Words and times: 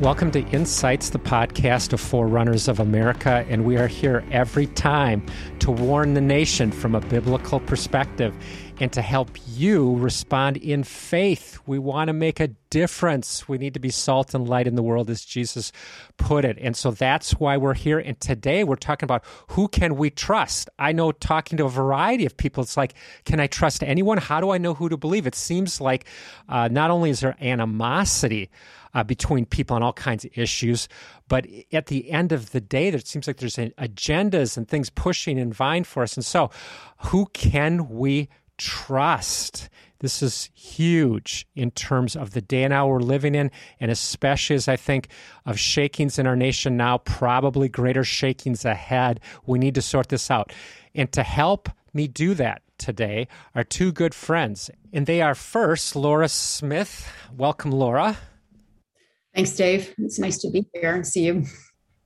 Welcome 0.00 0.30
to 0.30 0.40
Insights, 0.48 1.10
the 1.10 1.18
podcast 1.18 1.92
of 1.92 2.00
Forerunners 2.00 2.68
of 2.68 2.80
America, 2.80 3.44
and 3.50 3.66
we 3.66 3.76
are 3.76 3.86
here 3.86 4.24
every 4.30 4.66
time 4.68 5.22
to 5.58 5.70
warn 5.70 6.14
the 6.14 6.22
nation 6.22 6.72
from 6.72 6.94
a 6.94 7.02
biblical 7.02 7.60
perspective 7.60 8.34
and 8.80 8.90
to 8.94 9.02
help 9.02 9.28
you 9.46 9.94
respond 9.96 10.56
in 10.56 10.84
faith. 10.84 11.58
We 11.66 11.78
want 11.78 12.08
to 12.08 12.14
make 12.14 12.40
a 12.40 12.48
difference. 12.70 13.46
We 13.46 13.58
need 13.58 13.74
to 13.74 13.80
be 13.80 13.90
salt 13.90 14.32
and 14.32 14.48
light 14.48 14.66
in 14.66 14.74
the 14.74 14.82
world, 14.82 15.10
as 15.10 15.22
Jesus 15.22 15.70
put 16.16 16.46
it. 16.46 16.56
And 16.58 16.74
so 16.74 16.92
that's 16.92 17.32
why 17.32 17.58
we're 17.58 17.74
here. 17.74 17.98
And 17.98 18.18
today 18.18 18.64
we're 18.64 18.76
talking 18.76 19.04
about 19.04 19.22
who 19.48 19.68
can 19.68 19.96
we 19.96 20.08
trust? 20.08 20.70
I 20.78 20.92
know 20.92 21.12
talking 21.12 21.58
to 21.58 21.66
a 21.66 21.68
variety 21.68 22.24
of 22.24 22.38
people, 22.38 22.62
it's 22.62 22.78
like, 22.78 22.94
can 23.26 23.38
I 23.38 23.48
trust 23.48 23.82
anyone? 23.82 24.16
How 24.16 24.40
do 24.40 24.48
I 24.48 24.56
know 24.56 24.72
who 24.72 24.88
to 24.88 24.96
believe? 24.96 25.26
It 25.26 25.34
seems 25.34 25.78
like 25.78 26.06
uh, 26.48 26.68
not 26.68 26.90
only 26.90 27.10
is 27.10 27.20
there 27.20 27.36
animosity, 27.38 28.48
uh, 28.94 29.04
between 29.04 29.46
people 29.46 29.76
on 29.76 29.82
all 29.82 29.92
kinds 29.92 30.24
of 30.24 30.30
issues. 30.36 30.88
But 31.28 31.46
at 31.72 31.86
the 31.86 32.10
end 32.10 32.32
of 32.32 32.52
the 32.52 32.60
day, 32.60 32.88
it 32.88 33.06
seems 33.06 33.26
like 33.26 33.38
there's 33.38 33.56
agendas 33.56 34.56
and 34.56 34.68
things 34.68 34.90
pushing 34.90 35.38
and 35.38 35.54
vying 35.54 35.84
for 35.84 36.02
us. 36.02 36.16
And 36.16 36.24
so, 36.24 36.50
who 36.98 37.26
can 37.32 37.88
we 37.88 38.28
trust? 38.58 39.68
This 40.00 40.22
is 40.22 40.48
huge 40.54 41.46
in 41.54 41.70
terms 41.72 42.16
of 42.16 42.30
the 42.30 42.40
day 42.40 42.64
and 42.64 42.72
hour 42.72 42.94
we're 42.94 43.00
living 43.00 43.34
in, 43.34 43.50
and 43.80 43.90
especially 43.90 44.56
as 44.56 44.66
I 44.66 44.76
think 44.76 45.08
of 45.44 45.58
shakings 45.58 46.18
in 46.18 46.26
our 46.26 46.36
nation 46.36 46.76
now, 46.76 46.98
probably 46.98 47.68
greater 47.68 48.02
shakings 48.02 48.64
ahead. 48.64 49.20
We 49.46 49.58
need 49.58 49.74
to 49.74 49.82
sort 49.82 50.08
this 50.08 50.30
out. 50.30 50.52
And 50.94 51.12
to 51.12 51.22
help 51.22 51.68
me 51.92 52.08
do 52.08 52.32
that 52.34 52.62
today 52.78 53.28
are 53.54 53.62
two 53.62 53.92
good 53.92 54.14
friends. 54.14 54.70
And 54.92 55.06
they 55.06 55.20
are 55.20 55.34
first 55.34 55.94
Laura 55.94 56.28
Smith. 56.28 57.12
Welcome, 57.36 57.70
Laura. 57.70 58.16
Thanks, 59.34 59.52
Dave. 59.52 59.94
It's 59.98 60.18
nice 60.18 60.38
to 60.38 60.50
be 60.50 60.66
here 60.74 60.94
and 60.94 61.06
see 61.06 61.26
you. 61.26 61.44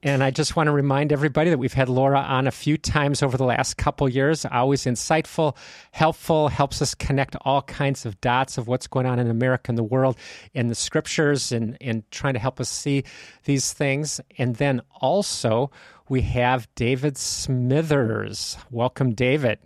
And 0.04 0.22
I 0.22 0.30
just 0.30 0.54
want 0.54 0.66
to 0.66 0.72
remind 0.72 1.12
everybody 1.12 1.48
that 1.48 1.56
we've 1.56 1.72
had 1.72 1.88
Laura 1.88 2.20
on 2.20 2.46
a 2.46 2.50
few 2.50 2.76
times 2.76 3.22
over 3.22 3.38
the 3.38 3.44
last 3.44 3.78
couple 3.78 4.06
years. 4.06 4.44
Always 4.44 4.84
insightful, 4.84 5.56
helpful, 5.92 6.48
helps 6.48 6.82
us 6.82 6.94
connect 6.94 7.36
all 7.40 7.62
kinds 7.62 8.04
of 8.04 8.20
dots 8.20 8.58
of 8.58 8.68
what's 8.68 8.86
going 8.86 9.06
on 9.06 9.18
in 9.18 9.30
America 9.30 9.70
and 9.70 9.78
the 9.78 9.82
world 9.82 10.18
in 10.52 10.68
the 10.68 10.74
scriptures 10.74 11.52
and, 11.52 11.78
and 11.80 12.08
trying 12.10 12.34
to 12.34 12.38
help 12.38 12.60
us 12.60 12.68
see 12.68 13.02
these 13.44 13.72
things. 13.72 14.20
And 14.36 14.56
then 14.56 14.82
also 15.00 15.70
we 16.10 16.20
have 16.20 16.68
David 16.74 17.16
Smithers. 17.16 18.58
Welcome, 18.70 19.14
David. 19.14 19.58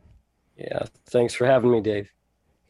Yeah, 0.56 0.84
thanks 1.06 1.34
for 1.34 1.47
having 1.47 1.72
me, 1.72 1.81
Dave. 1.81 2.12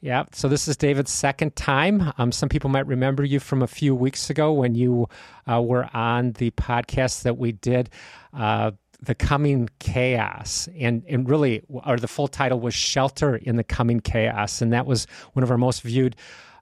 Yeah. 0.01 0.25
So 0.33 0.49
this 0.49 0.69
is 0.69 0.77
David's 0.77 1.11
second 1.11 1.57
time. 1.57 2.13
Um, 2.19 2.31
some 2.31 2.49
people 2.49 2.71
might 2.71 2.87
remember 2.87 3.25
you 3.25 3.41
from 3.41 3.63
a 3.63 3.67
few 3.67 3.95
weeks 3.95 4.31
ago 4.31 4.53
when 4.53 4.75
you 4.77 5.09
uh, 5.47 5.61
were 5.61 5.89
on 5.93 6.33
the 6.33 6.53
podcast 6.53 7.23
that 7.23 7.37
we 7.37 7.53
did, 7.53 7.91
uh, 8.33 8.71
The 9.03 9.17
Coming 9.17 9.69
Chaos. 9.81 10.69
And, 10.79 11.03
and 11.09 11.29
really, 11.29 11.63
or 11.69 11.97
the 11.97 12.07
full 12.07 12.29
title 12.29 12.61
was 12.61 12.75
Shelter 12.75 13.35
in 13.37 13.57
the 13.57 13.65
Coming 13.65 13.99
Chaos. 13.99 14.63
And 14.63 14.73
that 14.73 14.87
was 14.87 15.09
one 15.33 15.43
of 15.43 15.51
our 15.51 15.59
most 15.59 15.83
viewed 15.83 16.15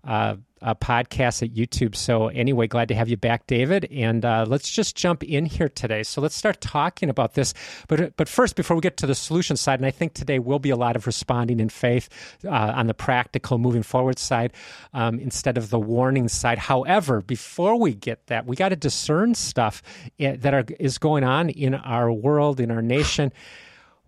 uh, 0.05 0.37
uh, 0.63 0.75
podcast 0.75 1.43
at 1.43 1.55
YouTube. 1.55 1.95
So, 1.95 2.29
anyway, 2.29 2.67
glad 2.67 2.89
to 2.89 2.95
have 2.95 3.09
you 3.09 3.17
back, 3.17 3.47
David. 3.47 3.87
And 3.93 4.25
uh, 4.25 4.47
let's 4.49 4.71
just 4.71 4.97
jump 4.97 5.23
in 5.23 5.45
here 5.47 5.69
today. 5.69 6.03
So, 6.03 6.21
let's 6.21 6.35
start 6.35 6.61
talking 6.61 7.11
about 7.11 7.35
this. 7.35 7.53
But, 7.89 8.17
but 8.17 8.29
first, 8.29 8.57
before 8.57 8.77
we 8.77 8.81
get 8.81 8.97
to 8.99 9.07
the 9.07 9.15
solution 9.15 9.57
side, 9.57 9.79
and 9.79 9.87
I 9.87 9.91
think 9.91 10.15
today 10.15 10.39
will 10.39 10.59
be 10.59 10.71
a 10.71 10.77
lot 10.77 10.97
of 10.97 11.07
responding 11.07 11.61
in 11.61 11.69
faith 11.69 12.09
uh, 12.45 12.49
on 12.49 12.87
the 12.87 12.95
practical, 12.95 13.59
moving 13.59 13.83
forward 13.83 14.19
side 14.19 14.53
um, 14.95 15.19
instead 15.19 15.59
of 15.59 15.71
the 15.71 15.79
warning 15.79 16.29
side. 16.29 16.59
However, 16.59 17.21
before 17.21 17.79
we 17.79 17.95
get 17.95 18.27
that, 18.29 18.47
we 18.47 18.57
got 18.57 18.71
to 18.71 18.77
discern 18.77 19.35
stuff 19.35 19.83
eh, 20.19 20.37
that 20.39 20.55
are, 20.55 20.65
is 20.81 20.99
going 20.99 21.25
on 21.25 21.51
in 21.51 21.75
our 21.75 22.11
world, 22.11 22.61
in 22.61 22.71
our 22.71 22.83
nation. 22.83 23.33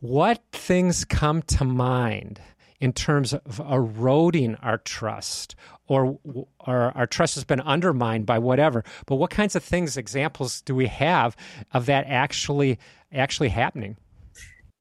What 0.00 0.42
things 0.52 1.04
come 1.04 1.42
to 1.42 1.64
mind? 1.64 2.40
in 2.80 2.92
terms 2.92 3.32
of 3.32 3.60
eroding 3.68 4.54
our 4.56 4.78
trust 4.78 5.56
or, 5.88 6.18
or 6.60 6.92
our 6.94 7.06
trust 7.06 7.34
has 7.34 7.44
been 7.44 7.60
undermined 7.60 8.26
by 8.26 8.38
whatever. 8.38 8.84
But 9.06 9.16
what 9.16 9.30
kinds 9.30 9.56
of 9.56 9.64
things, 9.64 9.96
examples 9.96 10.60
do 10.60 10.74
we 10.74 10.86
have 10.86 11.36
of 11.72 11.86
that 11.86 12.06
actually 12.06 12.78
actually 13.12 13.48
happening? 13.48 13.96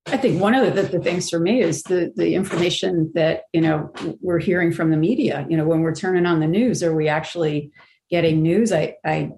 I 0.08 0.18
think 0.18 0.42
one 0.42 0.54
of 0.54 0.74
the, 0.76 0.84
the, 0.84 1.00
things 1.00 1.30
for 1.30 1.40
me 1.40 1.62
is 1.62 1.84
the 1.84 2.14
the 2.16 2.36
information 2.36 3.12
that 3.16 3.44
you 3.52 3.60
know 3.60 3.92
we're 4.22 4.40
hearing 4.40 4.72
from 4.72 4.90
the 4.90 4.98
media. 4.98 5.46
You 5.50 5.58
know, 5.58 5.66
when 5.66 5.82
we're 5.82 5.96
turning 5.96 6.26
on 6.26 6.40
the 6.40 6.48
news, 6.48 6.82
are 6.82 6.96
we 6.96 7.10
actually 7.10 7.72
getting 8.10 8.42
news? 8.42 8.72
I 8.72 8.96
I 9.04 9.32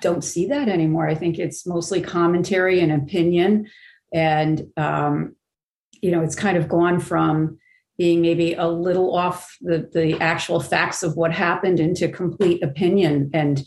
don't 0.00 0.22
see 0.22 0.46
that 0.46 0.68
anymore. 0.68 1.08
I 1.08 1.16
think 1.16 1.38
it's 1.38 1.66
mostly 1.66 2.00
commentary 2.00 2.80
and 2.80 2.92
opinion, 2.92 3.68
and 4.12 4.62
um, 4.76 5.34
you 6.00 6.12
know, 6.12 6.22
it's 6.22 6.36
kind 6.36 6.56
of 6.56 6.68
gone 6.68 7.00
from 7.00 7.58
being 7.98 8.20
maybe 8.20 8.52
a 8.54 8.66
little 8.66 9.14
off 9.14 9.56
the, 9.60 9.88
the 9.92 10.20
actual 10.20 10.60
facts 10.60 11.02
of 11.02 11.16
what 11.16 11.32
happened 11.32 11.80
into 11.80 12.08
complete 12.08 12.62
opinion. 12.62 13.30
And 13.32 13.66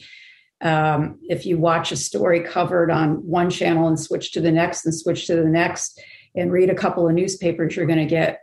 um, 0.61 1.19
if 1.23 1.45
you 1.45 1.57
watch 1.57 1.91
a 1.91 1.95
story 1.95 2.41
covered 2.43 2.91
on 2.91 3.15
one 3.25 3.49
channel 3.49 3.87
and 3.87 3.99
switch 3.99 4.31
to 4.33 4.41
the 4.41 4.51
next 4.51 4.85
and 4.85 4.93
switch 4.93 5.25
to 5.27 5.35
the 5.35 5.45
next 5.45 6.01
and 6.35 6.51
read 6.51 6.69
a 6.69 6.75
couple 6.75 7.07
of 7.07 7.15
newspapers, 7.15 7.75
you're 7.75 7.87
going 7.87 7.99
to 7.99 8.05
get 8.05 8.41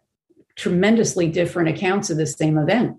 tremendously 0.56 1.28
different 1.28 1.68
accounts 1.68 2.10
of 2.10 2.16
the 2.16 2.26
same 2.26 2.58
event. 2.58 2.96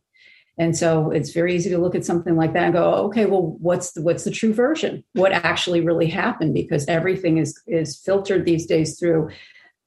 And 0.59 0.75
so 0.75 1.11
it's 1.11 1.33
very 1.33 1.55
easy 1.55 1.69
to 1.69 1.77
look 1.77 1.93
at 1.93 2.05
something 2.05 2.35
like 2.35 2.53
that 2.53 2.63
and 2.63 2.73
go, 2.73 2.93
okay, 3.05 3.25
well, 3.25 3.57
what's 3.59 3.91
the, 3.91 4.01
what's 4.01 4.23
the 4.23 4.31
true 4.31 4.53
version? 4.53 5.03
What 5.13 5.31
actually 5.31 5.81
really 5.81 6.07
happened? 6.07 6.53
Because 6.53 6.87
everything 6.87 7.37
is 7.37 7.61
is 7.67 7.95
filtered 7.97 8.45
these 8.45 8.65
days 8.65 8.97
through 8.97 9.29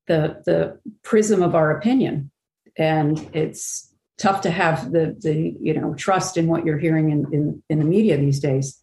the 0.06 0.42
the 0.44 0.78
prism 1.02 1.42
of 1.42 1.56
our 1.56 1.76
opinion 1.76 2.30
and 2.76 3.28
it's 3.32 3.94
tough 4.18 4.40
to 4.42 4.50
have 4.50 4.92
the 4.92 5.16
the 5.20 5.56
you 5.60 5.74
know 5.74 5.94
trust 5.94 6.36
in 6.36 6.46
what 6.46 6.64
you're 6.64 6.78
hearing 6.78 7.10
in 7.10 7.26
in, 7.32 7.62
in 7.68 7.78
the 7.78 7.84
media 7.84 8.16
these 8.16 8.40
days 8.40 8.80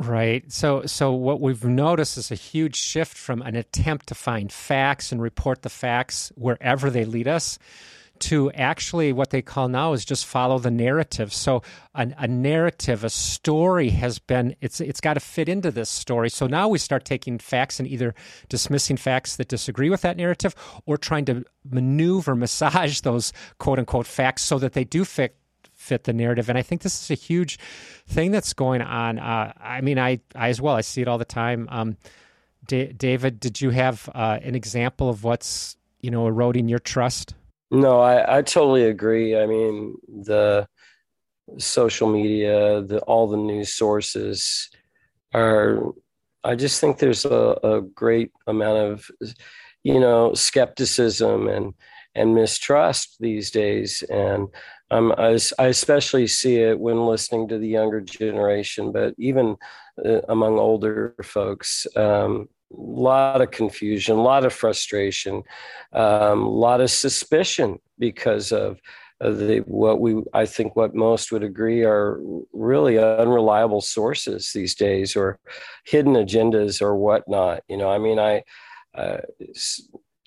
Right. 0.00 0.50
So 0.52 0.86
so 0.86 1.12
what 1.12 1.40
we've 1.40 1.64
noticed 1.64 2.18
is 2.18 2.30
a 2.30 2.36
huge 2.36 2.76
shift 2.76 3.16
from 3.16 3.42
an 3.42 3.56
attempt 3.56 4.06
to 4.08 4.14
find 4.14 4.52
facts 4.52 5.10
and 5.10 5.20
report 5.20 5.62
the 5.62 5.68
facts 5.68 6.30
wherever 6.36 6.88
they 6.88 7.04
lead 7.04 7.26
us 7.26 7.58
to 8.20 8.50
actually 8.52 9.12
what 9.12 9.30
they 9.30 9.42
call 9.42 9.68
now 9.68 9.92
is 9.92 10.04
just 10.04 10.26
follow 10.26 10.58
the 10.58 10.70
narrative. 10.70 11.32
So 11.32 11.62
a, 11.94 12.08
a 12.18 12.28
narrative, 12.28 13.04
a 13.04 13.10
story 13.10 13.90
has 13.90 14.18
been 14.18 14.54
it's 14.60 14.80
it's 14.80 15.00
got 15.00 15.14
to 15.14 15.20
fit 15.20 15.48
into 15.48 15.70
this 15.70 15.90
story. 15.90 16.30
So 16.30 16.46
now 16.46 16.68
we 16.68 16.78
start 16.78 17.04
taking 17.04 17.38
facts 17.38 17.78
and 17.78 17.88
either 17.88 18.14
dismissing 18.48 18.96
facts 18.96 19.36
that 19.36 19.48
disagree 19.48 19.90
with 19.90 20.02
that 20.02 20.16
narrative 20.16 20.54
or 20.86 20.96
trying 20.96 21.24
to 21.26 21.44
maneuver, 21.68 22.34
massage 22.34 23.00
those 23.02 23.32
quote 23.58 23.78
unquote 23.78 24.06
facts 24.06 24.42
so 24.42 24.58
that 24.58 24.72
they 24.72 24.84
do 24.84 25.04
fit 25.04 25.36
fit 25.74 26.04
the 26.04 26.12
narrative. 26.12 26.48
And 26.48 26.58
I 26.58 26.62
think 26.62 26.82
this 26.82 27.02
is 27.02 27.10
a 27.10 27.14
huge 27.14 27.58
thing 28.06 28.30
that's 28.30 28.52
going 28.52 28.82
on. 28.82 29.18
Uh, 29.18 29.52
I 29.60 29.80
mean, 29.80 29.98
I 29.98 30.20
I 30.34 30.48
as 30.48 30.60
well 30.60 30.74
I 30.74 30.82
see 30.82 31.02
it 31.02 31.08
all 31.08 31.18
the 31.18 31.24
time. 31.24 31.68
Um, 31.70 31.96
D- 32.66 32.92
David, 32.92 33.40
did 33.40 33.60
you 33.60 33.70
have 33.70 34.08
uh, 34.14 34.38
an 34.42 34.54
example 34.54 35.08
of 35.08 35.24
what's 35.24 35.76
you 36.00 36.10
know 36.10 36.26
eroding 36.26 36.68
your 36.68 36.78
trust? 36.78 37.34
No, 37.70 38.00
I, 38.00 38.38
I 38.38 38.42
totally 38.42 38.84
agree. 38.84 39.36
I 39.36 39.46
mean, 39.46 39.96
the 40.08 40.66
social 41.58 42.08
media, 42.10 42.82
the 42.82 43.00
all 43.00 43.28
the 43.28 43.36
news 43.36 43.74
sources 43.74 44.70
are. 45.34 45.82
I 46.44 46.54
just 46.54 46.80
think 46.80 46.98
there's 46.98 47.24
a, 47.24 47.58
a 47.64 47.82
great 47.82 48.30
amount 48.46 48.78
of, 48.78 49.10
you 49.82 50.00
know, 50.00 50.34
skepticism 50.34 51.48
and 51.48 51.74
and 52.14 52.34
mistrust 52.34 53.16
these 53.20 53.50
days, 53.50 54.02
and 54.10 54.48
um, 54.90 55.12
I, 55.18 55.38
I 55.58 55.66
especially 55.66 56.26
see 56.26 56.56
it 56.56 56.78
when 56.80 57.06
listening 57.06 57.48
to 57.48 57.58
the 57.58 57.68
younger 57.68 58.00
generation, 58.00 58.92
but 58.92 59.14
even 59.18 59.56
uh, 60.04 60.22
among 60.28 60.58
older 60.58 61.14
folks. 61.22 61.86
Um, 61.96 62.48
lot 62.70 63.40
of 63.40 63.50
confusion, 63.50 64.16
a 64.16 64.22
lot 64.22 64.44
of 64.44 64.52
frustration, 64.52 65.42
um, 65.92 66.42
a 66.42 66.48
lot 66.48 66.80
of 66.80 66.90
suspicion 66.90 67.78
because 67.98 68.52
of 68.52 68.80
the 69.20 69.64
what 69.66 70.00
we 70.00 70.22
I 70.32 70.46
think 70.46 70.76
what 70.76 70.94
most 70.94 71.32
would 71.32 71.42
agree 71.42 71.82
are 71.82 72.20
really 72.52 72.98
unreliable 72.98 73.80
sources 73.80 74.52
these 74.54 74.74
days, 74.74 75.16
or 75.16 75.38
hidden 75.84 76.14
agendas 76.14 76.80
or 76.80 76.96
whatnot. 76.96 77.62
You 77.68 77.76
know, 77.76 77.90
I 77.90 77.98
mean, 77.98 78.18
I. 78.18 78.42
Uh, 78.94 79.18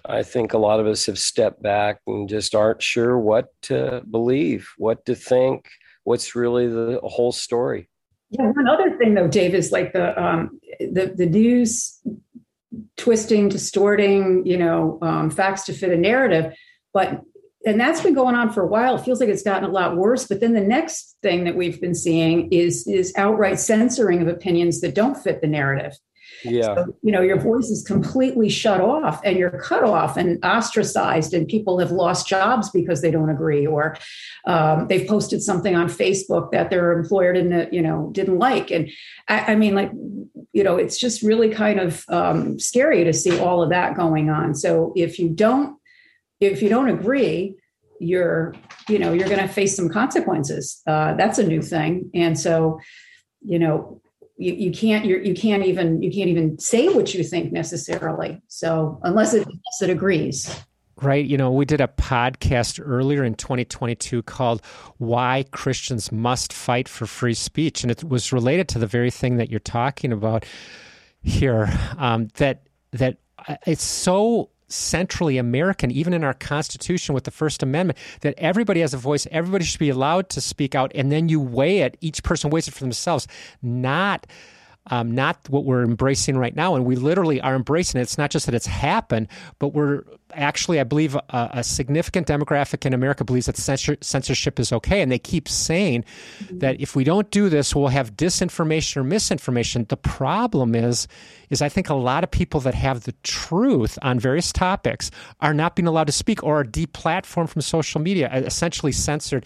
I 0.03 0.23
think 0.23 0.53
a 0.53 0.57
lot 0.57 0.79
of 0.79 0.88
us 0.88 1.05
have 1.05 1.19
stepped 1.19 1.61
back 1.61 1.99
and 2.07 2.27
just 2.27 2.55
aren't 2.55 2.81
sure 2.81 3.19
what 3.19 3.49
to 3.63 4.01
believe, 4.09 4.67
what 4.77 5.05
to 5.05 5.13
think, 5.13 5.67
what's 6.05 6.35
really 6.35 6.67
the 6.67 6.99
whole 7.03 7.31
story. 7.31 7.88
Yeah, 8.31 8.45
one 8.45 8.67
other 8.67 8.97
thing 8.97 9.13
though, 9.13 9.27
Dave, 9.27 9.53
is 9.53 9.71
like 9.71 9.93
the 9.93 10.19
um, 10.21 10.59
the 10.79 11.13
the 11.15 11.25
news 11.25 11.99
twisting, 12.97 13.50
distorting, 13.50 14.45
you 14.45 14.57
know, 14.57 14.97
um, 15.01 15.29
facts 15.29 15.65
to 15.65 15.73
fit 15.73 15.91
a 15.91 15.97
narrative. 15.97 16.53
But 16.94 17.21
and 17.65 17.79
that's 17.79 18.01
been 18.01 18.15
going 18.15 18.35
on 18.35 18.51
for 18.51 18.63
a 18.63 18.68
while. 18.68 18.95
It 18.95 19.03
feels 19.03 19.19
like 19.19 19.29
it's 19.29 19.44
gotten 19.44 19.69
a 19.69 19.71
lot 19.71 19.95
worse. 19.95 20.27
But 20.27 20.39
then 20.39 20.53
the 20.53 20.62
next 20.62 21.15
thing 21.21 21.44
that 21.44 21.56
we've 21.56 21.79
been 21.79 21.95
seeing 21.95 22.51
is 22.51 22.88
is 22.88 23.13
outright 23.18 23.59
censoring 23.59 24.21
of 24.21 24.27
opinions 24.27 24.81
that 24.81 24.95
don't 24.95 25.18
fit 25.18 25.41
the 25.41 25.47
narrative. 25.47 25.94
Yeah. 26.43 26.75
So, 26.75 26.95
you 27.01 27.11
know, 27.11 27.21
your 27.21 27.39
voice 27.39 27.69
is 27.69 27.83
completely 27.83 28.49
shut 28.49 28.81
off 28.81 29.21
and 29.23 29.38
you're 29.38 29.59
cut 29.59 29.83
off 29.83 30.17
and 30.17 30.43
ostracized, 30.43 31.33
and 31.33 31.47
people 31.47 31.79
have 31.79 31.91
lost 31.91 32.27
jobs 32.27 32.69
because 32.69 33.01
they 33.01 33.11
don't 33.11 33.29
agree, 33.29 33.67
or 33.67 33.97
um, 34.45 34.88
they've 34.88 35.07
posted 35.07 35.41
something 35.43 35.75
on 35.75 35.88
Facebook 35.88 36.51
that 36.51 36.69
their 36.69 36.93
employer 36.93 37.33
didn't, 37.33 37.73
you 37.73 37.81
know, 37.81 38.09
didn't 38.11 38.39
like. 38.39 38.71
And 38.71 38.89
I, 39.27 39.53
I 39.53 39.55
mean, 39.55 39.75
like, 39.75 39.91
you 40.53 40.63
know, 40.63 40.77
it's 40.77 40.97
just 40.97 41.21
really 41.21 41.49
kind 41.49 41.79
of 41.79 42.03
um, 42.09 42.59
scary 42.59 43.03
to 43.03 43.13
see 43.13 43.39
all 43.39 43.61
of 43.61 43.69
that 43.69 43.95
going 43.95 44.29
on. 44.29 44.55
So 44.55 44.93
if 44.95 45.19
you 45.19 45.29
don't, 45.29 45.77
if 46.39 46.61
you 46.61 46.69
don't 46.69 46.89
agree, 46.89 47.55
you're, 47.99 48.55
you 48.89 48.97
know, 48.97 49.13
you're 49.13 49.29
going 49.29 49.39
to 49.39 49.47
face 49.47 49.75
some 49.75 49.89
consequences. 49.89 50.81
Uh, 50.88 51.13
that's 51.13 51.38
a 51.38 51.45
new 51.45 51.61
thing, 51.61 52.09
and 52.15 52.39
so, 52.39 52.79
you 53.43 53.59
know, 53.59 54.01
you, 54.41 54.53
you 54.53 54.71
can't 54.71 55.05
you're, 55.05 55.21
you 55.21 55.35
can't 55.35 55.63
even 55.63 56.01
you 56.01 56.11
can't 56.11 56.29
even 56.29 56.57
say 56.57 56.89
what 56.89 57.13
you 57.13 57.23
think 57.23 57.51
necessarily. 57.51 58.41
So 58.47 58.99
unless 59.03 59.33
it 59.33 59.45
unless 59.45 59.81
it 59.81 59.89
agrees. 59.89 60.53
Right 61.01 61.25
you 61.25 61.38
know 61.38 61.51
we 61.51 61.65
did 61.65 61.79
a 61.79 61.88
podcast 61.88 62.81
earlier 62.83 63.23
in 63.23 63.35
2022 63.35 64.23
called 64.23 64.61
why 64.97 65.45
christians 65.51 66.11
must 66.11 66.51
fight 66.53 66.89
for 66.89 67.05
free 67.05 67.35
speech. 67.35 67.83
And 67.83 67.91
it 67.91 68.03
was 68.03 68.33
related 68.33 68.67
to 68.69 68.79
the 68.79 68.88
very 68.88 69.11
thing 69.11 69.38
that 69.38 69.49
you're 69.49 69.59
talking 69.59 70.11
about 70.11 70.45
here 71.21 71.71
um, 71.97 72.29
that 72.35 72.63
that 72.93 73.17
uh, 73.47 73.57
it's 73.67 73.83
so 73.83 74.49
centrally 74.71 75.38
American, 75.38 75.91
even 75.91 76.13
in 76.13 76.23
our 76.23 76.33
Constitution 76.33 77.13
with 77.13 77.25
the 77.25 77.31
First 77.31 77.63
Amendment, 77.63 77.97
that 78.21 78.33
everybody 78.38 78.81
has 78.81 78.94
a 78.94 78.97
voice, 78.97 79.27
everybody 79.31 79.65
should 79.65 79.79
be 79.79 79.89
allowed 79.89 80.29
to 80.29 80.41
speak 80.41 80.75
out, 80.75 80.91
and 80.95 81.12
then 81.12 81.29
you 81.29 81.39
weigh 81.39 81.79
it, 81.79 81.97
each 82.01 82.23
person 82.23 82.50
weighs 82.50 82.68
it 82.68 82.73
for 82.73 82.81
themselves, 82.81 83.27
not 83.62 84.25
um, 84.87 85.11
not 85.11 85.37
what 85.49 85.63
we're 85.63 85.83
embracing 85.83 86.37
right 86.37 86.55
now. 86.55 86.75
And 86.75 86.85
we 86.85 86.95
literally 86.95 87.39
are 87.41 87.55
embracing 87.55 87.99
it. 87.99 88.03
It's 88.03 88.17
not 88.17 88.31
just 88.31 88.45
that 88.47 88.55
it's 88.55 88.65
happened, 88.65 89.27
but 89.59 89.69
we're 89.69 90.03
actually, 90.33 90.79
I 90.79 90.83
believe, 90.83 91.15
a, 91.15 91.49
a 91.53 91.63
significant 91.63 92.27
demographic 92.27 92.85
in 92.85 92.93
America 92.93 93.23
believes 93.23 93.45
that 93.45 93.57
censor, 93.57 93.97
censorship 94.01 94.59
is 94.59 94.71
okay. 94.73 95.01
And 95.01 95.11
they 95.11 95.19
keep 95.19 95.47
saying 95.47 96.03
that 96.49 96.81
if 96.81 96.95
we 96.95 97.03
don't 97.03 97.29
do 97.29 97.47
this, 97.47 97.75
we'll 97.75 97.89
have 97.89 98.15
disinformation 98.15 98.97
or 98.97 99.03
misinformation. 99.03 99.85
The 99.87 99.97
problem 99.97 100.73
is, 100.73 101.07
is 101.49 101.61
I 101.61 101.69
think 101.69 101.89
a 101.89 101.95
lot 101.95 102.23
of 102.23 102.31
people 102.31 102.59
that 102.61 102.73
have 102.73 103.03
the 103.03 103.13
truth 103.23 103.99
on 104.01 104.19
various 104.19 104.51
topics 104.51 105.11
are 105.41 105.53
not 105.53 105.75
being 105.75 105.87
allowed 105.87 106.07
to 106.07 106.13
speak 106.13 106.43
or 106.43 106.61
are 106.61 106.65
deplatformed 106.65 107.49
from 107.49 107.61
social 107.61 108.01
media, 108.01 108.31
essentially 108.33 108.91
censored. 108.91 109.45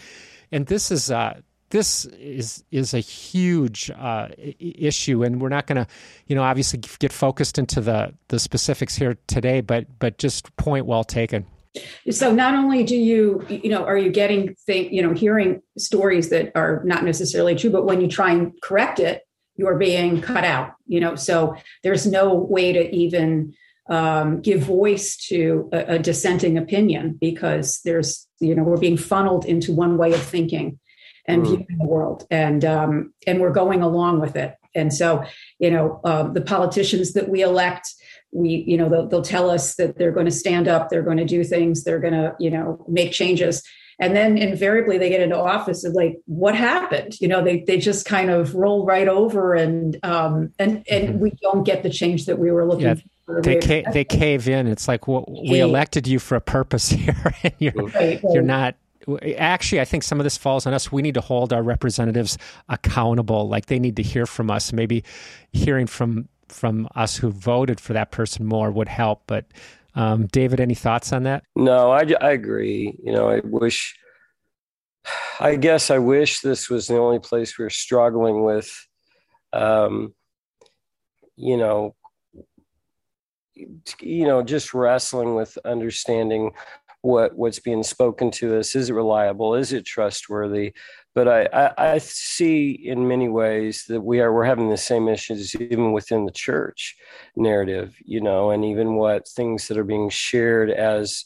And 0.52 0.68
this 0.68 0.92
is 0.92 1.12
uh, 1.12 1.42
this 1.76 2.06
is 2.06 2.64
is 2.72 2.94
a 2.94 3.00
huge 3.00 3.92
uh, 3.92 4.30
issue, 4.60 5.24
and 5.24 5.42
we're 5.42 5.50
not 5.50 5.68
going 5.68 5.76
to, 5.76 5.88
you 6.28 6.36
know, 6.36 6.42
obviously 6.42 6.80
get 7.00 7.12
focused 7.12 7.60
into 7.60 7.82
the 7.82 8.14
the 8.30 8.40
specifics 8.40 8.96
here 8.96 9.18
today. 9.28 9.60
But 9.60 10.00
but 10.00 10.18
just 10.18 10.56
point 10.56 10.86
well 10.86 11.04
taken. 11.04 11.46
So 12.10 12.34
not 12.34 12.56
only 12.56 12.86
do 12.86 12.96
you, 12.96 13.46
you 13.50 13.70
know, 13.70 13.84
are 13.84 13.98
you 13.98 14.10
getting, 14.10 14.56
think, 14.66 14.94
you 14.94 15.02
know, 15.02 15.14
hearing 15.14 15.62
stories 15.78 16.30
that 16.30 16.54
are 16.56 16.82
not 16.86 17.04
necessarily 17.04 17.54
true, 17.54 17.70
but 17.70 17.86
when 17.86 18.00
you 18.00 18.08
try 18.08 18.32
and 18.32 18.54
correct 18.62 19.02
it, 19.02 19.24
you're 19.58 19.78
being 19.78 20.22
cut 20.22 20.46
out. 20.46 20.76
You 20.88 21.02
know, 21.02 21.16
so 21.16 21.58
there's 21.84 22.08
no 22.08 22.34
way 22.34 22.72
to 22.72 22.96
even 22.96 23.54
um, 23.90 24.40
give 24.40 24.62
voice 24.62 25.18
to 25.28 25.70
a, 25.74 25.96
a 25.96 26.00
dissenting 26.00 26.58
opinion 26.58 27.18
because 27.20 27.82
there's, 27.84 28.26
you 28.40 28.56
know, 28.56 28.64
we're 28.64 28.78
being 28.78 28.96
funneled 28.98 29.44
into 29.44 29.74
one 29.74 29.98
way 29.98 30.14
of 30.14 30.22
thinking 30.22 30.80
and 31.28 31.44
mm. 31.44 31.46
viewing 31.46 31.78
the 31.80 31.88
world, 31.88 32.26
and 32.30 32.64
um, 32.64 33.14
and 33.26 33.40
we're 33.40 33.52
going 33.52 33.82
along 33.82 34.20
with 34.20 34.36
it. 34.36 34.56
And 34.76 34.94
so, 34.94 35.24
you 35.58 35.72
know, 35.72 36.02
uh, 36.04 36.24
the 36.24 36.42
politicians 36.42 37.14
that 37.14 37.30
we 37.30 37.42
elect, 37.42 37.88
we, 38.32 38.66
you 38.68 38.78
know, 38.78 38.90
they'll, 38.90 39.08
they'll 39.08 39.22
tell 39.22 39.50
us 39.50 39.76
that 39.76 39.98
they're 39.98 40.12
going 40.12 40.26
to 40.26 40.32
stand 40.32 40.68
up, 40.68 40.90
they're 40.90 41.02
going 41.02 41.18
to 41.18 41.26
do 41.26 41.44
things, 41.44 41.84
they're 41.84 42.00
going 42.00 42.14
to, 42.14 42.36
you 42.40 42.52
know, 42.52 42.86
make 42.88 43.14
changes. 43.14 43.64
And 43.98 44.14
then 44.14 44.38
invariably 44.38 44.98
they 44.98 45.10
get 45.10 45.22
into 45.22 45.38
office 45.38 45.86
and 45.86 45.96
like, 45.96 46.18
what 46.26 46.54
happened? 46.54 47.20
You 47.22 47.30
know, 47.30 47.42
they 47.42 47.62
they 47.62 47.78
just 47.78 48.06
kind 48.06 48.30
of 48.30 48.54
roll 48.54 48.86
right 48.86 49.08
over 49.08 49.54
and 49.54 49.98
um 50.04 50.52
and 50.60 50.84
and 50.90 51.10
mm-hmm. 51.10 51.20
we 51.20 51.32
don't 51.42 51.64
get 51.64 51.82
the 51.82 51.90
change 51.90 52.26
that 52.26 52.38
we 52.38 52.52
were 52.52 52.68
looking 52.68 52.88
yeah. 52.88 52.96
for. 53.26 53.42
They 53.42 53.60
ca- 53.62 53.90
they 53.94 54.04
cave 54.04 54.50
in. 54.50 54.68
It's 54.68 54.90
like 54.90 55.08
well, 55.08 55.24
we 55.50 55.62
elected 55.62 56.08
you 56.08 56.20
for 56.20 56.36
a 56.36 56.42
purpose 56.42 56.90
here, 56.92 57.34
and 57.42 57.54
you're 57.58 57.72
right, 57.74 57.96
right. 57.96 58.22
you're 58.34 58.44
not 58.44 58.76
actually 59.38 59.80
i 59.80 59.86
think 59.86 60.04
some 60.04 60.20
of 60.20 60.24
this 60.24 60.38
falls 60.38 60.66
on 60.66 60.74
us. 60.74 60.92
We 60.92 61.02
need 61.02 61.14
to 61.16 61.22
hold 61.22 61.54
our 61.54 61.64
representatives 61.64 62.38
accountable. 62.70 63.48
Like 63.48 63.68
they 63.68 63.80
need 63.80 63.96
to 63.98 64.04
hear 64.04 64.26
from 64.26 64.50
us. 64.52 64.74
Maybe 64.74 65.04
hearing 65.52 65.88
from 65.88 66.28
from 66.48 66.88
us 66.96 67.16
who 67.18 67.32
voted 67.32 67.80
for 67.80 67.94
that 67.94 68.12
person 68.12 68.46
more 68.46 68.72
would 68.72 68.88
help. 68.88 69.24
But 69.28 69.46
um, 69.96 70.28
david 70.28 70.60
any 70.60 70.76
thoughts 70.76 71.14
on 71.14 71.24
that? 71.24 71.44
No 71.56 71.92
I, 71.92 72.04
I 72.22 72.32
agree. 72.32 72.98
You 73.04 73.12
know 73.12 73.30
i 73.30 73.42
wish 73.44 73.96
i 75.40 75.56
guess 75.56 75.92
i 75.92 76.00
wish 76.00 76.42
this 76.42 76.70
was 76.70 76.88
the 76.88 76.98
only 76.98 77.20
place 77.20 77.60
we 77.60 77.66
are 77.66 77.70
struggling 77.70 78.44
with 78.44 78.88
um, 79.54 80.14
you 81.36 81.58
know 81.58 81.96
you 83.56 84.26
know 84.26 84.44
just 84.44 84.74
wrestling 84.74 85.36
with 85.36 85.58
understanding 85.64 86.52
what 87.06 87.38
what's 87.38 87.60
being 87.60 87.84
spoken 87.84 88.32
to 88.32 88.58
us? 88.58 88.76
Is 88.76 88.90
it 88.90 88.94
reliable? 88.94 89.54
Is 89.54 89.72
it 89.72 89.86
trustworthy? 89.86 90.74
But 91.14 91.28
I, 91.28 91.48
I, 91.54 91.94
I 91.94 91.98
see 92.00 92.72
in 92.72 93.08
many 93.08 93.30
ways 93.30 93.86
that 93.88 94.02
we 94.02 94.20
are 94.20 94.34
we're 94.34 94.44
having 94.44 94.70
the 94.70 94.78
same 94.78 95.08
issues 95.08 95.56
even 95.56 95.94
within 95.94 96.26
the 96.26 96.32
church 96.32 96.96
narrative 97.36 97.96
you 98.04 98.20
know 98.20 98.50
and 98.50 98.66
even 98.66 98.96
what 98.96 99.28
things 99.28 99.68
that 99.68 99.78
are 99.78 99.86
being 99.86 100.10
shared 100.10 100.70
as 100.70 101.24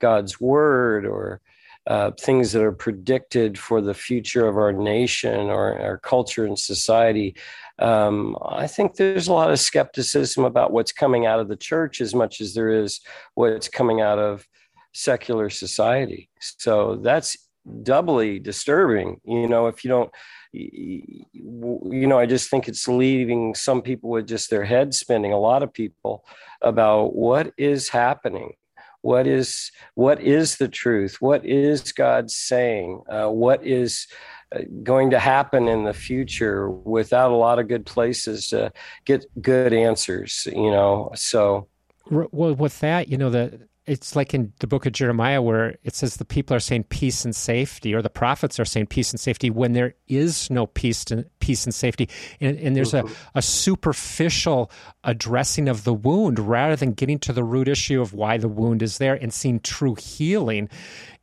god's 0.00 0.40
word 0.40 1.06
or 1.06 1.40
uh, 1.88 2.12
things 2.20 2.52
that 2.52 2.62
are 2.62 2.72
predicted 2.72 3.58
for 3.58 3.80
the 3.80 3.94
future 3.94 4.46
of 4.46 4.56
our 4.56 4.72
nation 4.72 5.50
or 5.50 5.80
our 5.80 5.98
culture 5.98 6.44
and 6.44 6.56
society. 6.56 7.34
Um, 7.80 8.36
I 8.48 8.68
think 8.68 8.94
there's 8.94 9.26
a 9.26 9.32
lot 9.32 9.50
of 9.50 9.58
skepticism 9.58 10.44
about 10.44 10.70
what's 10.70 10.92
coming 10.92 11.26
out 11.26 11.40
of 11.40 11.48
the 11.48 11.56
church 11.56 12.00
as 12.00 12.14
much 12.14 12.40
as 12.40 12.54
there 12.54 12.68
is 12.68 13.00
what's 13.34 13.68
coming 13.68 14.00
out 14.00 14.20
of 14.20 14.46
secular 14.92 15.50
society. 15.50 16.30
So 16.40 16.96
that's 16.96 17.36
doubly 17.82 18.38
disturbing. 18.38 19.20
You 19.24 19.48
know, 19.48 19.66
if 19.66 19.84
you 19.84 19.88
don't, 19.88 20.10
you 20.52 22.06
know, 22.06 22.18
I 22.18 22.26
just 22.26 22.50
think 22.50 22.68
it's 22.68 22.88
leaving 22.88 23.54
some 23.54 23.82
people 23.82 24.10
with 24.10 24.26
just 24.26 24.50
their 24.50 24.64
head 24.64 24.94
spinning, 24.94 25.32
a 25.32 25.38
lot 25.38 25.62
of 25.62 25.72
people 25.72 26.24
about 26.60 27.14
what 27.14 27.52
is 27.56 27.88
happening. 27.88 28.52
What 29.00 29.26
is 29.26 29.72
what 29.94 30.20
is 30.20 30.58
the 30.58 30.68
truth? 30.68 31.16
What 31.20 31.44
is 31.44 31.92
God 31.92 32.30
saying? 32.30 33.02
Uh, 33.08 33.30
what 33.30 33.66
is 33.66 34.06
uh, 34.54 34.60
going 34.82 35.10
to 35.10 35.18
happen 35.18 35.66
in 35.66 35.84
the 35.84 35.92
future 35.92 36.70
without 36.70 37.32
a 37.32 37.36
lot 37.36 37.58
of 37.58 37.68
good 37.68 37.86
places 37.86 38.48
to 38.48 38.72
get 39.04 39.24
good 39.40 39.72
answers 39.72 40.46
you 40.52 40.70
know 40.70 41.10
so 41.14 41.68
well 42.10 42.54
with 42.54 42.78
that 42.80 43.08
you 43.08 43.16
know 43.16 43.30
the 43.30 43.60
it's 43.86 44.14
like 44.14 44.32
in 44.32 44.52
the 44.60 44.66
book 44.66 44.86
of 44.86 44.92
Jeremiah 44.92 45.42
where 45.42 45.76
it 45.82 45.94
says 45.94 46.16
the 46.16 46.24
people 46.24 46.56
are 46.56 46.60
saying 46.60 46.84
peace 46.84 47.24
and 47.24 47.34
safety, 47.34 47.94
or 47.94 48.00
the 48.00 48.10
prophets 48.10 48.60
are 48.60 48.64
saying 48.64 48.86
peace 48.86 49.10
and 49.10 49.18
safety 49.18 49.50
when 49.50 49.72
there 49.72 49.94
is 50.06 50.50
no 50.50 50.66
peace 50.66 51.04
and 51.10 51.24
peace 51.40 51.64
and 51.64 51.74
safety, 51.74 52.08
and, 52.40 52.58
and 52.58 52.76
there's 52.76 52.92
mm-hmm. 52.92 53.12
a, 53.34 53.38
a 53.38 53.42
superficial 53.42 54.70
addressing 55.04 55.68
of 55.68 55.84
the 55.84 55.94
wound 55.94 56.38
rather 56.38 56.76
than 56.76 56.92
getting 56.92 57.18
to 57.20 57.32
the 57.32 57.42
root 57.42 57.66
issue 57.66 58.00
of 58.00 58.14
why 58.14 58.38
the 58.38 58.48
wound 58.48 58.82
is 58.82 58.98
there 58.98 59.14
and 59.14 59.32
seeing 59.32 59.58
true 59.60 59.96
healing. 59.96 60.68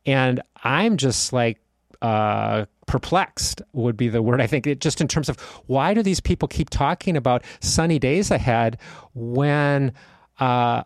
And 0.04 0.42
I'm 0.62 0.98
just 0.98 1.32
like 1.32 1.60
uh, 2.02 2.66
perplexed 2.86 3.62
would 3.72 3.96
be 3.96 4.08
the 4.08 4.22
word 4.22 4.40
I 4.40 4.46
think. 4.46 4.66
It, 4.66 4.80
just 4.80 5.00
in 5.00 5.08
terms 5.08 5.28
of 5.28 5.40
why 5.66 5.94
do 5.94 6.02
these 6.02 6.20
people 6.20 6.48
keep 6.48 6.68
talking 6.68 7.16
about 7.16 7.42
sunny 7.60 7.98
days 7.98 8.30
ahead 8.30 8.78
when 9.14 9.92
uh, 10.38 10.82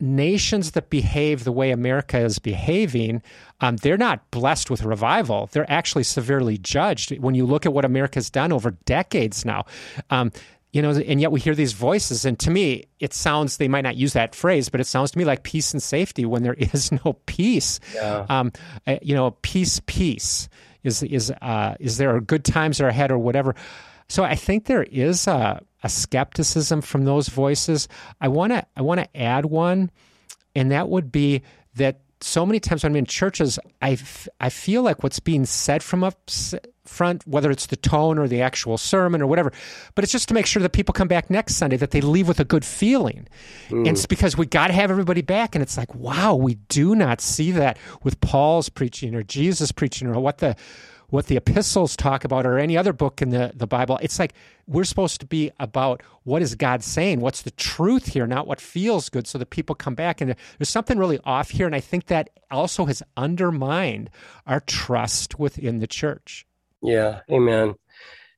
nations 0.00 0.72
that 0.72 0.90
behave 0.90 1.44
the 1.44 1.52
way 1.52 1.70
America 1.70 2.18
is 2.18 2.38
behaving, 2.38 3.22
um, 3.60 3.76
they're 3.76 3.96
not 3.96 4.30
blessed 4.30 4.70
with 4.70 4.82
revival. 4.84 5.48
They're 5.52 5.70
actually 5.70 6.04
severely 6.04 6.58
judged 6.58 7.18
when 7.18 7.34
you 7.34 7.46
look 7.46 7.66
at 7.66 7.72
what 7.72 7.84
America's 7.84 8.30
done 8.30 8.52
over 8.52 8.72
decades 8.84 9.44
now. 9.44 9.64
Um, 10.10 10.32
you 10.72 10.82
know, 10.82 10.90
and 10.90 11.20
yet 11.20 11.32
we 11.32 11.40
hear 11.40 11.54
these 11.54 11.72
voices, 11.72 12.26
and 12.26 12.38
to 12.40 12.50
me, 12.50 12.84
it 13.00 13.14
sounds 13.14 13.56
they 13.56 13.68
might 13.68 13.80
not 13.80 13.96
use 13.96 14.12
that 14.12 14.34
phrase, 14.34 14.68
but 14.68 14.80
it 14.80 14.86
sounds 14.86 15.10
to 15.12 15.18
me 15.18 15.24
like 15.24 15.42
peace 15.42 15.72
and 15.72 15.82
safety 15.82 16.26
when 16.26 16.42
there 16.42 16.54
is 16.58 16.92
no 16.92 17.16
peace. 17.26 17.80
Yeah. 17.94 18.26
Um, 18.28 18.52
uh, 18.86 18.98
you 19.00 19.14
know, 19.14 19.30
peace, 19.42 19.80
peace 19.86 20.48
is 20.84 21.02
is 21.02 21.30
uh, 21.30 21.74
is 21.80 21.96
there 21.96 22.20
good 22.20 22.44
times 22.44 22.80
are 22.80 22.88
ahead 22.88 23.10
or 23.10 23.18
whatever. 23.18 23.54
So 24.08 24.24
I 24.24 24.34
think 24.34 24.66
there 24.66 24.84
is 24.84 25.26
a 25.26 25.60
a 25.82 25.88
skepticism 25.88 26.80
from 26.80 27.04
those 27.04 27.28
voices. 27.28 27.88
I 28.20 28.28
want 28.28 28.52
to 28.52 28.66
I 28.76 28.82
want 28.82 29.00
to 29.00 29.16
add 29.16 29.46
one, 29.46 29.90
and 30.54 30.70
that 30.70 30.88
would 30.88 31.12
be 31.12 31.42
that 31.76 32.00
so 32.20 32.44
many 32.44 32.60
times 32.60 32.82
when 32.82 32.92
I'm 32.92 32.96
in 32.96 33.06
churches, 33.06 33.58
I, 33.80 33.92
f- 33.92 34.28
I 34.40 34.48
feel 34.48 34.82
like 34.82 35.02
what's 35.02 35.20
being 35.20 35.46
said 35.46 35.82
from 35.82 36.02
up 36.02 36.28
front, 36.84 37.26
whether 37.26 37.50
it's 37.50 37.66
the 37.66 37.76
tone 37.76 38.18
or 38.18 38.26
the 38.26 38.42
actual 38.42 38.78
sermon 38.78 39.22
or 39.22 39.26
whatever, 39.26 39.52
but 39.94 40.02
it's 40.02 40.12
just 40.12 40.28
to 40.28 40.34
make 40.34 40.46
sure 40.46 40.62
that 40.62 40.70
people 40.70 40.92
come 40.92 41.08
back 41.08 41.30
next 41.30 41.56
Sunday, 41.56 41.76
that 41.76 41.90
they 41.90 42.00
leave 42.00 42.26
with 42.26 42.40
a 42.40 42.44
good 42.44 42.64
feeling. 42.64 43.28
Mm. 43.68 43.78
And 43.78 43.88
it's 43.88 44.06
because 44.06 44.36
we 44.36 44.46
got 44.46 44.68
to 44.68 44.72
have 44.72 44.90
everybody 44.90 45.22
back. 45.22 45.54
And 45.54 45.62
it's 45.62 45.76
like, 45.76 45.94
wow, 45.94 46.34
we 46.34 46.56
do 46.68 46.94
not 46.94 47.20
see 47.20 47.52
that 47.52 47.78
with 48.02 48.20
Paul's 48.20 48.68
preaching 48.68 49.14
or 49.14 49.22
Jesus 49.22 49.70
preaching 49.70 50.08
or 50.08 50.18
what 50.18 50.38
the 50.38 50.56
what 51.10 51.26
the 51.26 51.36
epistles 51.36 51.96
talk 51.96 52.24
about 52.24 52.44
or 52.44 52.58
any 52.58 52.76
other 52.76 52.92
book 52.92 53.22
in 53.22 53.30
the, 53.30 53.52
the 53.54 53.66
Bible. 53.66 53.98
It's 54.02 54.18
like 54.18 54.34
we're 54.66 54.84
supposed 54.84 55.20
to 55.20 55.26
be 55.26 55.50
about 55.58 56.02
what 56.24 56.42
is 56.42 56.54
God 56.54 56.82
saying? 56.82 57.20
What's 57.20 57.42
the 57.42 57.50
truth 57.52 58.06
here, 58.06 58.26
not 58.26 58.46
what 58.46 58.60
feels 58.60 59.08
good, 59.08 59.26
so 59.26 59.38
that 59.38 59.50
people 59.50 59.74
come 59.74 59.94
back. 59.94 60.20
And 60.20 60.34
there's 60.58 60.68
something 60.68 60.98
really 60.98 61.18
off 61.24 61.50
here. 61.50 61.66
And 61.66 61.74
I 61.74 61.80
think 61.80 62.06
that 62.06 62.30
also 62.50 62.84
has 62.84 63.02
undermined 63.16 64.10
our 64.46 64.60
trust 64.60 65.38
within 65.38 65.78
the 65.78 65.86
church. 65.86 66.46
Yeah, 66.82 67.20
amen. 67.30 67.74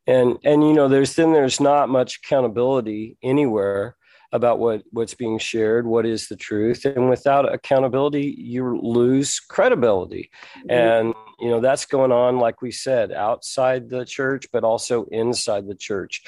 And 0.07 0.39
and 0.45 0.63
you 0.63 0.73
know, 0.73 0.89
there's 0.89 1.15
then 1.15 1.33
there's 1.33 1.61
not 1.61 1.89
much 1.89 2.21
accountability 2.25 3.17
anywhere 3.23 3.97
about 4.33 4.59
what 4.59 4.83
what's 4.93 5.15
being 5.15 5.39
shared 5.39 5.87
what 5.87 6.07
is 6.07 6.29
the 6.29 6.37
truth 6.37 6.85
and 6.85 7.11
without 7.11 7.53
accountability 7.53 8.35
you 8.39 8.79
lose 8.81 9.41
credibility 9.41 10.31
mm-hmm. 10.59 10.71
and 10.71 11.15
you 11.41 11.49
know 11.49 11.61
that's 11.61 11.87
going 11.87 12.13
on 12.13 12.39
like 12.39 12.63
we 12.63 12.71
said 12.71 13.13
outside 13.13 13.89
the 13.89 14.05
church 14.05 14.47
but 14.53 14.65
also 14.65 15.05
inside 15.07 15.67
the 15.67 15.75
church 15.75 16.23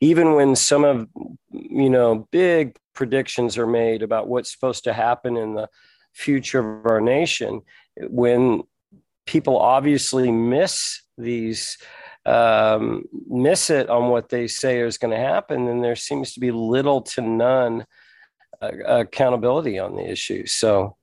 even 0.00 0.34
when 0.34 0.54
some 0.54 0.84
of 0.84 1.08
you 1.50 1.90
know 1.90 2.28
big 2.30 2.76
predictions 2.94 3.56
are 3.56 3.66
made 3.66 4.02
about 4.02 4.28
what's 4.28 4.52
supposed 4.52 4.84
to 4.84 4.92
happen 4.92 5.36
in 5.36 5.54
the 5.54 5.68
future 6.12 6.78
of 6.78 6.86
our 6.86 7.00
nation 7.00 7.60
when 8.08 8.62
people 9.26 9.58
obviously 9.58 10.30
miss 10.30 11.02
these 11.16 11.78
um, 12.28 13.04
miss 13.26 13.70
it 13.70 13.88
on 13.88 14.10
what 14.10 14.28
they 14.28 14.48
say 14.48 14.80
is 14.80 14.98
going 14.98 15.12
to 15.12 15.16
happen, 15.16 15.64
then 15.64 15.80
there 15.80 15.96
seems 15.96 16.34
to 16.34 16.40
be 16.40 16.50
little 16.50 17.00
to 17.02 17.22
none 17.22 17.86
uh, 18.60 18.70
accountability 18.86 19.78
on 19.78 19.96
the 19.96 20.06
issue. 20.06 20.44
So 20.44 20.97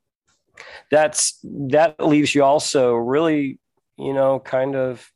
that's 0.91 1.39
that 1.43 1.99
leaves 1.99 2.33
you 2.35 2.43
also 2.43 2.93
really, 2.95 3.59
you 3.97 4.13
know, 4.13 4.39
kind 4.39 4.75
of 4.75 5.09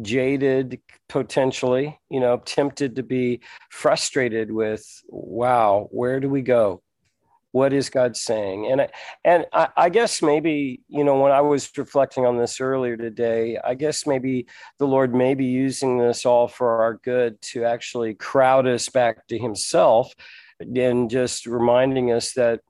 jaded 0.00 0.80
potentially 1.10 2.00
you 2.08 2.18
know 2.18 2.38
tempted 2.38 2.96
to 2.96 3.02
be 3.02 3.40
frustrated 3.70 4.50
with 4.50 4.82
wow 5.10 5.86
where 5.92 6.18
do 6.18 6.30
we 6.30 6.40
go 6.40 6.82
what 7.52 7.72
is 7.74 7.90
God 7.90 8.16
saying? 8.16 8.66
And 8.70 8.80
I, 8.80 8.88
and 9.24 9.46
I, 9.52 9.68
I, 9.76 9.88
guess 9.90 10.22
maybe 10.22 10.80
you 10.88 11.04
know 11.04 11.20
when 11.20 11.32
I 11.32 11.42
was 11.42 11.70
reflecting 11.76 12.26
on 12.26 12.38
this 12.38 12.60
earlier 12.60 12.96
today, 12.96 13.58
I 13.62 13.74
guess 13.74 14.06
maybe 14.06 14.46
the 14.78 14.86
Lord 14.86 15.14
may 15.14 15.34
be 15.34 15.44
using 15.44 15.98
this 15.98 16.26
all 16.26 16.48
for 16.48 16.82
our 16.82 16.94
good 16.94 17.40
to 17.52 17.64
actually 17.64 18.14
crowd 18.14 18.66
us 18.66 18.88
back 18.88 19.26
to 19.28 19.38
Himself, 19.38 20.12
and 20.60 21.10
just 21.10 21.46
reminding 21.46 22.10
us 22.10 22.32
that 22.32 22.60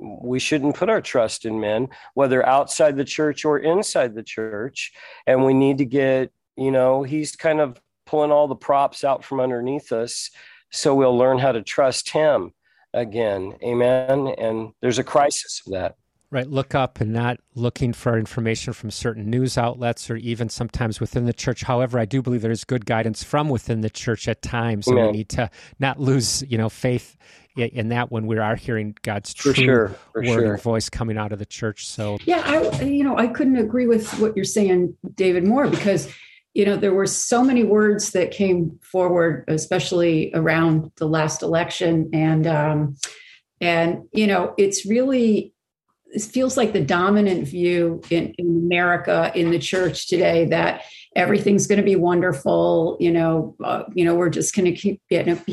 we 0.00 0.38
shouldn't 0.38 0.76
put 0.76 0.88
our 0.88 1.00
trust 1.00 1.44
in 1.44 1.60
men, 1.60 1.88
whether 2.14 2.46
outside 2.46 2.96
the 2.96 3.04
church 3.04 3.44
or 3.44 3.58
inside 3.58 4.14
the 4.14 4.22
church, 4.22 4.92
and 5.26 5.44
we 5.44 5.54
need 5.54 5.78
to 5.78 5.84
get 5.84 6.32
you 6.56 6.70
know 6.70 7.02
He's 7.02 7.36
kind 7.36 7.60
of 7.60 7.80
pulling 8.06 8.32
all 8.32 8.48
the 8.48 8.56
props 8.56 9.04
out 9.04 9.24
from 9.24 9.40
underneath 9.40 9.92
us, 9.92 10.30
so 10.70 10.94
we'll 10.94 11.16
learn 11.16 11.38
how 11.38 11.52
to 11.52 11.62
trust 11.62 12.10
Him 12.10 12.52
again. 12.92 13.56
Amen. 13.62 14.28
And 14.38 14.70
there's 14.80 14.98
a 14.98 15.04
crisis 15.04 15.62
of 15.66 15.72
that. 15.72 15.94
Right. 16.32 16.48
Look 16.48 16.76
up 16.76 17.00
and 17.00 17.12
not 17.12 17.40
looking 17.56 17.92
for 17.92 18.16
information 18.16 18.72
from 18.72 18.92
certain 18.92 19.28
news 19.28 19.58
outlets 19.58 20.08
or 20.08 20.16
even 20.16 20.48
sometimes 20.48 21.00
within 21.00 21.24
the 21.24 21.32
church. 21.32 21.62
However, 21.62 21.98
I 21.98 22.04
do 22.04 22.22
believe 22.22 22.42
there 22.42 22.52
is 22.52 22.62
good 22.62 22.86
guidance 22.86 23.24
from 23.24 23.48
within 23.48 23.80
the 23.80 23.90
church 23.90 24.28
at 24.28 24.40
times. 24.40 24.86
And 24.86 24.96
we 24.96 25.10
need 25.10 25.28
to 25.30 25.50
not 25.80 25.98
lose, 25.98 26.44
you 26.46 26.56
know, 26.56 26.68
faith 26.68 27.16
in 27.56 27.88
that 27.88 28.12
when 28.12 28.26
we 28.26 28.38
are 28.38 28.54
hearing 28.54 28.96
God's 29.02 29.34
true 29.34 29.54
sure, 29.54 29.96
word 30.14 30.24
sure. 30.24 30.52
and 30.54 30.62
voice 30.62 30.88
coming 30.88 31.18
out 31.18 31.32
of 31.32 31.40
the 31.40 31.46
church. 31.46 31.88
So, 31.88 32.18
yeah, 32.24 32.42
I, 32.44 32.82
you 32.82 33.02
know, 33.02 33.18
I 33.18 33.26
couldn't 33.26 33.56
agree 33.56 33.88
with 33.88 34.08
what 34.20 34.36
you're 34.36 34.44
saying, 34.44 34.96
David, 35.14 35.44
more 35.44 35.66
because 35.66 36.12
you 36.54 36.64
know 36.64 36.76
there 36.76 36.94
were 36.94 37.06
so 37.06 37.44
many 37.44 37.62
words 37.62 38.10
that 38.10 38.32
came 38.32 38.78
forward 38.82 39.44
especially 39.46 40.32
around 40.34 40.90
the 40.96 41.06
last 41.06 41.42
election 41.42 42.10
and 42.12 42.44
um, 42.44 42.96
and 43.60 44.08
you 44.12 44.26
know 44.26 44.54
it's 44.58 44.84
really 44.84 45.54
it 46.12 46.22
feels 46.22 46.56
like 46.56 46.72
the 46.72 46.84
dominant 46.84 47.46
view 47.46 48.00
in, 48.10 48.34
in 48.38 48.46
america 48.66 49.32
in 49.34 49.50
the 49.50 49.58
church 49.58 50.08
today 50.08 50.46
that 50.46 50.82
everything's 51.16 51.66
going 51.66 51.78
to 51.78 51.84
be 51.84 51.96
wonderful 51.96 52.96
you 53.00 53.10
know 53.10 53.56
uh, 53.64 53.82
you 53.94 54.04
know 54.04 54.14
we're 54.14 54.30
just 54.30 54.54
going 54.54 54.64
to 54.64 54.72
keep 54.72 55.00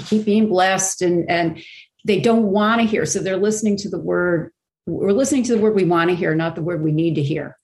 keep 0.05 0.25
being 0.25 0.47
blessed 0.47 1.01
and 1.01 1.29
and 1.29 1.61
they 2.07 2.21
don't 2.21 2.43
want 2.43 2.81
to 2.81 2.87
hear. 2.87 3.05
So 3.05 3.19
they're 3.19 3.37
listening 3.37 3.77
to 3.77 3.89
the 3.89 3.99
word 3.99 4.51
we're 4.89 5.11
listening 5.11 5.43
to 5.43 5.53
the 5.53 5.61
word 5.61 5.75
we 5.75 5.83
want 5.83 6.09
to 6.09 6.15
hear 6.15 6.33
not 6.33 6.55
the 6.55 6.61
word 6.61 6.81
we 6.81 6.93
need 6.93 7.15
to 7.15 7.21
hear. 7.21 7.57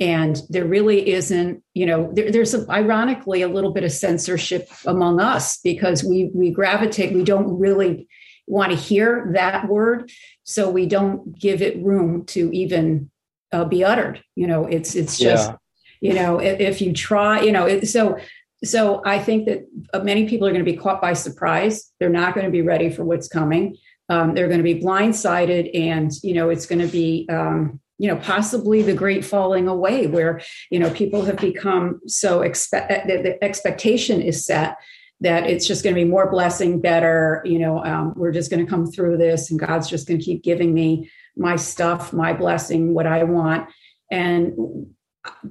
And 0.00 0.40
there 0.48 0.64
really 0.64 1.10
isn't 1.10 1.62
you 1.74 1.84
know 1.84 2.10
there, 2.14 2.32
there's 2.32 2.54
a, 2.54 2.68
ironically 2.70 3.42
a 3.42 3.48
little 3.48 3.72
bit 3.72 3.84
of 3.84 3.92
censorship 3.92 4.68
among 4.86 5.20
us 5.20 5.58
because 5.58 6.02
we 6.02 6.30
we 6.34 6.50
gravitate 6.50 7.14
we 7.14 7.22
don't 7.22 7.58
really 7.58 8.08
want 8.46 8.72
to 8.72 8.76
hear 8.76 9.30
that 9.34 9.68
word. 9.68 10.10
So 10.44 10.70
we 10.70 10.86
don't 10.86 11.38
give 11.38 11.62
it 11.62 11.82
room 11.82 12.24
to 12.26 12.50
even 12.52 13.10
uh, 13.52 13.64
be 13.64 13.84
uttered. 13.84 14.22
You 14.34 14.46
know 14.46 14.66
it's 14.66 14.94
it's 14.94 15.18
just 15.18 15.50
yeah. 15.50 15.56
you 16.00 16.14
know 16.14 16.38
if, 16.38 16.60
if, 16.60 16.80
you 16.80 16.92
try 16.92 17.40
you 17.40 17.52
know 17.52 17.66
it, 17.66 17.86
so 17.88 18.18
so 18.64 19.02
i 19.04 19.18
think 19.18 19.46
that 19.46 19.66
uh, 19.92 20.00
many 20.00 20.26
people 20.26 20.46
are 20.46 20.50
going 20.50 20.64
to 20.64 20.70
be 20.70 20.76
caught 20.76 21.00
by 21.00 21.12
surprise. 21.12 21.92
They're 22.00 22.08
not 22.08 22.34
going 22.34 22.46
to 22.46 22.52
be 22.52 22.62
ready 22.62 22.90
for 22.90 23.04
what's 23.04 23.28
coming. 23.28 23.76
Um, 24.08 24.34
they're 24.34 24.48
going 24.48 24.58
to 24.58 24.64
be 24.64 24.80
blindsided 24.80 25.70
and 25.74 26.12
you 26.22 26.34
know 26.34 26.50
it's 26.50 26.66
going 26.66 26.80
to 26.80 26.88
be 26.88 27.26
um, 27.30 27.80
you 27.98 28.08
know 28.08 28.16
possibly 28.16 28.82
the 28.82 28.94
great 28.94 29.24
falling 29.24 29.68
away 29.68 30.06
where 30.06 30.40
you 30.70 30.78
know 30.78 30.90
people 30.90 31.24
have 31.24 31.38
become 31.38 32.00
so 32.06 32.42
expect 32.42 32.90
uh, 32.90 33.06
the 33.06 33.42
expectation 33.42 34.20
is 34.20 34.44
set 34.44 34.76
that 35.20 35.48
it's 35.48 35.66
just 35.66 35.82
going 35.84 35.94
to 35.94 36.00
be 36.00 36.08
more 36.08 36.30
blessing 36.30 36.80
better 36.80 37.42
you 37.44 37.58
know 37.58 37.84
um, 37.84 38.12
we're 38.16 38.32
just 38.32 38.50
going 38.50 38.64
to 38.64 38.70
come 38.70 38.86
through 38.86 39.16
this 39.16 39.50
and 39.50 39.60
god's 39.60 39.88
just 39.88 40.06
going 40.06 40.18
to 40.18 40.24
keep 40.24 40.42
giving 40.42 40.74
me 40.74 41.10
my 41.36 41.56
stuff 41.56 42.12
my 42.12 42.32
blessing 42.32 42.94
what 42.94 43.06
i 43.06 43.24
want. 43.24 43.68
And 44.10 44.86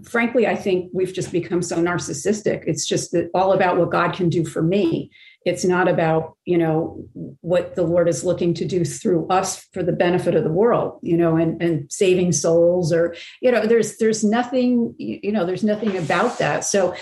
frankly 0.03 0.45
i 0.45 0.55
think 0.55 0.91
we've 0.93 1.13
just 1.13 1.31
become 1.31 1.61
so 1.61 1.77
narcissistic. 1.77 2.63
It's 2.67 2.85
just 2.85 3.15
all 3.33 3.53
about 3.53 3.77
what 3.77 3.91
god 3.91 4.13
can 4.13 4.29
do 4.29 4.45
for 4.45 4.61
me. 4.61 5.11
It's 5.45 5.65
not 5.65 5.87
about 5.87 6.37
you 6.45 6.57
know 6.57 7.05
what 7.41 7.75
the 7.75 7.83
lord 7.83 8.07
is 8.07 8.23
looking 8.23 8.53
to 8.55 8.65
do 8.65 8.85
through 8.85 9.27
us 9.27 9.65
for 9.73 9.83
the 9.83 9.91
benefit 9.91 10.35
of 10.35 10.43
the 10.43 10.51
world 10.51 10.99
you 11.01 11.17
know 11.17 11.35
and 11.35 11.61
and 11.61 11.91
saving 11.91 12.31
souls 12.31 12.93
or 12.93 13.15
you 13.41 13.51
know 13.51 13.65
there's 13.65 13.97
there's 13.97 14.23
nothing 14.23 14.93
you 14.97 15.31
know 15.31 15.45
there's 15.45 15.63
nothing 15.63 15.97
about 15.97 16.37
that. 16.37 16.63
So 16.63 16.95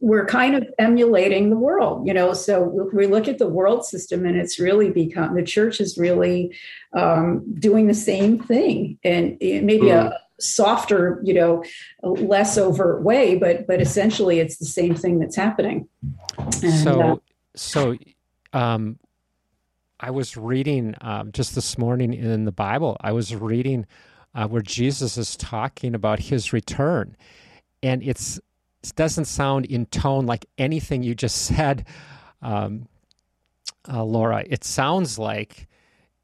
we're 0.00 0.26
kind 0.26 0.54
of 0.54 0.66
emulating 0.78 1.50
the 1.50 1.56
world 1.56 2.06
you 2.06 2.14
know 2.14 2.32
so 2.32 2.62
we 2.92 3.06
look 3.06 3.28
at 3.28 3.38
the 3.38 3.48
world 3.48 3.84
system 3.84 4.24
and 4.24 4.36
it's 4.36 4.58
really 4.58 4.90
become 4.90 5.34
the 5.34 5.42
church 5.42 5.80
is 5.80 5.98
really 5.98 6.54
um, 6.92 7.44
doing 7.58 7.86
the 7.86 7.94
same 7.94 8.38
thing 8.38 8.98
and 9.04 9.36
maybe 9.40 9.86
mm. 9.86 9.94
a 9.94 10.18
softer 10.40 11.20
you 11.24 11.34
know 11.34 11.62
less 12.02 12.58
overt 12.58 13.02
way 13.02 13.36
but 13.36 13.66
but 13.66 13.80
essentially 13.80 14.40
it's 14.40 14.56
the 14.56 14.66
same 14.66 14.94
thing 14.94 15.18
that's 15.18 15.36
happening 15.36 15.88
and, 16.38 16.74
so 16.74 17.00
uh, 17.00 17.16
so 17.54 17.96
um, 18.52 18.98
I 20.02 20.10
was 20.10 20.36
reading 20.36 20.96
um, 21.00 21.30
just 21.30 21.54
this 21.54 21.78
morning 21.78 22.12
in 22.12 22.44
the 22.44 22.52
Bible, 22.52 22.96
I 23.00 23.12
was 23.12 23.36
reading 23.36 23.86
uh, 24.34 24.48
where 24.48 24.60
Jesus 24.60 25.16
is 25.16 25.36
talking 25.36 25.94
about 25.94 26.18
his 26.18 26.52
return. 26.52 27.16
And 27.84 28.02
it's, 28.02 28.40
it 28.82 28.94
doesn't 28.96 29.26
sound 29.26 29.66
in 29.66 29.86
tone 29.86 30.26
like 30.26 30.46
anything 30.58 31.02
you 31.02 31.14
just 31.14 31.36
said, 31.46 31.86
um, 32.40 32.88
uh, 33.88 34.02
Laura. 34.02 34.44
It 34.46 34.64
sounds 34.64 35.18
like 35.18 35.68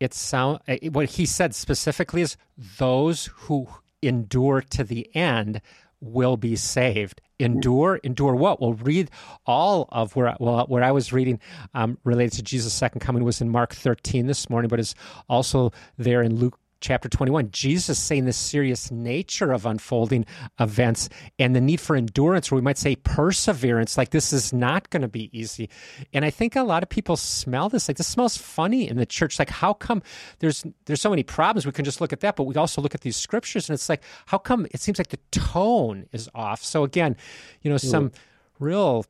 it 0.01 0.15
sound 0.15 0.61
uh, 0.69 0.77
what 0.93 1.11
he 1.11 1.27
said 1.27 1.55
specifically 1.55 2.23
is 2.23 2.37
those 2.79 3.27
who 3.35 3.67
endure 4.03 4.61
to 4.61 4.85
the 4.85 5.11
end 5.15 5.61
will 6.01 6.37
be 6.37 6.55
saved. 6.55 7.21
Endure, 7.41 8.01
endure 8.03 8.35
what? 8.35 8.61
Well, 8.61 8.75
read 8.75 9.11
all 9.47 9.89
of 9.91 10.17
where 10.17 10.37
well 10.41 10.67
where 10.67 10.83
I 10.83 10.91
was 10.91 11.13
reading 11.13 11.41
um, 11.75 11.99
related 12.05 12.33
to 12.35 12.43
Jesus' 12.43 12.73
second 12.73 13.01
coming 13.01 13.25
was 13.25 13.41
in 13.41 13.49
Mark 13.49 13.75
13 13.75 14.27
this 14.27 14.51
morning, 14.51 14.69
but 14.69 14.81
is 14.81 14.95
also 15.29 15.73
there 15.97 16.23
in 16.23 16.37
Luke 16.37 16.59
chapter 16.81 17.09
21, 17.09 17.51
Jesus 17.51 17.99
saying 17.99 18.25
the 18.25 18.33
serious 18.33 18.91
nature 18.91 19.53
of 19.53 19.67
unfolding 19.67 20.25
events 20.61 21.09
and 21.39 21.55
the 21.55 21.61
need 21.61 21.81
for 21.81 21.97
endurance, 21.97 22.51
or 22.51 22.57
we 22.57 22.61
might 22.61 22.79
say 22.79 22.97
perseverance. 22.97 23.97
Like 23.99 24.11
this 24.11 24.33
is 24.33 24.53
not 24.53 24.91
going 24.91 25.03
to 25.03 25.09
be 25.09 25.31
easy. 25.39 25.69
And 26.13 26.25
I 26.25 26.31
think 26.31 26.57
a 26.57 26.63
lot 26.63 26.83
of 26.83 26.89
people 26.89 27.17
smell 27.17 27.69
this. 27.69 27.89
Like 27.89 27.97
this 27.97 28.07
smells 28.07 28.37
funny 28.37 28.89
in 28.89 28.97
the 28.97 29.07
church. 29.07 29.39
Like 29.39 29.51
how 29.51 29.73
come 29.73 30.03
there's 30.39 30.65
there's 30.87 31.01
so 31.01 31.11
many 31.11 31.23
problems? 31.23 31.67
We 31.67 31.73
can 31.73 31.85
just 31.85 32.01
look 32.01 32.13
at 32.13 32.21
that, 32.21 32.37
but 32.37 32.45
we 32.45 32.55
also 32.55 32.81
look 32.81 32.95
at 32.95 33.01
these 33.01 33.17
scriptures 33.17 33.69
and 33.69 33.75
it's 33.75 33.89
like, 33.89 34.03
how 34.27 34.39
come 34.39 34.67
it 34.71 34.81
seems 34.81 34.99
like 34.99 35.09
the 35.09 35.21
tone 35.31 36.07
is 36.13 36.29
off? 36.35 36.63
So 36.63 36.85
again, 36.85 37.17
you 37.63 37.71
know, 37.71 37.77
some 37.77 38.13
real, 38.59 39.05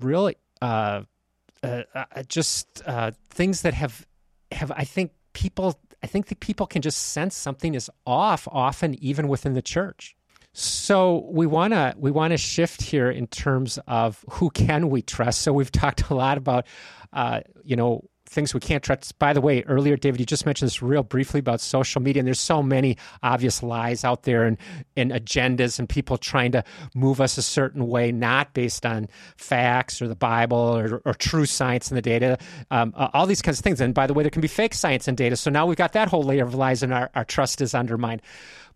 real 0.00 0.32
uh, 0.60 1.02
uh, 1.62 1.82
uh, 1.94 2.22
just 2.28 2.82
uh, 2.86 3.10
things 3.30 3.62
that 3.62 3.74
have 3.74 4.06
have 4.52 4.70
I 4.72 4.84
think 4.84 5.12
people 5.32 5.78
I 6.02 6.06
think 6.06 6.26
that 6.28 6.40
people 6.40 6.66
can 6.66 6.82
just 6.82 6.98
sense 6.98 7.36
something 7.36 7.74
is 7.74 7.90
off 8.06 8.46
often 8.50 8.94
even 9.02 9.28
within 9.28 9.54
the 9.54 9.62
church. 9.62 10.16
So 10.52 11.28
we 11.30 11.46
want 11.46 11.72
to 11.72 11.94
we 11.96 12.10
want 12.10 12.32
to 12.32 12.36
shift 12.36 12.82
here 12.82 13.10
in 13.10 13.26
terms 13.26 13.78
of 13.86 14.24
who 14.30 14.50
can 14.50 14.90
we 14.90 15.02
trust. 15.02 15.42
So 15.42 15.52
we've 15.52 15.72
talked 15.72 16.10
a 16.10 16.14
lot 16.14 16.38
about 16.38 16.66
uh, 17.12 17.40
you 17.62 17.76
know 17.76 18.08
things 18.28 18.54
we 18.54 18.60
can't 18.60 18.82
trust. 18.82 19.18
By 19.18 19.32
the 19.32 19.40
way, 19.40 19.62
earlier, 19.64 19.96
David, 19.96 20.20
you 20.20 20.26
just 20.26 20.46
mentioned 20.46 20.66
this 20.68 20.82
real 20.82 21.02
briefly 21.02 21.40
about 21.40 21.60
social 21.60 22.00
media, 22.00 22.20
and 22.20 22.26
there's 22.26 22.40
so 22.40 22.62
many 22.62 22.96
obvious 23.22 23.62
lies 23.62 24.04
out 24.04 24.22
there 24.22 24.44
and, 24.44 24.58
and 24.96 25.10
agendas 25.10 25.78
and 25.78 25.88
people 25.88 26.16
trying 26.18 26.52
to 26.52 26.64
move 26.94 27.20
us 27.20 27.38
a 27.38 27.42
certain 27.42 27.88
way, 27.88 28.12
not 28.12 28.54
based 28.54 28.84
on 28.84 29.08
facts 29.36 30.00
or 30.02 30.08
the 30.08 30.16
Bible 30.16 30.58
or, 30.58 31.02
or 31.04 31.14
true 31.14 31.46
science 31.46 31.90
and 31.90 31.96
the 31.96 32.02
data, 32.02 32.38
um, 32.70 32.92
all 32.96 33.26
these 33.26 33.42
kinds 33.42 33.58
of 33.58 33.64
things. 33.64 33.80
And 33.80 33.94
by 33.94 34.06
the 34.06 34.14
way, 34.14 34.22
there 34.22 34.30
can 34.30 34.42
be 34.42 34.48
fake 34.48 34.74
science 34.74 35.08
and 35.08 35.16
data. 35.16 35.36
So 35.36 35.50
now 35.50 35.66
we've 35.66 35.76
got 35.76 35.92
that 35.94 36.08
whole 36.08 36.22
layer 36.22 36.44
of 36.44 36.54
lies, 36.54 36.82
and 36.82 36.92
our, 36.92 37.10
our 37.14 37.24
trust 37.24 37.60
is 37.60 37.74
undermined. 37.74 38.22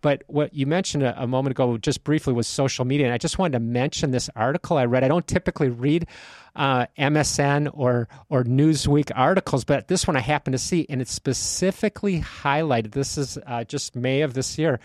But 0.02 0.24
what 0.26 0.52
you 0.52 0.66
mentioned 0.66 1.04
a, 1.04 1.22
a, 1.22 1.26
moment 1.26 1.52
ago, 1.52 1.78
just 1.78 2.04
briefly, 2.04 2.34
was 2.34 2.46
social 2.46 2.84
media. 2.84 3.06
And 3.06 3.14
I 3.14 3.18
just 3.18 3.38
wanted 3.38 3.52
to 3.52 3.60
mention 3.60 4.10
this 4.10 4.28
article 4.36 4.76
I 4.76 4.84
read. 4.84 5.04
I 5.04 5.08
don't 5.08 5.26
typically 5.26 5.70
read 5.70 6.06
uh, 6.54 6.86
MSN 6.98 7.70
or 7.72 8.08
or 8.28 8.44
Newsweek 8.44 9.10
articles, 9.14 9.64
but 9.64 9.88
this 9.88 10.06
one 10.06 10.16
I 10.16 10.20
happened 10.20 10.52
to 10.52 10.58
see, 10.58 10.84
and 10.90 11.00
it 11.00 11.08
specifically 11.08 12.20
highlighted. 12.20 12.92
This 12.92 13.16
is 13.16 13.38
uh, 13.46 13.64
just 13.64 13.96
May 13.96 14.20
of 14.20 14.34
this 14.34 14.58
year 14.58 14.80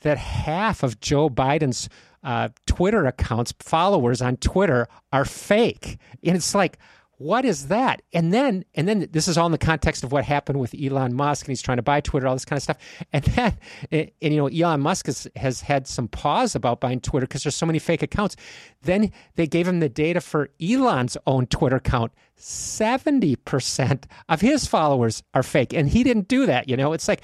that 0.00 0.18
half 0.18 0.82
of 0.82 1.00
Joe 1.00 1.30
Biden's 1.30 1.88
uh, 2.22 2.48
Twitter 2.66 3.06
accounts, 3.06 3.54
followers 3.60 4.20
on 4.20 4.36
Twitter, 4.36 4.88
are 5.12 5.24
fake, 5.24 5.98
and 6.22 6.36
it's 6.36 6.54
like 6.54 6.78
what 7.18 7.44
is 7.44 7.66
that? 7.66 8.00
And 8.12 8.32
then, 8.32 8.64
and 8.76 8.86
then 8.86 9.08
this 9.10 9.26
is 9.26 9.36
all 9.36 9.46
in 9.46 9.52
the 9.52 9.58
context 9.58 10.04
of 10.04 10.12
what 10.12 10.24
happened 10.24 10.60
with 10.60 10.74
Elon 10.80 11.14
Musk, 11.14 11.46
and 11.46 11.50
he's 11.50 11.60
trying 11.60 11.78
to 11.78 11.82
buy 11.82 12.00
Twitter, 12.00 12.28
all 12.28 12.34
this 12.34 12.44
kind 12.44 12.56
of 12.56 12.62
stuff. 12.62 12.78
And 13.12 13.24
then, 13.24 13.58
and, 13.90 14.10
you 14.20 14.36
know, 14.36 14.46
Elon 14.46 14.80
Musk 14.80 15.06
has, 15.06 15.26
has 15.34 15.60
had 15.60 15.88
some 15.88 16.06
pause 16.06 16.54
about 16.54 16.80
buying 16.80 17.00
Twitter 17.00 17.26
because 17.26 17.42
there's 17.42 17.56
so 17.56 17.66
many 17.66 17.80
fake 17.80 18.02
accounts. 18.02 18.36
Then 18.82 19.12
they 19.34 19.48
gave 19.48 19.66
him 19.66 19.80
the 19.80 19.88
data 19.88 20.20
for 20.20 20.50
Elon's 20.62 21.16
own 21.26 21.46
Twitter 21.46 21.76
account. 21.76 22.12
70% 22.38 24.04
of 24.28 24.40
his 24.40 24.66
followers 24.66 25.24
are 25.34 25.42
fake. 25.42 25.72
And 25.72 25.88
he 25.88 26.04
didn't 26.04 26.28
do 26.28 26.46
that. 26.46 26.68
You 26.68 26.76
know, 26.76 26.92
it's 26.92 27.08
like, 27.08 27.22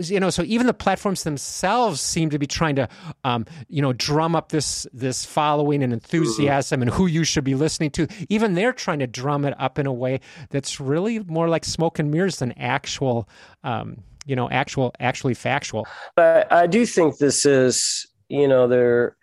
you 0.00 0.20
know, 0.20 0.30
so 0.30 0.42
even 0.42 0.66
the 0.66 0.74
platforms 0.74 1.24
themselves 1.24 2.00
seem 2.00 2.30
to 2.30 2.38
be 2.38 2.46
trying 2.46 2.76
to, 2.76 2.88
um, 3.24 3.46
you 3.68 3.80
know, 3.80 3.92
drum 3.92 4.34
up 4.34 4.50
this 4.50 4.86
this 4.92 5.24
following 5.24 5.82
and 5.82 5.92
enthusiasm 5.92 6.82
and 6.82 6.90
who 6.90 7.06
you 7.06 7.24
should 7.24 7.44
be 7.44 7.54
listening 7.54 7.90
to. 7.90 8.06
Even 8.28 8.54
they're 8.54 8.72
trying 8.72 8.98
to 8.98 9.06
drum 9.06 9.44
it 9.44 9.54
up 9.58 9.78
in 9.78 9.86
a 9.86 9.92
way 9.92 10.20
that's 10.50 10.80
really 10.80 11.20
more 11.20 11.48
like 11.48 11.64
smoke 11.64 11.98
and 11.98 12.10
mirrors 12.10 12.38
than 12.38 12.52
actual, 12.52 13.28
um, 13.64 14.02
you 14.26 14.36
know, 14.36 14.50
actual 14.50 14.92
actually 15.00 15.34
factual. 15.34 15.86
But 16.14 16.52
I 16.52 16.66
do 16.66 16.84
think 16.84 17.18
this 17.18 17.46
is, 17.46 18.06
you 18.28 18.48
know, 18.48 18.68
there 18.68 19.16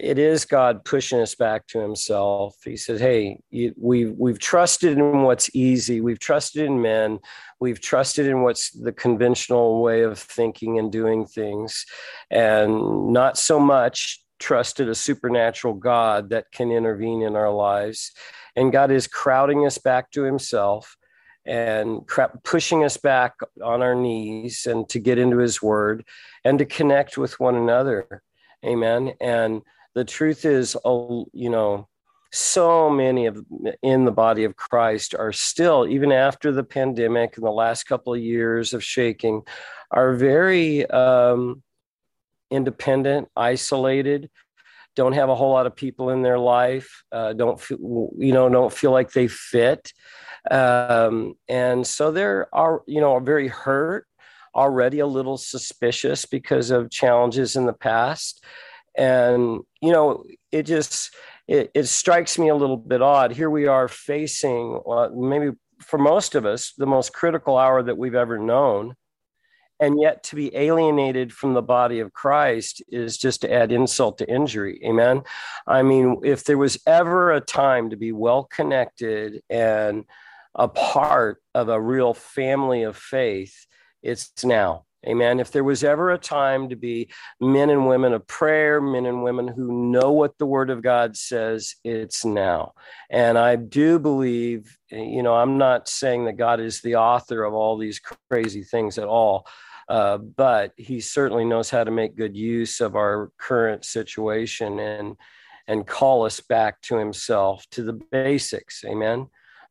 it 0.00 0.18
is 0.18 0.44
God 0.44 0.84
pushing 0.84 1.20
us 1.20 1.34
back 1.34 1.66
to 1.68 1.80
Himself. 1.80 2.56
He 2.64 2.76
says, 2.76 3.00
"Hey, 3.00 3.40
we've 3.76 4.14
we've 4.16 4.38
trusted 4.38 4.98
in 4.98 5.22
what's 5.22 5.54
easy. 5.54 6.00
We've 6.00 6.18
trusted 6.18 6.64
in 6.64 6.80
men. 6.80 7.18
We've 7.60 7.80
trusted 7.80 8.26
in 8.26 8.42
what's 8.42 8.70
the 8.70 8.92
conventional 8.92 9.82
way 9.82 10.02
of 10.02 10.18
thinking 10.18 10.78
and 10.78 10.90
doing 10.92 11.26
things, 11.26 11.86
and 12.30 13.12
not 13.12 13.38
so 13.38 13.58
much 13.58 14.22
trusted 14.38 14.88
a 14.88 14.94
supernatural 14.94 15.74
God 15.74 16.30
that 16.30 16.52
can 16.52 16.70
intervene 16.70 17.22
in 17.22 17.34
our 17.34 17.50
lives. 17.50 18.12
And 18.54 18.72
God 18.72 18.90
is 18.90 19.06
crowding 19.06 19.66
us 19.66 19.78
back 19.78 20.10
to 20.12 20.22
Himself." 20.22 20.96
and 21.46 22.06
pushing 22.44 22.84
us 22.84 22.98
back 22.98 23.32
on 23.64 23.80
our 23.80 23.94
knees 23.94 24.66
and 24.66 24.86
to 24.90 24.98
get 24.98 25.16
into 25.16 25.38
his 25.38 25.62
word 25.62 26.04
and 26.44 26.58
to 26.58 26.66
connect 26.66 27.16
with 27.16 27.40
one 27.40 27.54
another 27.54 28.22
amen 28.64 29.12
and 29.20 29.62
the 29.98 30.04
truth 30.04 30.44
is, 30.44 30.76
you 30.84 31.50
know, 31.50 31.88
so 32.30 32.88
many 32.88 33.26
of 33.26 33.44
in 33.82 34.04
the 34.04 34.12
body 34.12 34.44
of 34.44 34.54
Christ 34.54 35.12
are 35.14 35.32
still, 35.32 35.88
even 35.88 36.12
after 36.12 36.52
the 36.52 36.62
pandemic 36.62 37.36
and 37.36 37.44
the 37.44 37.50
last 37.50 37.84
couple 37.84 38.14
of 38.14 38.20
years 38.20 38.72
of 38.72 38.84
shaking, 38.84 39.42
are 39.90 40.14
very 40.14 40.88
um, 40.90 41.64
independent, 42.48 43.28
isolated, 43.34 44.30
don't 44.94 45.14
have 45.14 45.30
a 45.30 45.34
whole 45.34 45.50
lot 45.50 45.66
of 45.66 45.74
people 45.74 46.10
in 46.10 46.22
their 46.22 46.38
life, 46.38 47.02
uh, 47.10 47.32
don't 47.32 47.60
feel, 47.60 48.10
you 48.16 48.32
know, 48.32 48.48
don't 48.48 48.72
feel 48.72 48.92
like 48.92 49.10
they 49.10 49.26
fit, 49.26 49.92
um, 50.48 51.34
and 51.48 51.84
so 51.84 52.12
they're 52.12 52.54
are 52.54 52.82
you 52.86 53.00
know 53.00 53.18
very 53.18 53.48
hurt, 53.48 54.06
already 54.54 55.00
a 55.00 55.06
little 55.06 55.38
suspicious 55.38 56.24
because 56.24 56.70
of 56.70 56.88
challenges 56.88 57.56
in 57.56 57.66
the 57.66 57.72
past 57.72 58.44
and 58.98 59.60
you 59.80 59.92
know 59.92 60.24
it 60.52 60.64
just 60.64 61.14
it, 61.46 61.70
it 61.74 61.84
strikes 61.84 62.38
me 62.38 62.48
a 62.48 62.54
little 62.54 62.76
bit 62.76 63.00
odd 63.00 63.32
here 63.32 63.48
we 63.48 63.66
are 63.66 63.88
facing 63.88 64.78
uh, 64.90 65.08
maybe 65.14 65.56
for 65.80 65.98
most 65.98 66.34
of 66.34 66.44
us 66.44 66.74
the 66.76 66.86
most 66.86 67.12
critical 67.14 67.56
hour 67.56 67.82
that 67.82 67.96
we've 67.96 68.16
ever 68.16 68.38
known 68.38 68.94
and 69.80 70.00
yet 70.00 70.24
to 70.24 70.36
be 70.36 70.54
alienated 70.56 71.32
from 71.32 71.54
the 71.54 71.62
body 71.62 72.00
of 72.00 72.12
Christ 72.12 72.82
is 72.88 73.16
just 73.16 73.42
to 73.42 73.52
add 73.52 73.70
insult 73.70 74.18
to 74.18 74.28
injury. 74.28 74.80
Amen. 74.84 75.22
I 75.68 75.82
mean, 75.82 76.20
if 76.24 76.42
there 76.42 76.58
was 76.58 76.78
ever 76.84 77.32
a 77.32 77.40
time 77.40 77.90
to 77.90 77.96
be 77.96 78.10
well 78.10 78.42
connected 78.42 79.40
and 79.48 80.04
a 80.54 80.66
part 80.66 81.40
of 81.54 81.68
a 81.68 81.80
real 81.80 82.12
family 82.12 82.82
of 82.82 82.96
faith, 82.96 83.54
it's 84.02 84.32
now. 84.44 84.84
Amen. 85.06 85.38
If 85.38 85.52
there 85.52 85.62
was 85.62 85.84
ever 85.84 86.10
a 86.10 86.18
time 86.18 86.68
to 86.70 86.76
be 86.76 87.08
men 87.40 87.70
and 87.70 87.86
women 87.86 88.12
of 88.12 88.26
prayer, 88.26 88.80
men 88.80 89.06
and 89.06 89.22
women 89.22 89.46
who 89.46 89.90
know 89.90 90.10
what 90.10 90.36
the 90.38 90.46
word 90.46 90.70
of 90.70 90.82
God 90.82 91.16
says, 91.16 91.76
it's 91.84 92.24
now. 92.24 92.72
And 93.08 93.38
I 93.38 93.56
do 93.56 94.00
believe, 94.00 94.76
you 94.90 95.22
know, 95.22 95.34
I'm 95.34 95.56
not 95.56 95.88
saying 95.88 96.24
that 96.24 96.36
God 96.36 96.58
is 96.58 96.80
the 96.80 96.96
author 96.96 97.44
of 97.44 97.54
all 97.54 97.78
these 97.78 98.00
crazy 98.28 98.64
things 98.64 98.98
at 98.98 99.06
all, 99.06 99.46
uh, 99.88 100.18
but 100.18 100.72
he 100.76 101.00
certainly 101.00 101.44
knows 101.44 101.70
how 101.70 101.84
to 101.84 101.92
make 101.92 102.16
good 102.16 102.36
use 102.36 102.80
of 102.80 102.96
our 102.96 103.30
current 103.38 103.84
situation 103.84 104.78
and 104.78 105.16
and 105.68 105.86
call 105.86 106.24
us 106.24 106.40
back 106.40 106.80
to 106.80 106.96
himself, 106.96 107.66
to 107.70 107.82
the 107.82 107.92
basics. 107.92 108.82
Amen. 108.86 109.26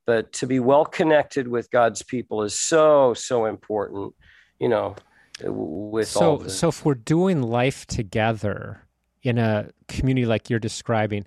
But 0.05 0.31
to 0.33 0.45
be 0.45 0.59
well 0.59 0.85
connected 0.85 1.47
with 1.47 1.71
God's 1.71 2.03
people 2.03 2.43
is 2.43 2.57
so, 2.57 3.15
so 3.15 3.45
important 3.45 4.13
you 4.59 4.69
know 4.69 4.95
with 5.43 6.07
so 6.07 6.37
the... 6.37 6.49
so 6.49 6.69
if 6.69 6.85
we're 6.85 6.95
doing 6.95 7.41
life 7.41 7.85
together 7.87 8.83
in 9.21 9.37
a 9.37 9.69
community 9.87 10.25
like 10.25 10.49
you're 10.49 10.59
describing 10.59 11.25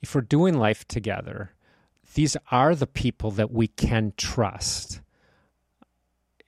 if 0.00 0.14
we're 0.14 0.20
doing 0.20 0.54
life 0.58 0.86
together 0.86 1.52
these 2.14 2.36
are 2.50 2.74
the 2.74 2.86
people 2.86 3.30
that 3.32 3.50
we 3.50 3.68
can 3.68 4.12
trust. 4.16 5.00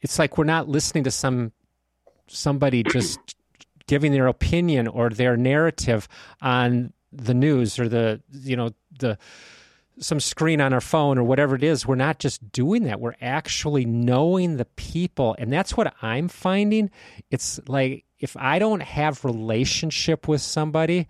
It's 0.01 0.19
like 0.19 0.39
we're 0.39 0.45
not 0.45 0.69
listening 0.69 1.05
to 1.05 1.11
some 1.11 1.53
somebody 2.27 2.83
just 2.91 3.37
giving 3.87 4.13
their 4.13 4.27
opinion 4.27 4.87
or 4.87 5.11
their 5.11 5.37
narrative 5.37 6.09
on 6.41 6.93
the 7.13 7.35
news 7.35 7.79
or 7.79 7.89
the 7.89 8.21
you 8.33 8.57
know 8.57 8.71
the 8.99 9.19
some 10.01 10.21
screen 10.21 10.61
on 10.61 10.73
our 10.73 10.81
phone 10.81 11.19
or 11.19 11.25
whatever 11.25 11.55
it 11.55 11.63
is, 11.63 11.87
we're 11.87 11.95
not 11.95 12.19
just 12.19 12.51
doing 12.53 12.85
that. 12.85 13.01
We're 13.01 13.17
actually 13.21 13.85
knowing 13.85 14.57
the 14.57 14.65
people. 14.65 15.37
And 15.39 15.53
that's 15.53 15.77
what 15.77 15.95
I'm 16.03 16.29
finding. 16.29 16.91
It's 17.31 17.61
like 17.69 18.05
if 18.19 18.37
I 18.37 18.59
don't 18.59 18.83
have 18.83 19.25
relationship 19.25 20.29
with 20.29 20.41
somebody, 20.41 21.09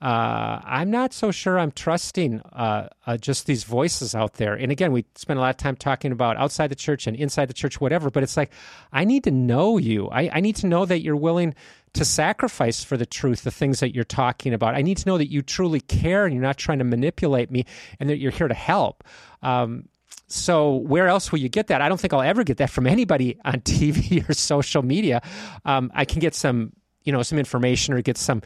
uh, 0.00 0.60
I'm 0.64 0.90
not 0.90 1.12
so 1.14 1.30
sure 1.30 1.58
I'm 1.58 1.72
trusting 1.72 2.40
uh, 2.40 2.88
uh, 3.06 3.16
just 3.16 3.46
these 3.46 3.64
voices 3.64 4.14
out 4.14 4.34
there. 4.34 4.54
And 4.54 4.70
again, 4.70 4.92
we 4.92 5.06
spend 5.14 5.38
a 5.38 5.40
lot 5.40 5.50
of 5.50 5.56
time 5.56 5.76
talking 5.76 6.12
about 6.12 6.36
outside 6.36 6.68
the 6.68 6.74
church 6.74 7.06
and 7.06 7.16
inside 7.16 7.46
the 7.46 7.54
church, 7.54 7.80
whatever. 7.80 8.10
But 8.10 8.22
it's 8.22 8.36
like, 8.36 8.52
I 8.92 9.04
need 9.04 9.24
to 9.24 9.30
know 9.30 9.78
you. 9.78 10.08
I, 10.08 10.30
I 10.34 10.40
need 10.40 10.56
to 10.56 10.66
know 10.66 10.84
that 10.84 11.00
you're 11.00 11.16
willing 11.16 11.54
to 11.94 12.04
sacrifice 12.04 12.84
for 12.84 12.96
the 12.96 13.06
truth, 13.06 13.42
the 13.42 13.50
things 13.50 13.80
that 13.80 13.94
you're 13.94 14.04
talking 14.04 14.52
about. 14.52 14.74
I 14.74 14.82
need 14.82 14.98
to 14.98 15.08
know 15.08 15.16
that 15.16 15.30
you 15.30 15.42
truly 15.42 15.80
care 15.80 16.24
and 16.24 16.34
you're 16.34 16.42
not 16.42 16.58
trying 16.58 16.78
to 16.78 16.84
manipulate 16.84 17.50
me 17.50 17.64
and 17.98 18.10
that 18.10 18.18
you're 18.18 18.32
here 18.32 18.48
to 18.48 18.54
help. 18.54 19.04
Um, 19.42 19.88
so 20.26 20.76
where 20.76 21.06
else 21.08 21.30
will 21.30 21.38
you 21.38 21.48
get 21.48 21.68
that? 21.68 21.80
I 21.80 21.88
don't 21.88 22.00
think 22.00 22.12
I'll 22.12 22.22
ever 22.22 22.44
get 22.44 22.56
that 22.58 22.70
from 22.70 22.86
anybody 22.86 23.38
on 23.44 23.54
TV 23.60 24.28
or 24.28 24.34
social 24.34 24.82
media. 24.82 25.22
Um, 25.64 25.90
I 25.94 26.04
can 26.04 26.20
get 26.20 26.34
some, 26.34 26.72
you 27.04 27.12
know, 27.12 27.22
some 27.22 27.38
information 27.38 27.94
or 27.94 28.02
get 28.02 28.18
some 28.18 28.42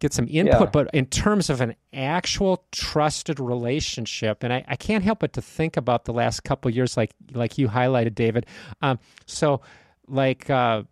get 0.00 0.12
some 0.12 0.28
input, 0.30 0.60
yeah. 0.60 0.70
but 0.72 0.90
in 0.94 1.06
terms 1.06 1.50
of 1.50 1.60
an 1.60 1.74
actual 1.92 2.64
trusted 2.70 3.40
relationship, 3.40 4.44
and 4.44 4.52
I, 4.52 4.64
I, 4.68 4.76
can't 4.76 5.02
help 5.02 5.18
but 5.18 5.32
to 5.32 5.42
think 5.42 5.76
about 5.76 6.04
the 6.04 6.12
last 6.12 6.44
couple 6.44 6.70
years, 6.70 6.96
like 6.96 7.10
like 7.32 7.58
you 7.58 7.66
highlighted, 7.66 8.14
David. 8.14 8.46
Um, 8.80 9.00
so, 9.26 9.60
like 10.06 10.48
uh, 10.48 10.84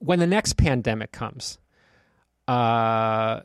when 0.00 0.18
the 0.18 0.26
next 0.26 0.54
pandemic 0.54 1.12
comes, 1.12 1.58
uh, 2.48 3.40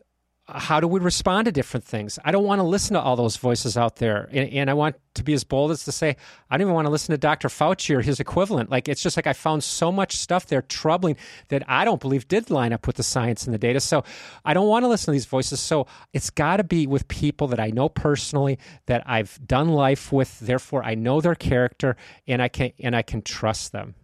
how 0.49 0.79
do 0.79 0.87
we 0.87 1.01
respond 1.01 1.45
to 1.45 1.51
different 1.51 1.83
things? 1.83 2.17
I 2.23 2.31
don't 2.31 2.45
want 2.45 2.59
to 2.59 2.63
listen 2.63 2.93
to 2.93 3.01
all 3.01 3.17
those 3.17 3.35
voices 3.35 3.75
out 3.77 3.97
there. 3.97 4.29
And, 4.31 4.49
and, 4.53 4.69
I 4.69 4.75
want 4.75 4.95
to 5.15 5.23
be 5.23 5.33
as 5.33 5.43
bold 5.43 5.71
as 5.71 5.83
to 5.83 5.91
say, 5.91 6.15
I 6.49 6.55
don't 6.55 6.67
even 6.67 6.73
want 6.73 6.85
to 6.85 6.91
listen 6.91 7.11
to 7.11 7.17
Dr. 7.17 7.49
Fauci 7.49 7.93
or 7.95 8.01
his 8.01 8.21
equivalent. 8.21 8.69
Like, 8.69 8.87
it's 8.87 9.01
just 9.01 9.17
like 9.17 9.27
I 9.27 9.33
found 9.33 9.61
so 9.63 9.91
much 9.91 10.15
stuff 10.15 10.45
there 10.45 10.61
troubling 10.61 11.17
that 11.49 11.63
I 11.67 11.83
don't 11.83 11.99
believe 11.99 12.29
did 12.29 12.49
line 12.49 12.71
up 12.71 12.87
with 12.87 12.95
the 12.95 13.03
science 13.03 13.43
and 13.43 13.53
the 13.53 13.57
data. 13.57 13.81
So 13.81 14.05
I 14.45 14.53
don't 14.53 14.67
want 14.67 14.83
to 14.83 14.87
listen 14.87 15.07
to 15.07 15.11
these 15.11 15.25
voices. 15.25 15.59
So 15.59 15.87
it's 16.13 16.29
got 16.29 16.57
to 16.57 16.63
be 16.63 16.87
with 16.87 17.09
people 17.09 17.47
that 17.47 17.59
I 17.59 17.71
know 17.71 17.89
personally, 17.89 18.57
that 18.85 19.03
I've 19.05 19.37
done 19.45 19.69
life 19.69 20.13
with. 20.13 20.39
Therefore, 20.39 20.81
I 20.81 20.95
know 20.95 21.19
their 21.19 21.35
character 21.35 21.97
and 22.25 22.41
I 22.41 22.47
can, 22.47 22.71
and 22.79 22.95
I 22.95 23.01
can 23.01 23.21
trust 23.21 23.73
them. 23.73 23.95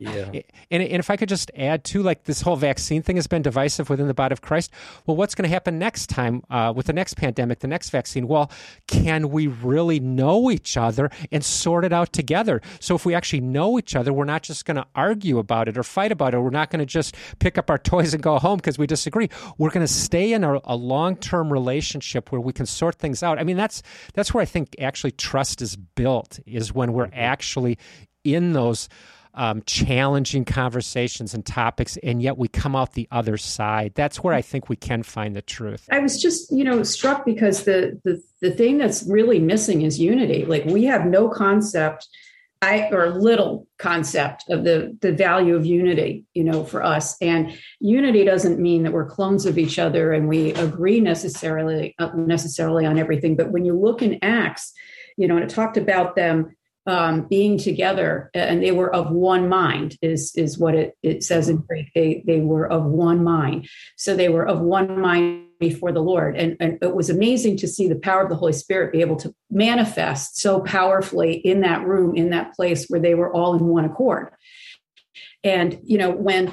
Yeah. 0.00 0.30
And, 0.70 0.82
and 0.82 0.98
if 0.98 1.10
I 1.10 1.16
could 1.16 1.28
just 1.28 1.50
add 1.54 1.84
to 1.84 2.02
like 2.02 2.24
this 2.24 2.40
whole 2.40 2.56
vaccine 2.56 3.02
thing 3.02 3.16
has 3.16 3.26
been 3.26 3.42
divisive 3.42 3.90
within 3.90 4.06
the 4.06 4.14
body 4.14 4.32
of 4.32 4.40
Christ. 4.40 4.70
Well, 5.06 5.16
what's 5.16 5.34
going 5.34 5.48
to 5.48 5.52
happen 5.52 5.78
next 5.78 6.08
time 6.08 6.42
uh, 6.48 6.72
with 6.74 6.86
the 6.86 6.94
next 6.94 7.14
pandemic, 7.14 7.58
the 7.58 7.68
next 7.68 7.90
vaccine? 7.90 8.26
Well, 8.26 8.50
can 8.86 9.30
we 9.30 9.46
really 9.46 10.00
know 10.00 10.50
each 10.50 10.78
other 10.78 11.10
and 11.30 11.44
sort 11.44 11.84
it 11.84 11.92
out 11.92 12.14
together? 12.14 12.62
So 12.80 12.94
if 12.94 13.04
we 13.04 13.14
actually 13.14 13.42
know 13.42 13.78
each 13.78 13.94
other, 13.94 14.12
we're 14.12 14.24
not 14.24 14.42
just 14.42 14.64
going 14.64 14.78
to 14.78 14.86
argue 14.94 15.38
about 15.38 15.68
it 15.68 15.76
or 15.76 15.82
fight 15.82 16.12
about 16.12 16.32
it. 16.32 16.40
We're 16.40 16.48
not 16.48 16.70
going 16.70 16.80
to 16.80 16.86
just 16.86 17.14
pick 17.38 17.58
up 17.58 17.68
our 17.68 17.78
toys 17.90 18.14
and 18.14 18.22
go 18.22 18.38
home 18.38 18.56
because 18.56 18.78
we 18.78 18.86
disagree. 18.86 19.28
We're 19.58 19.70
going 19.70 19.86
to 19.86 19.92
stay 19.92 20.32
in 20.32 20.44
a, 20.44 20.60
a 20.64 20.76
long 20.76 21.16
term 21.16 21.52
relationship 21.52 22.32
where 22.32 22.40
we 22.40 22.54
can 22.54 22.64
sort 22.64 22.94
things 22.94 23.22
out. 23.22 23.38
I 23.38 23.44
mean, 23.44 23.58
that's 23.58 23.82
that's 24.14 24.32
where 24.32 24.40
I 24.40 24.46
think 24.46 24.76
actually 24.80 25.12
trust 25.12 25.60
is 25.60 25.76
built 25.76 26.40
is 26.46 26.74
when 26.74 26.94
we're 26.94 27.06
mm-hmm. 27.06 27.20
actually 27.20 27.78
in 28.24 28.52
those 28.52 28.88
um, 29.34 29.62
challenging 29.66 30.44
conversations 30.44 31.34
and 31.34 31.44
topics, 31.44 31.96
and 32.02 32.22
yet 32.22 32.36
we 32.36 32.48
come 32.48 32.74
out 32.74 32.92
the 32.94 33.08
other 33.10 33.36
side. 33.36 33.92
That's 33.94 34.22
where 34.22 34.34
I 34.34 34.42
think 34.42 34.68
we 34.68 34.76
can 34.76 35.02
find 35.02 35.34
the 35.36 35.42
truth. 35.42 35.88
I 35.90 36.00
was 36.00 36.20
just, 36.20 36.50
you 36.52 36.64
know, 36.64 36.82
struck 36.82 37.24
because 37.24 37.64
the 37.64 38.00
the 38.04 38.22
the 38.40 38.50
thing 38.50 38.78
that's 38.78 39.04
really 39.04 39.38
missing 39.38 39.82
is 39.82 39.98
unity. 39.98 40.44
Like 40.44 40.64
we 40.64 40.84
have 40.84 41.06
no 41.06 41.28
concept. 41.28 42.08
I, 42.62 42.90
or 42.92 43.08
little 43.08 43.66
concept 43.78 44.44
of 44.50 44.64
the 44.64 44.94
the 45.00 45.12
value 45.12 45.56
of 45.56 45.64
unity, 45.64 46.26
you 46.34 46.44
know, 46.44 46.62
for 46.62 46.82
us. 46.82 47.16
And 47.22 47.56
unity 47.78 48.22
doesn't 48.22 48.60
mean 48.60 48.82
that 48.82 48.92
we're 48.92 49.08
clones 49.08 49.46
of 49.46 49.56
each 49.56 49.78
other 49.78 50.12
and 50.12 50.28
we 50.28 50.52
agree 50.52 51.00
necessarily 51.00 51.94
uh, 51.98 52.10
necessarily 52.14 52.84
on 52.84 52.98
everything. 52.98 53.34
But 53.34 53.50
when 53.50 53.64
you 53.64 53.78
look 53.78 54.02
in 54.02 54.18
Acts, 54.20 54.74
you 55.16 55.26
know, 55.26 55.36
and 55.36 55.44
it 55.44 55.48
talked 55.48 55.78
about 55.78 56.16
them 56.16 56.54
um, 56.86 57.26
being 57.28 57.58
together 57.58 58.30
and 58.34 58.62
they 58.62 58.72
were 58.72 58.94
of 58.94 59.10
one 59.10 59.48
mind 59.48 59.96
is 60.00 60.32
is 60.34 60.58
what 60.58 60.74
it, 60.74 60.96
it 61.02 61.22
says 61.22 61.48
in 61.48 61.58
Greek. 61.58 61.90
They 61.94 62.22
they 62.26 62.40
were 62.40 62.70
of 62.70 62.84
one 62.84 63.22
mind. 63.22 63.68
So 63.96 64.16
they 64.16 64.28
were 64.28 64.46
of 64.46 64.60
one 64.60 65.00
mind 65.00 65.46
before 65.58 65.92
the 65.92 66.02
Lord. 66.02 66.36
And, 66.36 66.56
and 66.58 66.78
it 66.80 66.94
was 66.94 67.10
amazing 67.10 67.58
to 67.58 67.68
see 67.68 67.86
the 67.86 67.98
power 67.98 68.22
of 68.22 68.30
the 68.30 68.36
Holy 68.36 68.54
Spirit 68.54 68.92
be 68.92 69.02
able 69.02 69.16
to 69.16 69.34
manifest 69.50 70.38
so 70.38 70.60
powerfully 70.60 71.34
in 71.34 71.60
that 71.60 71.86
room, 71.86 72.16
in 72.16 72.30
that 72.30 72.54
place 72.54 72.86
where 72.88 73.00
they 73.00 73.14
were 73.14 73.32
all 73.32 73.54
in 73.54 73.66
one 73.66 73.84
accord. 73.84 74.32
And 75.44 75.78
you 75.84 75.98
know, 75.98 76.10
when 76.10 76.52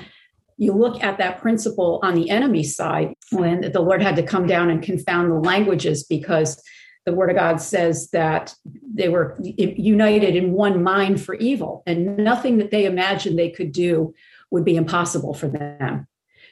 you 0.58 0.74
look 0.74 1.02
at 1.04 1.20
that 1.20 1.40
principle 1.40 2.00
on 2.04 2.16
the 2.16 2.30
enemy 2.30 2.64
side, 2.64 3.14
when 3.32 3.72
the 3.72 3.80
Lord 3.80 4.02
had 4.02 4.16
to 4.18 4.24
come 4.24 4.46
down 4.46 4.70
and 4.70 4.84
confound 4.84 5.32
the 5.32 5.36
languages 5.36 6.04
because 6.04 6.62
the 7.08 7.14
word 7.14 7.30
of 7.30 7.38
God 7.38 7.62
says 7.62 8.10
that 8.10 8.54
they 8.94 9.08
were 9.08 9.38
united 9.40 10.36
in 10.36 10.52
one 10.52 10.84
mind 10.84 11.24
for 11.24 11.36
evil, 11.36 11.82
and 11.88 12.18
nothing 12.18 12.58
that 12.58 12.70
they 12.70 12.84
imagined 12.84 13.40
they 13.40 13.50
could 13.50 13.72
do 13.72 14.14
would 14.52 14.66
be 14.66 14.76
impossible 14.76 15.34
for 15.34 15.48
them. 15.48 16.06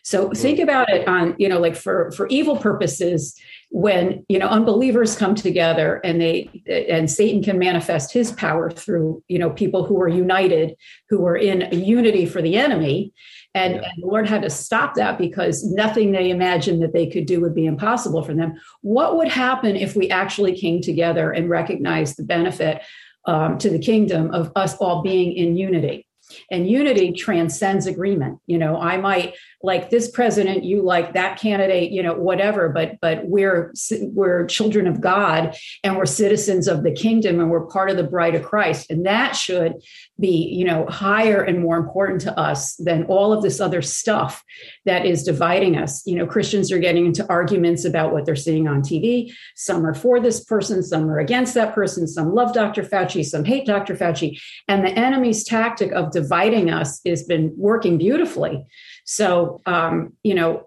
So 0.03 0.25
mm-hmm. 0.25 0.33
think 0.33 0.59
about 0.59 0.89
it 0.89 1.09
on, 1.09 1.35
you 1.37 1.49
know, 1.49 1.59
like 1.59 1.75
for 1.75 2.09
for 2.11 2.27
evil 2.27 2.55
purposes, 2.55 3.37
when 3.69 4.25
you 4.29 4.39
know 4.39 4.47
unbelievers 4.47 5.17
come 5.17 5.35
together 5.35 5.99
and 6.05 6.21
they 6.21 6.63
and 6.69 7.11
Satan 7.11 7.43
can 7.43 7.59
manifest 7.59 8.13
his 8.13 8.31
power 8.31 8.71
through, 8.71 9.23
you 9.27 9.37
know, 9.37 9.49
people 9.49 9.83
who 9.83 9.99
are 10.01 10.07
united, 10.07 10.77
who 11.09 11.25
are 11.25 11.35
in 11.35 11.67
unity 11.77 12.25
for 12.25 12.41
the 12.41 12.55
enemy. 12.55 13.11
And, 13.55 13.75
yeah. 13.75 13.89
and, 13.89 14.03
the 14.03 14.07
Lord 14.07 14.27
had 14.29 14.43
to 14.43 14.49
stop 14.49 14.93
that 14.95 15.17
because 15.17 15.63
nothing 15.63 16.11
they 16.11 16.29
imagined 16.29 16.83
that 16.83 16.93
they 16.93 17.07
could 17.07 17.25
do 17.25 17.41
would 17.41 17.55
be 17.55 17.65
impossible 17.65 18.21
for 18.21 18.33
them. 18.33 18.53
What 18.81 19.17
would 19.17 19.29
happen 19.29 19.75
if 19.75 19.95
we 19.95 20.09
actually 20.09 20.55
came 20.55 20.81
together 20.81 21.31
and 21.31 21.49
recognized 21.49 22.17
the 22.17 22.23
benefit 22.23 22.83
um, 23.25 23.57
to 23.57 23.69
the 23.69 23.79
kingdom 23.79 24.31
of 24.31 24.51
us 24.55 24.75
all 24.75 25.01
being 25.01 25.33
in 25.33 25.55
unity? 25.55 26.05
And 26.51 26.69
unity 26.69 27.13
transcends 27.13 27.85
agreement. 27.85 28.39
You 28.45 28.57
know, 28.57 28.77
I 28.79 28.97
might 28.97 29.35
like 29.65 29.89
this 29.89 30.09
president 30.09 30.63
you 30.63 30.81
like 30.81 31.13
that 31.13 31.39
candidate 31.39 31.91
you 31.91 32.01
know 32.01 32.13
whatever 32.13 32.69
but 32.69 32.99
but 33.01 33.25
we're 33.25 33.73
we're 34.01 34.45
children 34.45 34.87
of 34.87 35.01
god 35.01 35.55
and 35.83 35.97
we're 35.97 36.05
citizens 36.05 36.67
of 36.67 36.83
the 36.83 36.91
kingdom 36.91 37.39
and 37.39 37.49
we're 37.49 37.65
part 37.65 37.89
of 37.89 37.97
the 37.97 38.03
bride 38.03 38.35
of 38.35 38.43
christ. 38.43 38.89
And 38.89 39.05
that 39.05 39.35
should 39.35 39.73
be 40.19 40.47
you 40.53 40.65
know 40.65 40.85
higher 40.87 41.41
and 41.41 41.59
more 41.59 41.77
important 41.77 42.21
to 42.21 42.39
us 42.39 42.75
than 42.77 43.03
all 43.05 43.33
of 43.33 43.41
this 43.41 43.59
other 43.59 43.81
stuff 43.81 44.43
that 44.85 45.05
is 45.05 45.23
dividing 45.23 45.77
us. 45.77 46.05
You 46.05 46.15
know 46.15 46.27
christians 46.27 46.71
are 46.71 46.79
getting 46.79 47.05
into 47.05 47.27
arguments 47.27 47.85
about 47.85 48.13
what 48.13 48.25
they're 48.25 48.35
seeing 48.35 48.67
on 48.67 48.81
tv 48.81 49.31
some 49.55 49.85
are 49.85 49.93
for 49.93 50.19
this 50.19 50.43
person 50.43 50.83
some 50.83 51.09
are 51.09 51.19
against 51.19 51.53
that 51.55 51.73
person 51.73 52.07
some 52.07 52.33
love 52.33 52.53
dr 52.53 52.81
fauci 52.83 53.25
some 53.25 53.43
hate 53.43 53.65
dr 53.65 53.93
fauci. 53.95 54.39
And 54.67 54.85
the 54.85 54.91
enemy's 54.91 55.43
tactic 55.43 55.91
of 55.91 56.11
dividing 56.11 56.69
us 56.69 57.01
has 57.05 57.23
been 57.23 57.53
working 57.57 57.97
beautifully 57.97 58.65
so, 59.05 59.61
um, 59.67 60.13
you 60.23 60.33
know, 60.33 60.65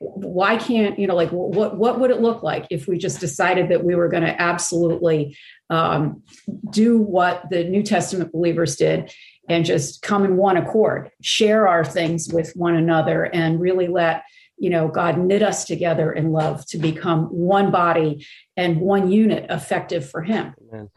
why 0.00 0.56
can't 0.56 0.98
you 0.98 1.06
know 1.06 1.14
like 1.14 1.30
what 1.30 1.76
what 1.76 2.00
would 2.00 2.10
it 2.10 2.20
look 2.20 2.42
like 2.42 2.66
if 2.70 2.88
we 2.88 2.98
just 2.98 3.20
decided 3.20 3.68
that 3.68 3.84
we 3.84 3.94
were 3.94 4.08
going 4.08 4.24
to 4.24 4.42
absolutely 4.42 5.36
um, 5.70 6.22
do 6.70 6.98
what 6.98 7.48
the 7.50 7.64
New 7.64 7.84
Testament 7.84 8.32
believers 8.32 8.76
did 8.76 9.12
and 9.48 9.64
just 9.64 10.02
come 10.02 10.24
in 10.24 10.36
one 10.36 10.56
accord, 10.56 11.10
share 11.22 11.68
our 11.68 11.84
things 11.84 12.28
with 12.32 12.52
one 12.54 12.74
another, 12.74 13.24
and 13.24 13.60
really 13.60 13.86
let 13.86 14.24
you 14.58 14.70
know 14.70 14.88
God 14.88 15.16
knit 15.16 15.42
us 15.42 15.64
together 15.64 16.12
in 16.12 16.32
love 16.32 16.66
to 16.66 16.78
become 16.78 17.26
one 17.26 17.70
body 17.70 18.26
and 18.56 18.80
one 18.80 19.08
unit, 19.10 19.46
effective 19.50 20.08
for 20.10 20.22
Him. 20.22 20.52
Amen. 20.72 20.90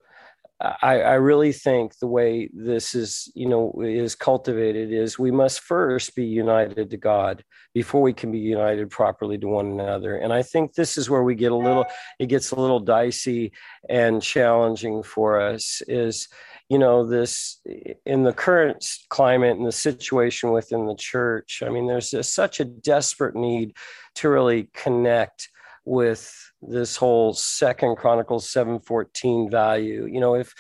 I, 0.82 1.02
I, 1.02 1.14
really 1.16 1.54
think 1.54 1.98
the 1.98 2.08
way 2.08 2.50
this 2.54 2.94
is, 2.94 3.32
you 3.34 3.50
know, 3.50 3.74
is 3.84 4.14
cultivated 4.14 4.92
is 4.92 5.18
we 5.18 5.32
must 5.32 5.62
first 5.62 6.16
be 6.16 6.26
united 6.26 6.92
to 6.92 6.98
God 6.98 7.44
before 7.74 8.02
we 8.02 8.14
can 8.14 8.32
be 8.32 8.40
united 8.40 8.90
properly 8.92 9.38
to 9.40 9.48
one 9.48 9.72
another. 9.72 10.18
And 10.18 10.32
I 10.32 10.44
think 10.44 10.74
this 10.74 10.98
is 10.98 11.10
where 11.10 11.24
we 11.24 11.36
get 11.36 11.52
a 11.52 11.56
little, 11.56 11.86
it 12.20 12.28
gets 12.28 12.52
a 12.52 12.60
little 12.60 12.80
dicey 12.80 13.54
and 13.90 14.22
challenging 14.22 15.02
for 15.04 15.42
us. 15.42 15.82
Is 15.88 16.28
you 16.70 16.78
know 16.78 17.06
this 17.06 17.60
in 18.06 18.24
the 18.24 18.32
current 18.32 18.86
climate 19.10 19.58
and 19.58 19.66
the 19.66 19.72
situation 19.72 20.52
within 20.52 20.86
the 20.86 20.96
church. 20.96 21.64
I 21.66 21.70
mean, 21.70 21.88
there's 21.88 22.14
a, 22.14 22.24
such 22.24 22.60
a 22.60 22.66
desperate 22.66 23.36
need 23.36 23.76
to 24.16 24.30
really 24.30 24.70
connect 24.74 25.50
with 25.86 26.34
this 26.62 26.96
whole 26.96 27.34
second 27.34 27.96
chronicles 27.98 28.50
714 28.50 29.50
value 29.50 30.06
you 30.06 30.20
know 30.20 30.36
if 30.36 30.54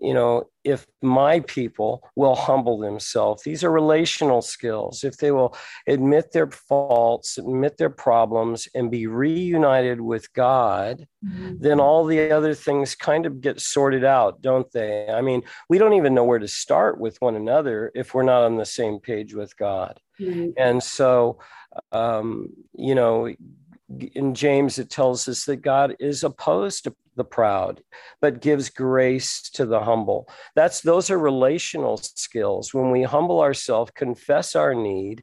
you 0.00 0.12
know 0.12 0.44
if 0.64 0.86
my 1.00 1.40
people 1.40 2.02
will 2.16 2.34
humble 2.34 2.78
themselves 2.78 3.42
these 3.42 3.64
are 3.64 3.70
relational 3.70 4.42
skills 4.42 5.04
if 5.04 5.16
they 5.16 5.30
will 5.30 5.56
admit 5.86 6.32
their 6.32 6.50
faults 6.50 7.38
admit 7.38 7.76
their 7.78 7.90
problems 7.90 8.68
and 8.74 8.90
be 8.90 9.06
reunited 9.06 10.00
with 10.00 10.32
god 10.34 11.06
mm-hmm. 11.24 11.54
then 11.58 11.80
all 11.80 12.04
the 12.04 12.30
other 12.30 12.54
things 12.54 12.94
kind 12.94 13.26
of 13.26 13.40
get 13.40 13.60
sorted 13.60 14.04
out 14.04 14.42
don't 14.42 14.70
they 14.72 15.08
i 15.08 15.20
mean 15.20 15.42
we 15.68 15.78
don't 15.78 15.94
even 15.94 16.14
know 16.14 16.24
where 16.24 16.38
to 16.38 16.48
start 16.48 17.00
with 17.00 17.20
one 17.20 17.36
another 17.36 17.90
if 17.94 18.14
we're 18.14 18.22
not 18.22 18.42
on 18.42 18.56
the 18.56 18.66
same 18.66 18.98
page 18.98 19.34
with 19.34 19.56
god 19.56 20.00
mm-hmm. 20.20 20.50
and 20.56 20.82
so 20.82 21.38
um, 21.92 22.48
you 22.74 22.94
know 22.94 23.30
in 24.14 24.34
James, 24.34 24.78
it 24.78 24.90
tells 24.90 25.28
us 25.28 25.44
that 25.44 25.62
God 25.62 25.96
is 26.00 26.24
opposed 26.24 26.84
to 26.84 26.94
the 27.14 27.24
proud, 27.24 27.82
but 28.20 28.42
gives 28.42 28.68
grace 28.68 29.48
to 29.50 29.64
the 29.64 29.80
humble. 29.80 30.28
That's 30.54 30.80
those 30.80 31.10
are 31.10 31.18
relational 31.18 31.96
skills. 31.96 32.74
When 32.74 32.90
we 32.90 33.02
humble 33.02 33.40
ourselves, 33.40 33.92
confess 33.94 34.54
our 34.54 34.74
need, 34.74 35.22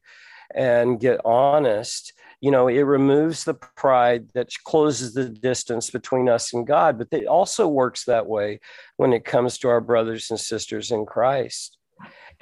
and 0.54 1.00
get 1.00 1.20
honest 1.26 2.14
you 2.42 2.52
know 2.52 2.68
it 2.68 2.82
removes 2.82 3.44
the 3.44 3.54
pride 3.54 4.28
that 4.34 4.50
closes 4.66 5.14
the 5.14 5.30
distance 5.30 5.90
between 5.90 6.30
us 6.30 6.54
and 6.54 6.68
god 6.68 6.98
but 6.98 7.08
it 7.12 7.26
also 7.26 7.68
works 7.68 8.06
that 8.06 8.28
way 8.28 8.60
when 8.98 9.14
it 9.14 9.26
comes 9.26 9.58
to 9.58 9.68
our 9.70 9.82
brothers 9.82 10.30
and 10.30 10.40
sisters 10.40 10.92
in 10.92 11.06
christ 11.06 11.78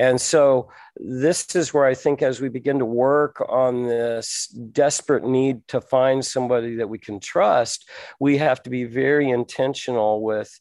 and 0.01 0.19
so 0.19 0.71
this 0.95 1.55
is 1.55 1.75
where 1.75 1.85
I 1.85 1.93
think 1.93 2.23
as 2.23 2.41
we 2.41 2.49
begin 2.49 2.79
to 2.79 2.85
work 2.85 3.45
on 3.47 3.85
this 3.85 4.47
desperate 4.47 5.23
need 5.23 5.67
to 5.67 5.79
find 5.79 6.25
somebody 6.25 6.77
that 6.77 6.89
we 6.89 6.97
can 6.97 7.19
trust, 7.19 7.87
we 8.19 8.39
have 8.39 8.63
to 8.63 8.71
be 8.71 8.85
very 8.85 9.29
intentional 9.29 10.23
with 10.23 10.59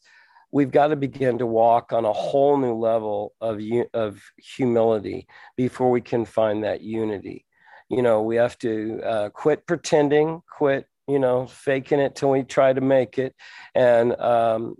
we've 0.51 0.69
got 0.69 0.89
to 0.89 0.95
begin 0.95 1.39
to 1.39 1.47
walk 1.47 1.91
on 1.91 2.05
a 2.05 2.13
whole 2.13 2.55
new 2.55 2.75
level 2.75 3.33
of 3.41 3.59
of 3.95 4.21
humility 4.37 5.27
before 5.57 5.89
we 5.89 6.01
can 6.01 6.23
find 6.23 6.63
that 6.63 6.81
unity. 6.81 7.43
You 7.89 8.03
know, 8.03 8.21
we 8.21 8.35
have 8.35 8.59
to 8.59 9.01
uh, 9.03 9.29
quit 9.29 9.65
pretending, 9.65 10.43
quit 10.55 10.85
you 11.07 11.17
know 11.17 11.47
faking 11.47 11.99
it 11.99 12.13
till 12.13 12.29
we 12.29 12.43
try 12.43 12.73
to 12.73 12.81
make 12.81 13.17
it, 13.17 13.33
and 13.73 14.15
um, 14.21 14.75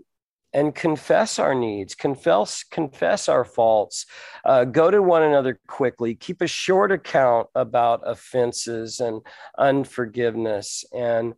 and 0.54 0.74
confess 0.74 1.38
our 1.38 1.54
needs, 1.54 1.94
confess 1.94 2.64
confess 2.64 3.28
our 3.28 3.44
faults, 3.44 4.06
uh, 4.44 4.64
go 4.64 4.90
to 4.90 5.02
one 5.02 5.22
another 5.22 5.58
quickly, 5.66 6.14
keep 6.14 6.42
a 6.42 6.46
short 6.46 6.92
account 6.92 7.48
about 7.54 8.02
offenses 8.04 9.00
and 9.00 9.22
unforgiveness. 9.58 10.84
And 10.92 11.34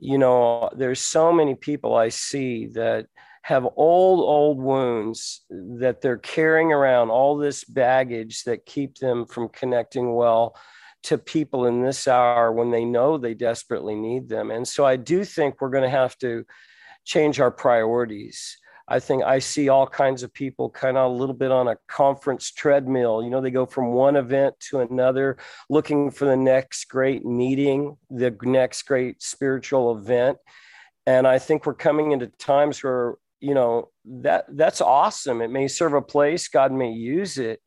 you 0.00 0.18
know, 0.18 0.70
there's 0.76 1.00
so 1.00 1.32
many 1.32 1.54
people 1.54 1.94
I 1.94 2.08
see 2.08 2.66
that 2.68 3.06
have 3.42 3.68
old 3.76 4.20
old 4.20 4.58
wounds 4.58 5.42
that 5.50 6.00
they're 6.00 6.16
carrying 6.16 6.72
around 6.72 7.10
all 7.10 7.36
this 7.36 7.62
baggage 7.64 8.44
that 8.44 8.64
keep 8.64 8.96
them 8.98 9.26
from 9.26 9.50
connecting 9.50 10.14
well 10.14 10.56
to 11.02 11.18
people 11.18 11.66
in 11.66 11.82
this 11.82 12.08
hour 12.08 12.50
when 12.50 12.70
they 12.70 12.86
know 12.86 13.18
they 13.18 13.34
desperately 13.34 13.94
need 13.94 14.30
them 14.30 14.50
and 14.50 14.66
so 14.66 14.86
i 14.86 14.96
do 14.96 15.22
think 15.22 15.60
we're 15.60 15.68
going 15.68 15.84
to 15.84 15.90
have 15.90 16.16
to 16.16 16.42
change 17.04 17.40
our 17.40 17.50
priorities. 17.50 18.58
I 18.86 19.00
think 19.00 19.24
I 19.24 19.38
see 19.38 19.70
all 19.70 19.86
kinds 19.86 20.22
of 20.22 20.32
people 20.32 20.68
kind 20.68 20.98
of 20.98 21.10
a 21.10 21.14
little 21.14 21.34
bit 21.34 21.50
on 21.50 21.68
a 21.68 21.78
conference 21.88 22.50
treadmill. 22.50 23.22
You 23.22 23.30
know, 23.30 23.40
they 23.40 23.50
go 23.50 23.64
from 23.64 23.92
one 23.92 24.16
event 24.16 24.60
to 24.68 24.80
another 24.80 25.38
looking 25.70 26.10
for 26.10 26.26
the 26.26 26.36
next 26.36 26.84
great 26.86 27.24
meeting, 27.24 27.96
the 28.10 28.36
next 28.42 28.82
great 28.82 29.22
spiritual 29.22 29.96
event. 29.96 30.36
And 31.06 31.26
I 31.26 31.38
think 31.38 31.64
we're 31.64 31.74
coming 31.74 32.12
into 32.12 32.26
times 32.26 32.82
where, 32.82 33.14
you 33.40 33.54
know, 33.54 33.88
that 34.04 34.44
that's 34.50 34.82
awesome. 34.82 35.40
It 35.40 35.50
may 35.50 35.68
serve 35.68 35.94
a 35.94 36.02
place, 36.02 36.48
God 36.48 36.72
may 36.72 36.92
use 36.92 37.38
it, 37.38 37.60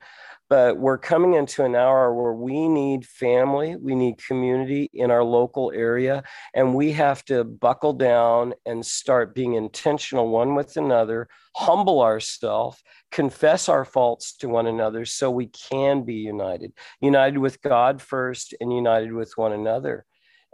but 0.49 0.77
we're 0.77 0.97
coming 0.97 1.33
into 1.33 1.63
an 1.65 1.75
hour 1.75 2.13
where 2.13 2.33
we 2.33 2.67
need 2.69 3.05
family, 3.05 3.75
we 3.75 3.95
need 3.95 4.17
community 4.17 4.89
in 4.93 5.11
our 5.11 5.23
local 5.23 5.71
area, 5.75 6.23
and 6.53 6.73
we 6.73 6.91
have 6.93 7.23
to 7.25 7.43
buckle 7.43 7.93
down 7.93 8.53
and 8.65 8.85
start 8.85 9.35
being 9.35 9.53
intentional 9.53 10.29
one 10.29 10.55
with 10.55 10.77
another, 10.77 11.27
humble 11.55 12.01
ourselves, 12.01 12.81
confess 13.11 13.67
our 13.67 13.83
faults 13.83 14.35
to 14.37 14.47
one 14.47 14.67
another 14.67 15.05
so 15.05 15.29
we 15.29 15.47
can 15.47 16.03
be 16.03 16.15
united, 16.15 16.71
united 17.01 17.39
with 17.39 17.61
God 17.61 18.01
first 18.01 18.53
and 18.61 18.71
united 18.71 19.11
with 19.11 19.33
one 19.35 19.51
another. 19.51 20.05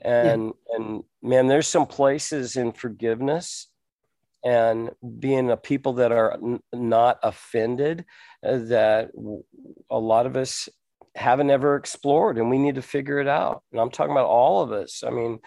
And 0.04 0.46
yeah. 0.46 0.76
and 0.76 1.04
man, 1.22 1.48
there's 1.48 1.68
some 1.68 1.86
places 1.86 2.56
in 2.56 2.72
forgiveness 2.72 3.68
and 4.44 4.92
being 5.20 5.50
a 5.50 5.58
people 5.58 5.94
that 5.94 6.12
are 6.12 6.34
n- 6.34 6.62
not 6.74 7.20
offended 7.24 8.06
uh, 8.46 8.58
that 8.58 9.12
a 9.90 10.00
lot 10.00 10.26
of 10.26 10.36
us 10.36 10.70
haven't 11.16 11.52
ever 11.52 11.76
explored 11.76 12.38
and 12.38 12.50
we 12.50 12.58
need 12.58 12.76
to 12.76 12.82
figure 12.82 13.20
it 13.20 13.28
out. 13.28 13.64
And 13.72 13.80
i'm 13.80 13.92
talking 13.92 14.12
about 14.12 14.28
all 14.28 14.62
of 14.62 14.72
us. 14.72 15.04
I 15.06 15.10
mean 15.10 15.40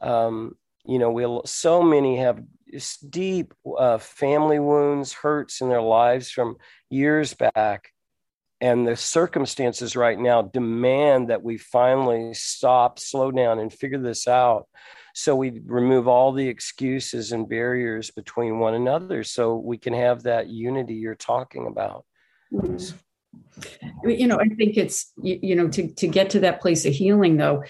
um, 0.00 0.56
you 0.84 0.98
know 0.98 1.10
we 1.10 1.40
so 1.44 1.82
many 1.82 2.18
have 2.18 2.42
deep 3.08 3.54
uh, 3.78 3.98
family 3.98 4.58
wounds 4.58 5.12
hurts 5.12 5.60
in 5.60 5.68
their 5.68 5.82
lives 5.82 6.30
from 6.30 6.56
years 6.90 7.34
back 7.34 7.92
and 8.60 8.86
the 8.86 8.96
circumstances 8.96 9.96
right 9.96 10.18
now 10.18 10.42
demand 10.42 11.28
that 11.28 11.42
we 11.42 11.58
finally 11.58 12.32
stop 12.34 12.98
slow 12.98 13.30
down 13.30 13.58
and 13.58 13.72
figure 13.72 13.98
this 13.98 14.26
out 14.26 14.66
so 15.18 15.34
we 15.34 15.62
remove 15.64 16.06
all 16.06 16.30
the 16.30 16.46
excuses 16.46 17.32
and 17.32 17.48
barriers 17.48 18.10
between 18.10 18.58
one 18.58 18.74
another 18.74 19.24
so 19.24 19.56
we 19.56 19.78
can 19.78 19.94
have 19.94 20.22
that 20.22 20.48
unity 20.48 20.92
you're 20.92 21.14
talking 21.14 21.66
about 21.66 22.04
mm-hmm. 22.52 24.08
you 24.10 24.26
know 24.26 24.38
i 24.38 24.46
think 24.46 24.76
it's 24.76 25.12
you, 25.22 25.56
know 25.56 25.68
to, 25.68 25.88
to 25.94 26.06
get 26.06 26.28
to 26.28 26.40
that 26.40 26.60
place 26.60 26.84
of 26.84 26.92
healing 26.92 27.38
though 27.38 27.64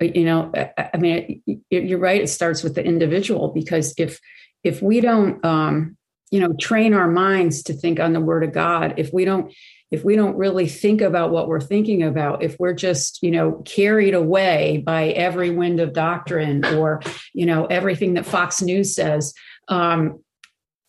you 0.00 0.24
know 0.24 0.50
i 0.78 0.96
mean 0.96 1.42
you're 1.68 1.98
right 1.98 2.22
it 2.22 2.28
starts 2.28 2.62
with 2.62 2.74
the 2.74 2.84
individual 2.84 3.48
because 3.48 3.92
if 3.98 4.18
if 4.64 4.80
we 4.80 5.00
don't 5.00 5.44
um 5.44 5.95
you 6.30 6.40
know 6.40 6.54
train 6.54 6.94
our 6.94 7.08
minds 7.08 7.62
to 7.64 7.72
think 7.72 8.00
on 8.00 8.12
the 8.12 8.20
word 8.20 8.44
of 8.44 8.52
god. 8.52 8.94
If 8.96 9.12
we 9.12 9.24
don't 9.24 9.52
if 9.90 10.04
we 10.04 10.16
don't 10.16 10.36
really 10.36 10.66
think 10.66 11.00
about 11.00 11.30
what 11.30 11.46
we're 11.46 11.60
thinking 11.60 12.02
about 12.02 12.42
if 12.42 12.56
we're 12.58 12.74
just 12.74 13.22
you 13.22 13.30
know 13.30 13.62
carried 13.64 14.14
away 14.14 14.82
by 14.84 15.08
every 15.08 15.50
wind 15.50 15.80
of 15.80 15.92
doctrine 15.92 16.64
or 16.64 17.00
you 17.32 17.46
know 17.46 17.66
everything 17.66 18.14
that 18.14 18.26
fox 18.26 18.60
news 18.62 18.94
says 18.94 19.32
um, 19.68 20.22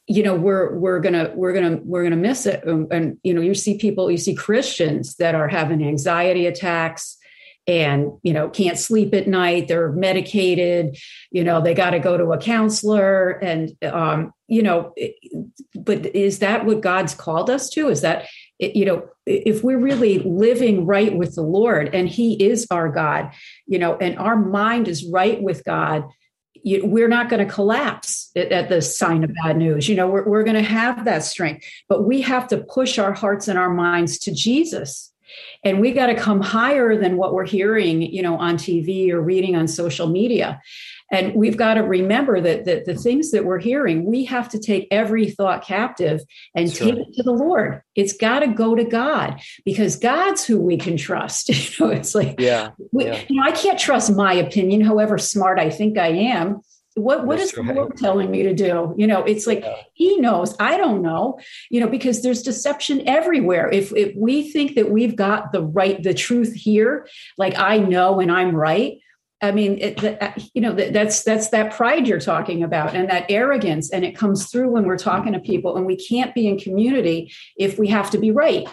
you 0.08 0.24
know 0.24 0.36
we're 0.36 0.76
we're 0.78 1.00
gonna 1.00 1.32
we're 1.36 1.54
gonna 1.54 1.80
we're 1.84 2.04
gonna 2.04 2.16
miss 2.16 2.46
it. 2.46 2.64
And, 2.64 2.92
and 2.92 3.18
you 3.24 3.34
know 3.34 3.42
you 3.42 3.54
see 3.54 3.78
people 3.78 4.10
you 4.10 4.18
see 4.18 4.34
christians 4.34 5.16
that 5.16 5.36
are 5.36 5.48
having 5.48 5.84
anxiety 5.84 6.46
attacks 6.46 7.18
and 7.68 8.12
you 8.24 8.32
know 8.32 8.50
can't 8.50 8.80
sleep 8.80 9.14
at 9.14 9.28
night. 9.28 9.68
They're 9.68 9.92
medicated. 9.92 10.98
You 11.32 11.44
know 11.44 11.62
they 11.62 11.74
got 11.74 11.92
to 11.92 12.00
go 12.00 12.18
to 12.18 12.32
a 12.32 12.38
counselor. 12.38 13.32
And 13.32 13.72
um 13.84 14.32
you 14.48 14.64
know 14.64 14.94
but 15.76 16.06
is 16.16 16.40
that 16.40 16.66
what 16.66 16.82
god's 16.82 17.14
called 17.14 17.50
us 17.50 17.70
to? 17.70 17.90
Is 17.90 18.02
that 18.02 18.28
you 18.60 18.86
know 18.86 19.08
if 19.26 19.64
we're 19.64 19.80
really 19.80 20.20
living 20.20 20.86
right 20.86 21.16
with 21.16 21.36
the 21.36 21.42
lord 21.42 21.94
and 21.94 22.10
he 22.10 22.34
is 22.44 22.66
our 22.72 22.90
god 22.90 23.32
you 23.68 23.78
know 23.78 23.96
and 23.98 24.18
our 24.18 24.36
mind 24.36 24.88
is 24.88 25.06
right 25.06 25.42
with 25.42 25.64
god 25.64 26.04
we're 26.66 27.08
not 27.08 27.30
going 27.30 27.46
to 27.46 27.54
collapse 27.54 28.32
at, 28.36 28.68
the 28.68 28.82
sign 28.82 29.24
of 29.24 29.32
bad 29.44 29.58
news. 29.58 29.88
You 29.88 29.96
know 29.96 30.08
we're, 30.08 30.28
we're 30.28 30.44
going 30.44 30.56
to 30.56 30.64
have 30.64 31.06
that 31.06 31.24
strength 31.24 31.66
but 31.88 32.04
we 32.04 32.22
have 32.22 32.48
to 32.48 32.58
push 32.58 32.98
our 32.98 33.14
hearts 33.14 33.48
and 33.48 33.60
our 33.60 33.74
minds 33.74 34.18
to 34.20 34.34
jesus. 34.34 35.14
And 35.64 35.82
we 35.82 35.92
got 35.92 36.08
to 36.08 36.16
come 36.16 36.42
higher 36.42 36.98
than 36.98 37.18
what 37.18 37.34
we're 37.34 37.46
hearing 37.46 38.02
you 38.02 38.22
know 38.22 38.38
on 38.38 38.56
tv 38.58 39.12
or 39.12 39.22
reading 39.22 39.56
on 39.56 39.68
social 39.68 40.08
media 40.08 40.62
and 41.12 41.34
we've 41.36 41.58
got 41.58 41.76
to 41.76 41.82
remember 41.82 42.42
that, 42.42 42.66
that 42.66 42.86
the 42.86 42.96
things 42.96 43.32
that 43.32 43.46
we're 43.46 43.60
hearing 43.60 44.06
we 44.06 44.26
have 44.26 44.50
to 44.50 44.60
take 44.60 44.88
every 44.92 45.30
thought 45.30 45.64
captive 45.64 46.22
and 46.56 46.74
take 46.74 46.96
it 46.96 47.14
to 47.14 47.24
the 47.24 47.32
lord 47.32 47.82
it's 47.96 48.14
got 48.14 48.40
to 48.40 48.48
go 48.48 48.76
to 48.76 48.84
god 48.84 49.40
because 49.66 49.96
god's 49.96 50.46
who 50.46 50.60
we 50.60 50.78
can 50.78 50.98
trust 50.98 51.50
you 51.80 51.86
know 51.86 51.92
it's 51.92 52.16
like 52.16 52.40
yeah, 52.40 52.72
we, 52.92 53.06
yeah. 53.06 53.22
you 53.28 53.36
know 53.36 53.44
i 53.44 53.52
can't 53.52 53.80
trust 53.80 54.16
my 54.16 54.34
opinion 54.34 54.82
however 54.82 55.18
smart 55.18 55.60
i 55.60 55.70
think 55.70 55.98
i 55.98 56.08
am 56.08 56.62
what 56.98 57.26
what 57.26 57.38
That's 57.38 57.52
is 57.52 57.58
right. 57.58 57.68
the 57.68 57.74
Lord 57.74 57.98
telling 57.98 58.32
me 58.32 58.44
to 58.44 58.54
do? 58.54 58.94
You 58.98 59.08
know, 59.08 59.24
it's 59.24 59.48
like 59.48 59.62
yeah. 59.62 59.76
He 59.94 60.18
knows. 60.18 60.56
I 60.60 60.78
don't 60.78 61.02
know. 61.02 61.40
You 61.70 61.80
know, 61.80 61.88
because 61.88 62.22
there's 62.22 62.42
deception 62.42 63.08
everywhere. 63.08 63.70
If 63.70 63.94
if 63.96 64.16
we 64.16 64.52
think 64.52 64.76
that 64.76 64.90
we've 64.90 65.16
got 65.16 65.52
the 65.52 65.64
right, 65.64 66.02
the 66.02 66.14
truth 66.14 66.54
here, 66.54 67.08
like 67.38 67.58
I 67.58 67.78
know 67.78 68.20
and 68.20 68.32
I'm 68.32 68.56
right. 68.56 68.98
I 69.42 69.52
mean, 69.52 69.78
it, 69.80 69.98
the, 69.98 70.24
uh, 70.24 70.34
you 70.54 70.62
know, 70.62 70.74
that's 70.74 71.24
that's 71.24 71.50
that 71.50 71.72
pride 71.74 72.08
you're 72.08 72.20
talking 72.20 72.64
about, 72.64 72.96
and 72.96 73.08
that 73.10 73.30
arrogance, 73.30 73.92
and 73.92 74.04
it 74.04 74.18
comes 74.18 74.50
through 74.50 74.70
when 74.70 74.86
we're 74.86 74.98
talking 74.98 75.34
to 75.34 75.40
people, 75.40 75.78
and 75.78 75.86
we 75.86 75.96
can't 75.96 76.34
be 76.34 76.48
in 76.48 76.58
community 76.58 77.32
if 77.56 77.78
we 77.78 77.88
have 77.88 78.10
to 78.12 78.18
be 78.18 78.32
right. 78.32 78.68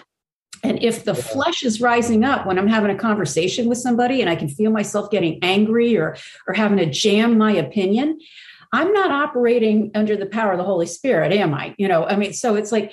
And 0.63 0.83
if 0.83 1.05
the 1.05 1.15
flesh 1.15 1.63
is 1.63 1.83
rising 1.83 2.25
up 2.25 2.47
when 2.47 2.59
I'm 2.59 2.69
having 2.69 2.91
a 2.91 2.99
conversation 2.99 3.69
with 3.69 3.77
somebody 3.77 4.23
and 4.23 4.31
I 4.31 4.37
can 4.37 4.49
feel 4.49 4.71
myself 4.71 5.11
getting 5.11 5.39
angry 5.43 5.99
or 5.99 6.17
or 6.49 6.55
having 6.55 6.79
to 6.79 6.87
jam 6.87 7.37
my 7.37 7.53
opinion, 7.53 8.19
I'm 8.73 8.93
not 8.93 9.13
operating 9.13 9.91
under 9.95 10.17
the 10.17 10.27
power 10.27 10.53
of 10.53 10.59
the 10.59 10.65
Holy 10.65 10.87
Spirit, 10.87 11.33
am 11.33 11.53
I? 11.55 11.75
You 11.79 11.87
know, 11.87 12.07
I 12.07 12.17
mean, 12.17 12.33
so 12.33 12.57
it's 12.57 12.73
like 12.73 12.93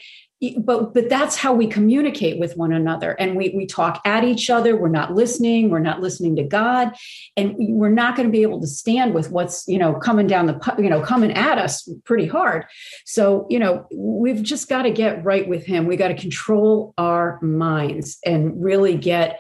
but 0.58 0.94
but 0.94 1.08
that's 1.08 1.36
how 1.36 1.54
we 1.54 1.68
communicate 1.68 2.40
with 2.40 2.58
one 2.58 2.74
another. 2.74 3.12
And 3.12 3.36
we 3.36 3.54
we 3.56 3.66
talk 3.68 4.02
at 4.06 4.24
each 4.24 4.50
other. 4.50 4.76
We're 4.76 4.90
not 4.90 5.14
listening. 5.14 5.70
We're 5.70 5.80
not 5.80 6.02
listening 6.02 6.36
to 6.38 6.44
god. 6.44 6.94
And 7.38 7.56
we're 7.58 7.90
not 7.90 8.16
going 8.16 8.28
to 8.28 8.32
be 8.32 8.42
able 8.42 8.60
to 8.62 8.68
stand 8.68 9.14
with 9.14 9.30
what's 9.30 9.68
you 9.68 9.78
know 9.78 9.94
coming 9.94 10.28
down 10.28 10.48
the 10.48 10.76
you 10.80 10.90
know 10.90 11.02
coming 11.02 11.32
at 11.32 11.58
us 11.58 11.88
pretty 12.06 12.26
hard. 12.26 12.66
So 13.06 13.46
you 13.50 13.60
know 13.60 13.86
we've 13.94 14.42
just 14.42 14.68
got 14.68 14.84
to 14.84 14.92
get 14.92 15.24
right 15.24 15.48
with 15.48 15.66
him. 15.66 15.86
We 15.86 15.96
got 15.96 16.08
to 16.08 16.16
control 16.16 16.94
our 16.98 17.40
minds 17.42 18.18
and 18.26 18.64
really 18.64 18.98
get 18.98 19.40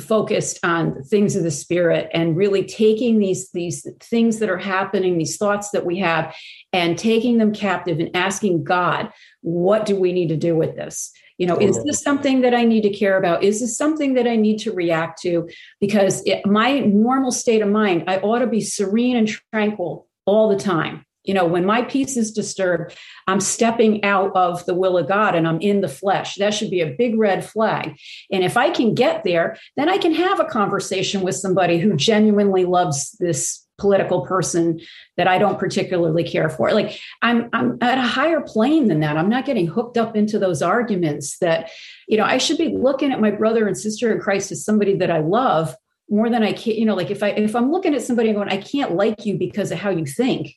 focused 0.00 0.58
on 0.64 1.02
things 1.04 1.34
of 1.34 1.42
the 1.42 1.50
spirit 1.50 2.10
and 2.12 2.36
really 2.36 2.64
taking 2.64 3.18
these 3.18 3.50
these 3.52 3.86
things 4.00 4.38
that 4.38 4.50
are 4.50 4.58
happening 4.58 5.18
these 5.18 5.36
thoughts 5.36 5.70
that 5.70 5.86
we 5.86 5.98
have 5.98 6.34
and 6.72 6.98
taking 6.98 7.38
them 7.38 7.52
captive 7.52 7.98
and 7.98 8.14
asking 8.14 8.62
god 8.62 9.10
what 9.40 9.86
do 9.86 9.96
we 9.96 10.12
need 10.12 10.28
to 10.28 10.36
do 10.36 10.54
with 10.54 10.76
this 10.76 11.12
You 11.38 11.46
know, 11.46 11.56
is 11.56 11.82
this 11.84 12.02
something 12.02 12.40
that 12.42 12.52
I 12.52 12.64
need 12.64 12.82
to 12.82 12.90
care 12.90 13.16
about? 13.16 13.44
Is 13.44 13.60
this 13.60 13.76
something 13.76 14.14
that 14.14 14.26
I 14.26 14.34
need 14.34 14.58
to 14.58 14.72
react 14.72 15.22
to? 15.22 15.48
Because 15.80 16.20
it, 16.26 16.44
my 16.44 16.80
normal 16.80 17.30
state 17.30 17.62
of 17.62 17.68
mind, 17.68 18.04
I 18.08 18.18
ought 18.18 18.40
to 18.40 18.48
be 18.48 18.60
serene 18.60 19.16
and 19.16 19.28
tranquil 19.54 20.08
all 20.26 20.48
the 20.48 20.58
time. 20.58 21.04
You 21.28 21.34
know, 21.34 21.46
when 21.46 21.66
my 21.66 21.82
peace 21.82 22.16
is 22.16 22.32
disturbed, 22.32 22.96
I'm 23.26 23.40
stepping 23.40 24.02
out 24.02 24.32
of 24.34 24.64
the 24.64 24.74
will 24.74 24.96
of 24.96 25.06
God 25.06 25.34
and 25.34 25.46
I'm 25.46 25.60
in 25.60 25.82
the 25.82 25.88
flesh. 25.88 26.36
That 26.36 26.54
should 26.54 26.70
be 26.70 26.80
a 26.80 26.96
big 26.98 27.18
red 27.18 27.44
flag. 27.44 27.98
And 28.32 28.42
if 28.42 28.56
I 28.56 28.70
can 28.70 28.94
get 28.94 29.24
there, 29.24 29.58
then 29.76 29.90
I 29.90 29.98
can 29.98 30.14
have 30.14 30.40
a 30.40 30.46
conversation 30.46 31.20
with 31.20 31.36
somebody 31.36 31.78
who 31.78 31.94
genuinely 31.94 32.64
loves 32.64 33.12
this 33.20 33.64
political 33.76 34.26
person 34.26 34.80
that 35.16 35.28
I 35.28 35.38
don't 35.38 35.58
particularly 35.58 36.24
care 36.24 36.48
for. 36.48 36.72
Like 36.72 36.98
I'm 37.22 37.50
I'm 37.52 37.78
at 37.80 37.98
a 37.98 38.02
higher 38.02 38.40
plane 38.40 38.88
than 38.88 39.00
that. 39.00 39.16
I'm 39.16 39.28
not 39.28 39.44
getting 39.44 39.66
hooked 39.66 39.98
up 39.98 40.16
into 40.16 40.38
those 40.38 40.62
arguments 40.62 41.38
that, 41.38 41.70
you 42.08 42.16
know, 42.16 42.24
I 42.24 42.38
should 42.38 42.58
be 42.58 42.76
looking 42.76 43.12
at 43.12 43.20
my 43.20 43.30
brother 43.30 43.66
and 43.66 43.76
sister 43.76 44.10
in 44.10 44.20
Christ 44.20 44.50
as 44.50 44.64
somebody 44.64 44.96
that 44.96 45.10
I 45.10 45.20
love 45.20 45.76
more 46.10 46.30
than 46.30 46.42
I 46.42 46.54
can, 46.54 46.74
you 46.74 46.86
know, 46.86 46.94
like 46.94 47.10
if 47.10 47.22
I 47.22 47.28
if 47.30 47.54
I'm 47.54 47.70
looking 47.70 47.94
at 47.94 48.02
somebody 48.02 48.30
and 48.30 48.36
going, 48.36 48.48
I 48.48 48.56
can't 48.56 48.94
like 48.94 49.26
you 49.26 49.38
because 49.38 49.70
of 49.70 49.78
how 49.78 49.90
you 49.90 50.06
think, 50.06 50.56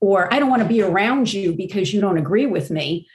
or 0.00 0.32
I 0.32 0.38
don't 0.38 0.50
want 0.50 0.62
to 0.62 0.68
be 0.68 0.82
around 0.82 1.32
you 1.32 1.54
because 1.54 1.92
you 1.92 2.00
don't 2.00 2.18
agree 2.18 2.46
with 2.46 2.70
me, 2.70 3.06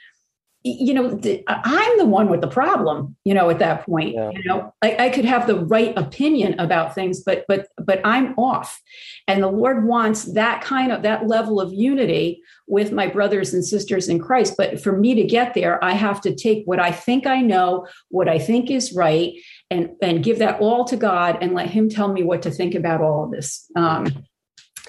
you 0.66 0.94
know 0.94 1.20
i'm 1.46 1.98
the 1.98 2.06
one 2.06 2.30
with 2.30 2.40
the 2.40 2.48
problem 2.48 3.14
you 3.24 3.34
know 3.34 3.50
at 3.50 3.58
that 3.58 3.84
point 3.84 4.14
yeah. 4.14 4.30
you 4.30 4.42
know? 4.44 4.72
I, 4.80 5.06
I, 5.06 5.08
could 5.10 5.26
have 5.26 5.46
the 5.46 5.62
right 5.66 5.92
opinion 5.96 6.58
about 6.58 6.94
things 6.94 7.22
but 7.22 7.44
but 7.46 7.68
but 7.76 8.00
i'm 8.02 8.34
off. 8.38 8.80
And 9.28 9.42
the 9.42 9.48
lord 9.48 9.84
wants 9.84 10.32
that 10.32 10.62
kind 10.62 10.90
of 10.90 11.02
that 11.02 11.26
level 11.26 11.60
of 11.60 11.74
unity 11.74 12.40
with 12.66 12.92
my 12.92 13.06
brothers 13.06 13.52
and 13.52 13.62
sisters 13.62 14.08
in 14.08 14.18
christ. 14.18 14.54
But 14.56 14.82
for 14.82 14.96
me 14.96 15.14
to 15.14 15.24
get 15.24 15.52
there 15.52 15.84
i 15.84 15.92
have 15.92 16.22
to 16.22 16.34
take 16.34 16.64
what 16.64 16.80
i 16.80 16.90
think 16.90 17.26
i 17.26 17.42
know 17.42 17.86
what 18.08 18.28
i 18.28 18.38
think 18.38 18.70
is 18.70 18.94
right 18.94 19.34
and 19.70 19.90
and 20.00 20.24
give 20.24 20.38
that 20.38 20.60
all 20.60 20.86
to 20.86 20.96
god 20.96 21.36
and 21.42 21.52
let 21.52 21.68
him 21.68 21.90
tell 21.90 22.10
me 22.10 22.22
what 22.22 22.40
to 22.42 22.50
think 22.50 22.74
about 22.74 23.02
all 23.02 23.24
of 23.24 23.32
this. 23.32 23.70
Um, 23.76 24.24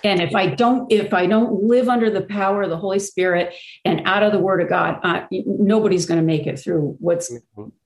and 0.04 0.22
if 0.22 0.36
i 0.36 0.46
don't 0.46 0.92
if 0.92 1.14
i 1.14 1.26
don't 1.26 1.64
live 1.64 1.88
under 1.88 2.10
the 2.10 2.22
power 2.22 2.64
of 2.64 2.70
the 2.70 2.78
holy 2.78 3.00
spirit 3.00 3.54
and 3.86 4.02
out 4.06 4.24
of 4.24 4.32
the 4.32 4.40
word 4.40 4.62
of 4.62 4.70
god 4.70 5.00
uh, 5.04 5.26
nobody's 5.32 6.06
going 6.06 6.20
to 6.20 6.26
make 6.26 6.48
it 6.48 6.60
through 6.60 6.96
what's 7.00 7.32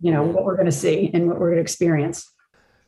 you 0.02 0.12
know 0.12 0.24
what 0.24 0.44
we're 0.44 0.56
going 0.56 0.66
to 0.66 0.72
see 0.72 1.10
and 1.14 1.28
what 1.28 1.40
we're 1.40 1.48
going 1.48 1.58
to 1.58 1.62
experience. 1.62 2.32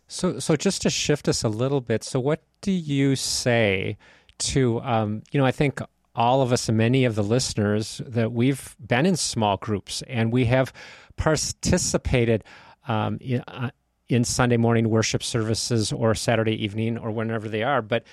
So 0.07 0.39
so 0.39 0.55
just 0.55 0.81
to 0.84 0.89
shift 0.89 1.27
us 1.27 1.43
a 1.43 1.49
little 1.49 1.81
bit 1.81 2.03
so 2.03 2.19
what 2.19 2.43
do 2.62 2.71
you 2.71 3.15
say 3.15 3.97
to 4.39 4.81
um, 4.81 5.23
you 5.31 5.39
know 5.39 5.45
i 5.45 5.51
think 5.51 5.79
all 6.13 6.41
of 6.41 6.51
us 6.51 6.67
and 6.67 6.77
many 6.77 7.05
of 7.05 7.15
the 7.15 7.23
listeners 7.23 8.01
that 8.05 8.34
we've 8.34 8.75
been 8.86 9.05
in 9.05 9.15
small 9.15 9.55
groups 9.55 10.03
and 10.07 10.34
we 10.34 10.43
have 10.45 10.73
participated 11.15 12.43
um, 12.89 13.17
in, 13.21 13.41
uh, 13.47 13.69
in 14.10 14.25
sunday 14.25 14.57
morning 14.57 14.89
worship 14.89 15.23
services 15.23 15.93
or 15.93 16.13
saturday 16.13 16.62
evening 16.62 16.97
or 16.97 17.12
whenever 17.12 17.47
they 17.47 17.63
are 17.63 17.81
but 17.81 18.03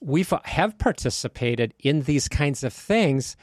we 0.00 0.24
uh, 0.30 0.38
have 0.44 0.78
participated 0.78 1.74
in 1.78 2.02
these 2.02 2.28
kinds 2.28 2.64
of 2.64 2.72
things 2.72 3.36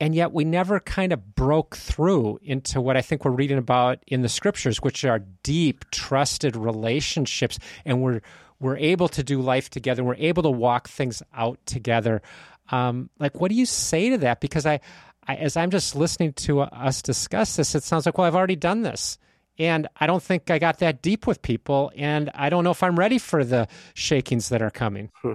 and 0.00 0.14
yet 0.14 0.32
we 0.32 0.44
never 0.44 0.80
kind 0.80 1.12
of 1.12 1.34
broke 1.34 1.76
through 1.76 2.40
into 2.42 2.80
what 2.80 2.96
I 2.96 3.02
think 3.02 3.24
we're 3.24 3.32
reading 3.32 3.58
about 3.58 4.02
in 4.06 4.22
the 4.22 4.30
scriptures, 4.30 4.78
which 4.78 5.04
are 5.04 5.20
deep, 5.42 5.84
trusted 5.90 6.56
relationships, 6.56 7.58
and 7.84 8.02
we're 8.02 8.22
we're 8.58 8.78
able 8.78 9.08
to 9.08 9.22
do 9.22 9.40
life 9.40 9.70
together. 9.70 10.02
We're 10.02 10.14
able 10.16 10.42
to 10.42 10.50
walk 10.50 10.88
things 10.88 11.22
out 11.34 11.58
together. 11.66 12.22
Um, 12.70 13.10
like, 13.18 13.40
what 13.40 13.50
do 13.50 13.54
you 13.54 13.66
say 13.66 14.10
to 14.10 14.18
that? 14.18 14.40
Because 14.40 14.66
I, 14.66 14.80
I, 15.26 15.36
as 15.36 15.56
I'm 15.56 15.70
just 15.70 15.96
listening 15.96 16.34
to 16.34 16.60
uh, 16.60 16.64
us 16.72 17.00
discuss 17.02 17.56
this, 17.56 17.74
it 17.74 17.82
sounds 17.82 18.06
like, 18.06 18.18
well, 18.18 18.26
I've 18.26 18.36
already 18.36 18.56
done 18.56 18.82
this, 18.82 19.18
and 19.58 19.88
I 19.98 20.06
don't 20.06 20.22
think 20.22 20.50
I 20.50 20.58
got 20.58 20.78
that 20.78 21.02
deep 21.02 21.26
with 21.26 21.42
people, 21.42 21.90
and 21.96 22.30
I 22.34 22.48
don't 22.50 22.64
know 22.64 22.70
if 22.70 22.82
I'm 22.82 22.98
ready 22.98 23.18
for 23.18 23.44
the 23.44 23.66
shakings 23.94 24.50
that 24.50 24.62
are 24.62 24.70
coming. 24.70 25.10
Hmm. 25.22 25.32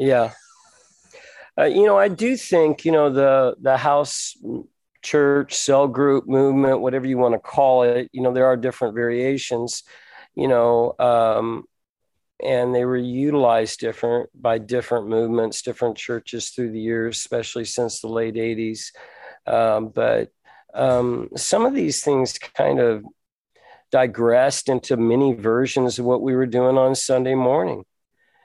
Yeah. 0.00 0.32
Uh, 1.58 1.64
you 1.64 1.84
know, 1.84 1.98
I 1.98 2.08
do 2.08 2.34
think, 2.34 2.86
you 2.86 2.90
know, 2.92 3.10
the 3.10 3.54
the 3.60 3.76
house 3.76 4.34
church 5.02 5.54
cell 5.54 5.86
group 5.88 6.26
movement, 6.26 6.80
whatever 6.80 7.06
you 7.06 7.18
want 7.18 7.34
to 7.34 7.38
call 7.38 7.82
it, 7.82 8.08
you 8.10 8.22
know, 8.22 8.32
there 8.32 8.46
are 8.46 8.56
different 8.56 8.94
variations, 8.94 9.82
you 10.34 10.48
know, 10.48 10.94
um, 10.98 11.64
and 12.42 12.74
they 12.74 12.86
were 12.86 12.96
utilized 12.96 13.80
different 13.80 14.30
by 14.34 14.56
different 14.56 15.08
movements, 15.08 15.60
different 15.60 15.98
churches 15.98 16.48
through 16.48 16.72
the 16.72 16.80
years, 16.80 17.18
especially 17.18 17.66
since 17.66 18.00
the 18.00 18.08
late 18.08 18.36
80s. 18.36 18.92
Um, 19.46 19.90
but 19.94 20.30
um, 20.72 21.28
some 21.36 21.66
of 21.66 21.74
these 21.74 22.02
things 22.02 22.38
kind 22.38 22.80
of 22.80 23.04
digressed 23.92 24.70
into 24.70 24.96
many 24.96 25.34
versions 25.34 25.98
of 25.98 26.06
what 26.06 26.22
we 26.22 26.34
were 26.34 26.46
doing 26.46 26.78
on 26.78 26.94
Sunday 26.94 27.34
morning 27.34 27.84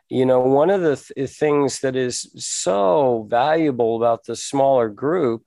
you 0.09 0.25
know 0.25 0.39
one 0.39 0.69
of 0.69 0.81
the 0.81 0.95
th- 0.95 1.29
things 1.29 1.79
that 1.79 1.95
is 1.95 2.29
so 2.35 3.25
valuable 3.29 3.97
about 3.97 4.25
the 4.25 4.35
smaller 4.35 4.89
group 4.89 5.43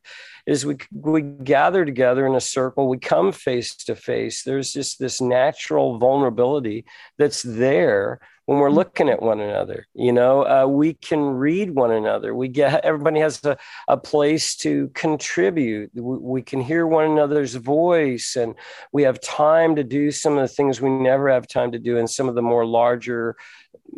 is 0.47 0.67
we 0.67 0.77
we 0.93 1.23
gather 1.23 1.85
together 1.85 2.27
in 2.27 2.35
a 2.35 2.41
circle 2.41 2.89
we 2.89 2.99
come 2.99 3.33
face 3.33 3.75
to 3.77 3.95
face 3.95 4.43
there's 4.43 4.73
just 4.73 4.99
this 4.99 5.21
natural 5.21 5.99
vulnerability 5.99 6.85
that's 7.19 7.43
there 7.43 8.21
when 8.47 8.61
we're 8.61 8.71
looking 8.71 9.11
at 9.11 9.23
one 9.23 9.41
another 9.41 9.87
you 9.95 10.11
know 10.11 10.43
uh, 10.47 10.67
we 10.67 10.95
can 10.95 11.21
read 11.21 11.75
one 11.75 11.93
another 11.93 12.35
we 12.35 12.49
get 12.49 12.83
everybody 12.85 13.21
has 13.21 13.45
a, 13.45 13.57
a 13.89 13.97
place 13.97 14.57
to 14.57 14.89
contribute 14.95 15.91
we, 15.95 16.19
we 16.19 16.43
can 16.43 16.61
hear 16.61 16.87
one 16.87 17.05
another's 17.05 17.55
voice 17.55 18.37
and 18.37 18.55
we 18.91 19.03
have 19.03 19.21
time 19.21 19.77
to 19.77 19.85
do 19.85 20.11
some 20.11 20.39
of 20.39 20.41
the 20.41 20.55
things 20.55 20.81
we 20.81 20.89
never 20.89 21.29
have 21.29 21.47
time 21.47 21.71
to 21.71 21.79
do 21.79 21.99
in 21.99 22.09
some 22.09 22.29
of 22.29 22.35
the 22.35 22.43
more 22.43 22.65
larger 22.65 23.37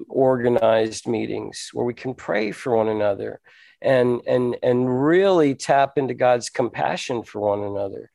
organized 0.08 1.06
meetings 1.06 1.70
where 1.72 1.84
we 1.84 1.94
can 1.94 2.14
pray 2.14 2.52
for 2.52 2.76
one 2.76 2.88
another 2.88 3.40
and 3.82 4.20
and 4.26 4.56
and 4.62 5.04
really 5.04 5.54
tap 5.54 5.96
into 5.96 6.14
God's 6.14 6.50
compassion 6.50 7.22
for 7.22 7.40
one 7.40 7.62
another. 7.62 8.10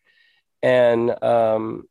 And 0.61 1.23
um, 1.23 1.87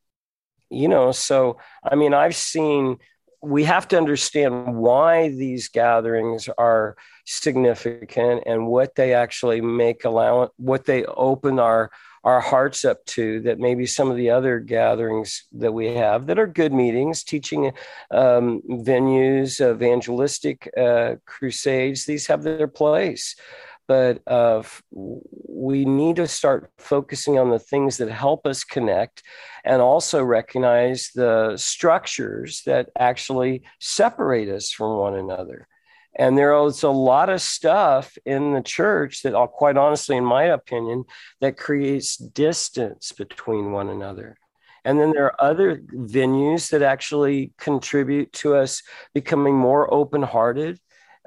you 0.71 0.89
know, 0.89 1.13
so 1.13 1.59
I 1.83 1.95
mean, 1.95 2.15
I've 2.15 2.37
seen 2.37 2.99
we 3.43 3.65
have 3.65 3.87
to 3.89 3.99
understand 3.99 4.77
why 4.77 5.29
these 5.29 5.69
gatherings 5.69 6.49
are 6.57 6.97
significant 7.27 8.43
and 8.47 8.67
what 8.67 8.95
they 8.95 9.13
actually 9.13 9.61
make 9.61 10.05
allow 10.05 10.51
what 10.57 10.87
they 10.87 11.05
open 11.05 11.59
our 11.59 11.91
our 12.25 12.41
hearts 12.41 12.85
up 12.85 13.05
to 13.05 13.41
that 13.41 13.59
maybe 13.59 13.87
some 13.87 14.11
of 14.11 14.17
the 14.17 14.31
other 14.31 14.59
gatherings 14.59 15.45
that 15.53 15.73
we 15.73 15.95
have 15.95 16.27
that 16.27 16.39
are 16.39 16.47
good 16.47 16.73
meetings, 16.73 17.23
teaching 17.23 17.73
um, 18.11 18.63
venues, 18.69 19.61
evangelistic 19.61 20.71
uh, 20.77 21.17
crusades, 21.27 22.07
these 22.07 22.27
have 22.27 22.43
their 22.43 22.67
place. 22.67 23.37
But 23.87 24.23
uh, 24.27 24.63
we 24.91 25.85
need 25.85 26.17
to 26.17 26.27
start 26.27 26.73
focusing 26.79 27.39
on 27.39 27.51
the 27.51 27.59
things 27.59 27.99
that 27.99 28.11
help 28.11 28.47
us 28.47 28.65
connect 28.65 29.23
and 29.63 29.83
also 29.83 30.25
recognize 30.25 31.11
the 31.15 31.59
structures 31.59 32.63
that 32.65 32.89
actually 32.99 33.63
separate 33.81 34.49
us 34.49 34.71
from 34.71 34.97
one 34.97 35.17
another. 35.17 35.69
And 36.17 36.39
there 36.39 36.55
is 36.65 36.83
a 36.83 36.91
lot 36.91 37.29
of 37.29 37.41
stuff 37.41 38.17
in 38.25 38.53
the 38.53 38.63
church 38.63 39.23
that, 39.23 39.35
I'll, 39.35 39.49
quite 39.49 39.77
honestly, 39.77 40.17
in 40.17 40.25
my 40.25 40.45
opinion, 40.45 41.05
that 41.41 41.57
creates 41.57 42.17
distance 42.17 43.13
between 43.13 43.73
one 43.73 43.89
another. 43.89 44.37
And 44.85 45.01
then 45.01 45.13
there 45.13 45.25
are 45.25 45.43
other 45.43 45.79
venues 45.79 46.71
that 46.71 46.83
actually 46.83 47.53
contribute 47.59 48.33
to 48.35 48.55
us 48.55 48.83
becoming 49.15 49.57
more 49.57 49.93
open 49.93 50.23
hearted, 50.23 50.79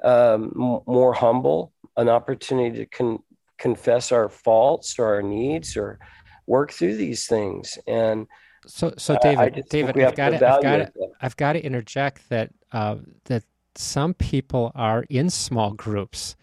um, 0.02 0.52
more 0.86 1.12
humble, 1.12 1.72
an 1.96 2.08
opportunity 2.08 2.78
to 2.78 2.86
con- 2.86 3.22
confess 3.58 4.12
our 4.12 4.28
faults 4.28 4.98
or 4.98 5.06
our 5.06 5.22
needs 5.22 5.76
or 5.76 5.98
work 6.46 6.70
through 6.70 6.96
these 6.96 7.26
things. 7.26 7.78
And 7.86 8.26
so, 8.66 8.94
so 8.96 9.18
David, 9.20 9.64
David, 9.68 10.00
I've 10.00 10.14
got, 10.14 10.30
to, 10.30 10.48
I've 10.48 10.62
got 10.62 10.76
to, 10.76 10.92
I've 11.20 11.36
got 11.36 11.52
to 11.54 11.60
interject 11.60 12.28
that 12.28 12.50
uh, 12.72 12.96
that 13.24 13.42
some 13.78 14.12
people 14.12 14.72
are 14.74 15.04
in 15.08 15.30
small 15.30 15.70
groups. 15.72 16.34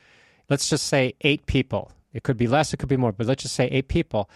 Let's 0.49 0.69
just 0.69 0.87
say 0.87 1.15
eight 1.21 1.45
people. 1.45 1.91
It 2.13 2.23
could 2.23 2.37
be 2.37 2.47
less, 2.47 2.73
it 2.73 2.77
could 2.77 2.87
be 2.87 2.97
more, 2.97 3.11
but 3.11 3.27
let's 3.27 3.43
just 3.43 3.55
say 3.55 3.67
eight 3.67 3.89
people. 3.89 4.29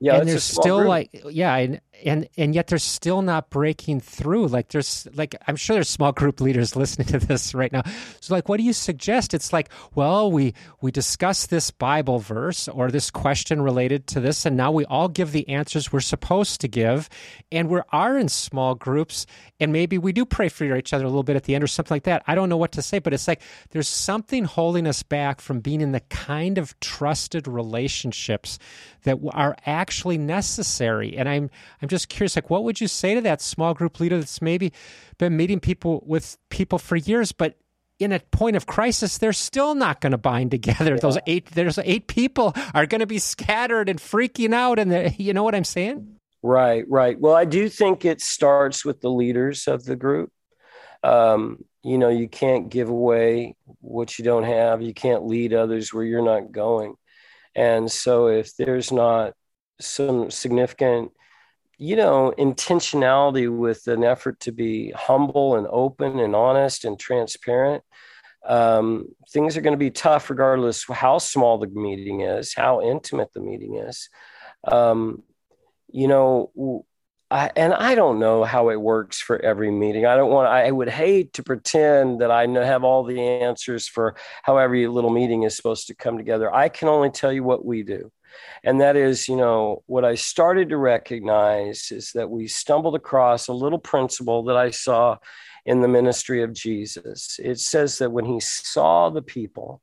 Yeah, 0.00 0.16
and 0.16 0.28
there's 0.28 0.44
still 0.44 0.78
group. 0.78 0.88
like 0.88 1.22
yeah, 1.30 1.56
and, 1.56 1.80
and 2.04 2.28
and 2.36 2.54
yet 2.54 2.66
they're 2.66 2.78
still 2.78 3.22
not 3.22 3.50
breaking 3.50 4.00
through. 4.00 4.48
Like 4.48 4.68
there's 4.68 5.06
like 5.14 5.34
I'm 5.46 5.56
sure 5.56 5.74
there's 5.74 5.88
small 5.88 6.12
group 6.12 6.40
leaders 6.40 6.76
listening 6.82 7.08
to 7.08 7.18
this 7.18 7.54
right 7.54 7.72
now. 7.72 7.82
So 8.20 8.34
like, 8.34 8.48
what 8.48 8.58
do 8.58 8.64
you 8.64 8.72
suggest? 8.72 9.34
It's 9.34 9.52
like, 9.52 9.70
well, 9.94 10.30
we 10.30 10.54
we 10.80 10.90
discuss 10.90 11.46
this 11.46 11.70
Bible 11.70 12.18
verse 12.18 12.68
or 12.68 12.90
this 12.90 13.10
question 13.10 13.62
related 13.62 14.06
to 14.08 14.20
this, 14.20 14.46
and 14.46 14.56
now 14.56 14.72
we 14.72 14.84
all 14.86 15.08
give 15.08 15.32
the 15.32 15.48
answers 15.48 15.92
we're 15.92 16.00
supposed 16.00 16.60
to 16.60 16.68
give, 16.68 17.08
and 17.50 17.68
we 17.68 17.80
are 17.90 18.18
in 18.18 18.28
small 18.28 18.74
groups, 18.74 19.26
and 19.60 19.72
maybe 19.72 19.98
we 19.98 20.12
do 20.12 20.24
pray 20.24 20.48
for 20.48 20.64
each 20.76 20.92
other 20.92 21.04
a 21.04 21.08
little 21.08 21.22
bit 21.22 21.36
at 21.36 21.44
the 21.44 21.54
end 21.54 21.64
or 21.64 21.68
something 21.68 21.94
like 21.94 22.04
that. 22.04 22.22
I 22.26 22.34
don't 22.34 22.48
know 22.48 22.56
what 22.56 22.72
to 22.72 22.82
say, 22.82 22.98
but 22.98 23.12
it's 23.12 23.28
like 23.28 23.42
there's 23.70 23.88
something 23.88 24.44
holding 24.44 24.86
us 24.86 25.02
back 25.02 25.40
from 25.40 25.60
being 25.60 25.80
in 25.80 25.92
the 25.92 26.00
kind 26.00 26.58
of 26.58 26.78
trusted 26.80 27.46
relationships 27.46 28.58
that 29.04 29.18
are 29.32 29.56
actually 29.66 30.18
necessary. 30.18 31.16
And 31.16 31.28
I'm 31.28 31.50
I'm 31.80 31.88
just 31.92 32.08
curious, 32.08 32.34
like, 32.34 32.50
what 32.50 32.64
would 32.64 32.80
you 32.80 32.88
say 32.88 33.14
to 33.14 33.20
that 33.20 33.40
small 33.40 33.74
group 33.74 34.00
leader 34.00 34.18
that's 34.18 34.42
maybe 34.42 34.72
been 35.18 35.36
meeting 35.36 35.60
people 35.60 36.02
with 36.06 36.38
people 36.48 36.78
for 36.78 36.96
years, 36.96 37.32
but 37.32 37.56
in 37.98 38.12
a 38.12 38.18
point 38.18 38.56
of 38.56 38.66
crisis, 38.66 39.18
they're 39.18 39.32
still 39.32 39.74
not 39.74 40.00
going 40.00 40.10
to 40.10 40.18
bind 40.18 40.50
together. 40.50 40.94
Yeah. 40.94 41.00
Those 41.00 41.18
eight, 41.26 41.46
there's 41.52 41.78
eight 41.78 42.08
people 42.08 42.54
are 42.74 42.86
going 42.86 43.00
to 43.00 43.06
be 43.06 43.18
scattered 43.18 43.88
and 43.88 43.98
freaking 44.00 44.54
out, 44.54 44.78
and 44.78 45.14
you 45.18 45.32
know 45.34 45.44
what 45.44 45.54
I'm 45.54 45.64
saying? 45.64 46.16
Right, 46.42 46.84
right. 46.88 47.20
Well, 47.20 47.34
I 47.34 47.44
do 47.44 47.68
think 47.68 48.04
it 48.04 48.20
starts 48.20 48.84
with 48.84 49.00
the 49.00 49.10
leaders 49.10 49.68
of 49.68 49.84
the 49.84 49.94
group. 49.94 50.32
Um, 51.04 51.64
you 51.84 51.98
know, 51.98 52.08
you 52.08 52.28
can't 52.28 52.68
give 52.68 52.88
away 52.88 53.54
what 53.80 54.18
you 54.18 54.24
don't 54.24 54.44
have. 54.44 54.82
You 54.82 54.94
can't 54.94 55.26
lead 55.26 55.52
others 55.52 55.92
where 55.92 56.04
you're 56.04 56.24
not 56.24 56.52
going. 56.52 56.94
And 57.54 57.92
so, 57.92 58.28
if 58.28 58.56
there's 58.56 58.90
not 58.90 59.34
some 59.80 60.30
significant 60.30 61.12
you 61.82 61.96
know, 61.96 62.32
intentionality 62.38 63.50
with 63.50 63.88
an 63.88 64.04
effort 64.04 64.38
to 64.38 64.52
be 64.52 64.92
humble 64.92 65.56
and 65.56 65.66
open 65.68 66.20
and 66.20 66.36
honest 66.36 66.84
and 66.84 66.96
transparent. 66.96 67.82
Um, 68.46 69.08
things 69.30 69.56
are 69.56 69.62
going 69.62 69.72
to 69.72 69.78
be 69.78 69.90
tough 69.90 70.30
regardless 70.30 70.84
how 70.88 71.18
small 71.18 71.58
the 71.58 71.66
meeting 71.66 72.20
is, 72.20 72.54
how 72.54 72.82
intimate 72.82 73.32
the 73.32 73.40
meeting 73.40 73.78
is. 73.78 74.08
Um, 74.62 75.24
you 75.90 76.06
know, 76.06 76.84
I, 77.32 77.50
and 77.56 77.74
I 77.74 77.96
don't 77.96 78.20
know 78.20 78.44
how 78.44 78.68
it 78.70 78.80
works 78.80 79.20
for 79.20 79.40
every 79.44 79.72
meeting. 79.72 80.06
I 80.06 80.14
don't 80.14 80.30
want. 80.30 80.46
I 80.46 80.70
would 80.70 80.88
hate 80.88 81.32
to 81.32 81.42
pretend 81.42 82.20
that 82.20 82.30
I 82.30 82.46
know, 82.46 82.62
have 82.62 82.84
all 82.84 83.02
the 83.02 83.20
answers 83.20 83.88
for 83.88 84.14
how 84.44 84.56
every 84.58 84.86
little 84.86 85.10
meeting 85.10 85.42
is 85.42 85.56
supposed 85.56 85.88
to 85.88 85.96
come 85.96 86.16
together. 86.16 86.54
I 86.54 86.68
can 86.68 86.86
only 86.86 87.10
tell 87.10 87.32
you 87.32 87.42
what 87.42 87.64
we 87.64 87.82
do. 87.82 88.12
And 88.64 88.80
that 88.80 88.96
is, 88.96 89.28
you 89.28 89.36
know, 89.36 89.82
what 89.86 90.04
I 90.04 90.14
started 90.14 90.68
to 90.70 90.76
recognize 90.76 91.90
is 91.90 92.12
that 92.12 92.30
we 92.30 92.46
stumbled 92.48 92.94
across 92.94 93.48
a 93.48 93.52
little 93.52 93.78
principle 93.78 94.44
that 94.44 94.56
I 94.56 94.70
saw 94.70 95.18
in 95.64 95.80
the 95.80 95.88
ministry 95.88 96.42
of 96.42 96.52
Jesus. 96.52 97.38
It 97.42 97.60
says 97.60 97.98
that 97.98 98.10
when 98.10 98.24
he 98.24 98.40
saw 98.40 99.10
the 99.10 99.22
people, 99.22 99.80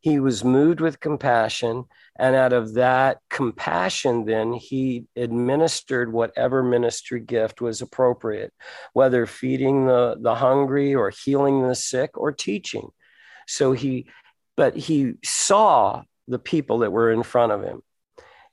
he 0.00 0.18
was 0.18 0.42
moved 0.42 0.80
with 0.80 1.00
compassion. 1.00 1.84
And 2.18 2.34
out 2.34 2.52
of 2.52 2.74
that 2.74 3.18
compassion, 3.30 4.24
then 4.26 4.52
he 4.52 5.06
administered 5.16 6.12
whatever 6.12 6.62
ministry 6.62 7.20
gift 7.20 7.60
was 7.60 7.80
appropriate, 7.80 8.52
whether 8.92 9.26
feeding 9.26 9.86
the, 9.86 10.16
the 10.20 10.34
hungry 10.34 10.94
or 10.94 11.10
healing 11.10 11.66
the 11.66 11.74
sick 11.74 12.18
or 12.18 12.32
teaching. 12.32 12.88
So 13.46 13.72
he, 13.72 14.08
but 14.56 14.76
he 14.76 15.14
saw 15.24 16.02
the 16.28 16.38
people 16.38 16.78
that 16.78 16.92
were 16.92 17.12
in 17.12 17.22
front 17.22 17.52
of 17.52 17.62
him. 17.62 17.82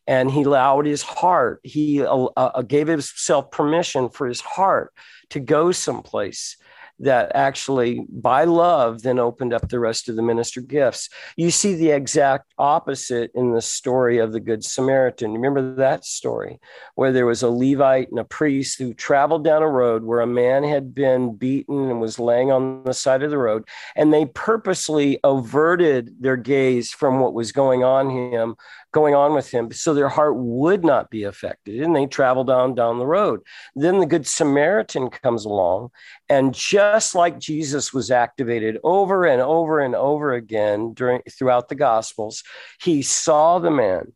And 0.07 0.31
he 0.31 0.41
allowed 0.43 0.85
his 0.85 1.03
heart, 1.03 1.59
he 1.63 2.01
uh, 2.01 2.27
uh, 2.35 2.61
gave 2.63 2.87
himself 2.87 3.51
permission 3.51 4.09
for 4.09 4.27
his 4.27 4.41
heart 4.41 4.91
to 5.29 5.39
go 5.39 5.71
someplace 5.71 6.57
that 6.99 7.31
actually, 7.33 8.05
by 8.09 8.43
love, 8.43 9.01
then 9.01 9.19
opened 9.19 9.53
up 9.53 9.69
the 9.69 9.79
rest 9.79 10.09
of 10.09 10.15
the 10.15 10.21
minister 10.21 10.61
gifts. 10.61 11.09
You 11.37 11.51
see 11.51 11.75
the 11.75 11.91
exact 11.91 12.53
opposite 12.57 13.31
in 13.33 13.53
the 13.53 13.61
story 13.61 14.17
of 14.17 14.33
the 14.33 14.39
Good 14.39 14.63
Samaritan. 14.63 15.33
Remember 15.33 15.75
that 15.75 16.05
story 16.05 16.59
where 16.95 17.11
there 17.11 17.25
was 17.25 17.43
a 17.43 17.49
Levite 17.49 18.09
and 18.09 18.19
a 18.19 18.25
priest 18.25 18.79
who 18.79 18.93
traveled 18.93 19.43
down 19.43 19.63
a 19.63 19.67
road 19.67 20.03
where 20.03 20.21
a 20.21 20.27
man 20.27 20.63
had 20.63 20.93
been 20.93 21.35
beaten 21.35 21.89
and 21.89 22.01
was 22.01 22.19
laying 22.19 22.51
on 22.51 22.83
the 22.83 22.93
side 22.93 23.23
of 23.23 23.31
the 23.31 23.37
road, 23.37 23.67
and 23.95 24.13
they 24.13 24.25
purposely 24.25 25.19
averted 25.23 26.15
their 26.19 26.37
gaze 26.37 26.91
from 26.91 27.19
what 27.19 27.33
was 27.33 27.51
going 27.51 27.83
on 27.83 28.09
him 28.09 28.55
going 28.91 29.15
on 29.15 29.33
with 29.33 29.49
him 29.51 29.71
so 29.71 29.93
their 29.93 30.09
heart 30.09 30.35
would 30.35 30.83
not 30.83 31.09
be 31.09 31.23
affected 31.23 31.81
and 31.81 31.95
they 31.95 32.05
traveled 32.05 32.49
on 32.49 32.73
down 32.73 32.97
the 32.97 33.05
road 33.05 33.41
then 33.75 33.99
the 33.99 34.05
good 34.05 34.25
samaritan 34.25 35.09
comes 35.09 35.45
along 35.45 35.89
and 36.27 36.53
just 36.53 37.15
like 37.15 37.39
jesus 37.39 37.93
was 37.93 38.11
activated 38.11 38.77
over 38.83 39.25
and 39.25 39.41
over 39.41 39.79
and 39.79 39.95
over 39.95 40.33
again 40.33 40.93
during 40.93 41.21
throughout 41.29 41.69
the 41.69 41.75
gospels 41.75 42.43
he 42.81 43.01
saw 43.01 43.59
the 43.59 43.71
man 43.71 44.11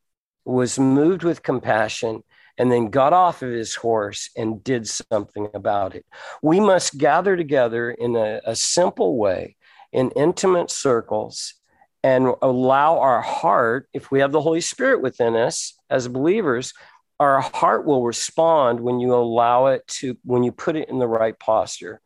was 0.46 0.80
moved 0.80 1.24
with 1.24 1.44
compassion 1.44 2.24
and 2.58 2.72
then 2.72 2.90
got 2.90 3.14
off 3.14 3.42
of 3.42 3.52
his 3.52 3.76
horse 3.76 4.30
and 4.38 4.64
did 4.64 4.88
something 4.88 5.48
about 5.54 5.96
it. 5.96 6.06
We 6.42 6.60
must 6.60 6.98
gather 6.98 7.36
together 7.36 7.92
in 7.92 8.16
a, 8.16 8.42
a 8.46 8.56
simple 8.56 9.18
way 9.18 9.56
in 9.92 10.12
intimate 10.12 10.70
circles 10.70 11.56
and 12.04 12.34
allow 12.42 13.00
our 13.00 13.22
heart, 13.22 13.88
if 13.94 14.12
we 14.12 14.20
have 14.20 14.32
the 14.32 14.42
Holy 14.42 14.62
Spirit 14.62 15.02
within 15.02 15.36
us 15.36 15.74
as 15.90 16.08
believers, 16.08 16.74
our 17.20 17.40
heart 17.40 17.86
will 17.86 18.04
respond 18.04 18.80
when 18.82 19.00
you 19.00 19.14
allow 19.14 19.68
it 19.68 19.88
to, 19.88 20.18
when 20.26 20.44
you 20.44 20.52
put 20.52 20.76
it 20.76 20.90
in 20.90 21.00
the 21.00 21.08
right 21.08 21.38
posture. 21.40 22.02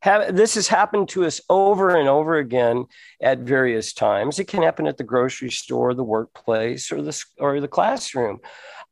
Have, 0.00 0.34
this 0.34 0.54
has 0.54 0.66
happened 0.66 1.10
to 1.10 1.26
us 1.26 1.40
over 1.48 1.94
and 1.94 2.08
over 2.08 2.36
again 2.36 2.86
at 3.22 3.40
various 3.40 3.92
times. 3.92 4.38
It 4.38 4.48
can 4.48 4.62
happen 4.62 4.86
at 4.86 4.96
the 4.96 5.04
grocery 5.04 5.50
store, 5.50 5.94
the 5.94 6.02
workplace, 6.02 6.90
or 6.90 7.02
the, 7.02 7.24
or 7.38 7.60
the 7.60 7.68
classroom. 7.68 8.40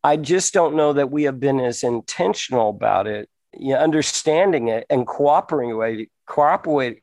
I 0.04 0.16
just 0.16 0.54
don't 0.54 0.76
know 0.76 0.92
that 0.92 1.10
we 1.10 1.24
have 1.24 1.40
been 1.40 1.58
as 1.58 1.82
intentional 1.82 2.70
about 2.70 3.06
it, 3.06 3.28
you 3.58 3.74
know, 3.74 3.80
understanding 3.80 4.68
it 4.68 4.86
and 4.88 5.06
cooperating, 5.06 6.06
cooperating, 6.26 7.00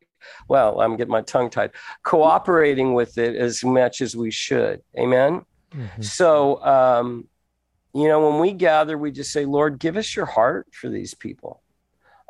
well, 0.48 0.82
I'm 0.82 0.96
getting 0.96 1.12
my 1.12 1.22
tongue 1.22 1.50
tied, 1.50 1.72
cooperating 2.04 2.94
with 2.94 3.18
it 3.18 3.36
as 3.36 3.64
much 3.64 4.02
as 4.02 4.16
we 4.16 4.32
should. 4.32 4.82
Amen. 4.98 5.46
Mm-hmm. 5.74 6.02
So, 6.02 6.64
um, 6.64 7.28
you 7.94 8.08
know, 8.08 8.30
when 8.30 8.40
we 8.40 8.54
gather, 8.54 8.98
we 8.98 9.12
just 9.12 9.32
say, 9.32 9.46
Lord, 9.46 9.80
give 9.80 9.98
us 9.98 10.16
your 10.16 10.26
heart 10.26 10.68
for 10.72 10.90
these 10.90 11.14
people. 11.14 11.62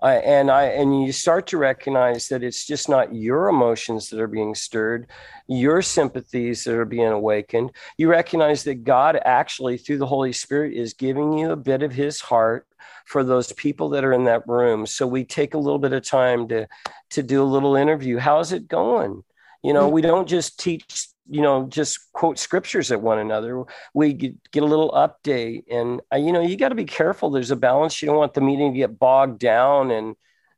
Uh, 0.01 0.19
and 0.23 0.51
I 0.51 0.65
and 0.65 1.01
you 1.01 1.11
start 1.11 1.47
to 1.47 1.57
recognize 1.57 2.27
that 2.27 2.43
it's 2.43 2.65
just 2.65 2.87
not 2.87 3.15
your 3.15 3.47
emotions 3.47 4.09
that 4.09 4.19
are 4.19 4.27
being 4.27 4.53
stirred, 4.53 5.07
your 5.47 5.81
sympathies 5.81 6.63
that 6.63 6.75
are 6.75 6.85
being 6.85 7.07
awakened. 7.07 7.71
You 7.97 8.09
recognize 8.09 8.63
that 8.65 8.83
God 8.83 9.19
actually, 9.25 9.77
through 9.77 9.97
the 9.97 10.05
Holy 10.05 10.33
Spirit, 10.33 10.73
is 10.73 10.93
giving 10.93 11.33
you 11.33 11.51
a 11.51 11.55
bit 11.55 11.81
of 11.81 11.91
His 11.91 12.21
heart 12.21 12.67
for 13.05 13.23
those 13.23 13.51
people 13.53 13.89
that 13.89 14.03
are 14.03 14.13
in 14.13 14.25
that 14.25 14.47
room. 14.47 14.85
So 14.85 15.07
we 15.07 15.23
take 15.23 15.55
a 15.55 15.59
little 15.59 15.79
bit 15.79 15.93
of 15.93 16.03
time 16.03 16.47
to 16.49 16.67
to 17.11 17.23
do 17.23 17.41
a 17.41 17.45
little 17.45 17.75
interview. 17.75 18.17
How's 18.17 18.51
it 18.51 18.67
going? 18.67 19.23
You 19.63 19.73
know, 19.73 19.89
we 19.89 20.01
don't 20.01 20.27
just 20.27 20.59
teach 20.59 21.07
you 21.29 21.41
know 21.41 21.67
just 21.67 22.11
quote 22.13 22.39
scriptures 22.39 22.91
at 22.91 23.01
one 23.01 23.19
another 23.19 23.63
we 23.93 24.13
get, 24.13 24.35
a 24.55 24.61
little 24.61 24.91
update 24.91 25.63
and 25.69 26.01
uh, 26.11 26.17
you 26.17 26.31
know 26.31 26.41
you 26.41 26.57
got 26.57 26.69
to 26.69 26.75
be 26.75 26.85
careful 26.85 27.29
there's 27.29 27.51
a 27.51 27.55
balance 27.55 28.01
you 28.01 28.07
don't 28.07 28.17
want 28.17 28.33
the 28.33 28.41
meeting 28.41 28.73
to 28.73 28.77
get 28.77 28.97
bogged 28.97 29.39
down 29.39 29.91
and 29.91 30.15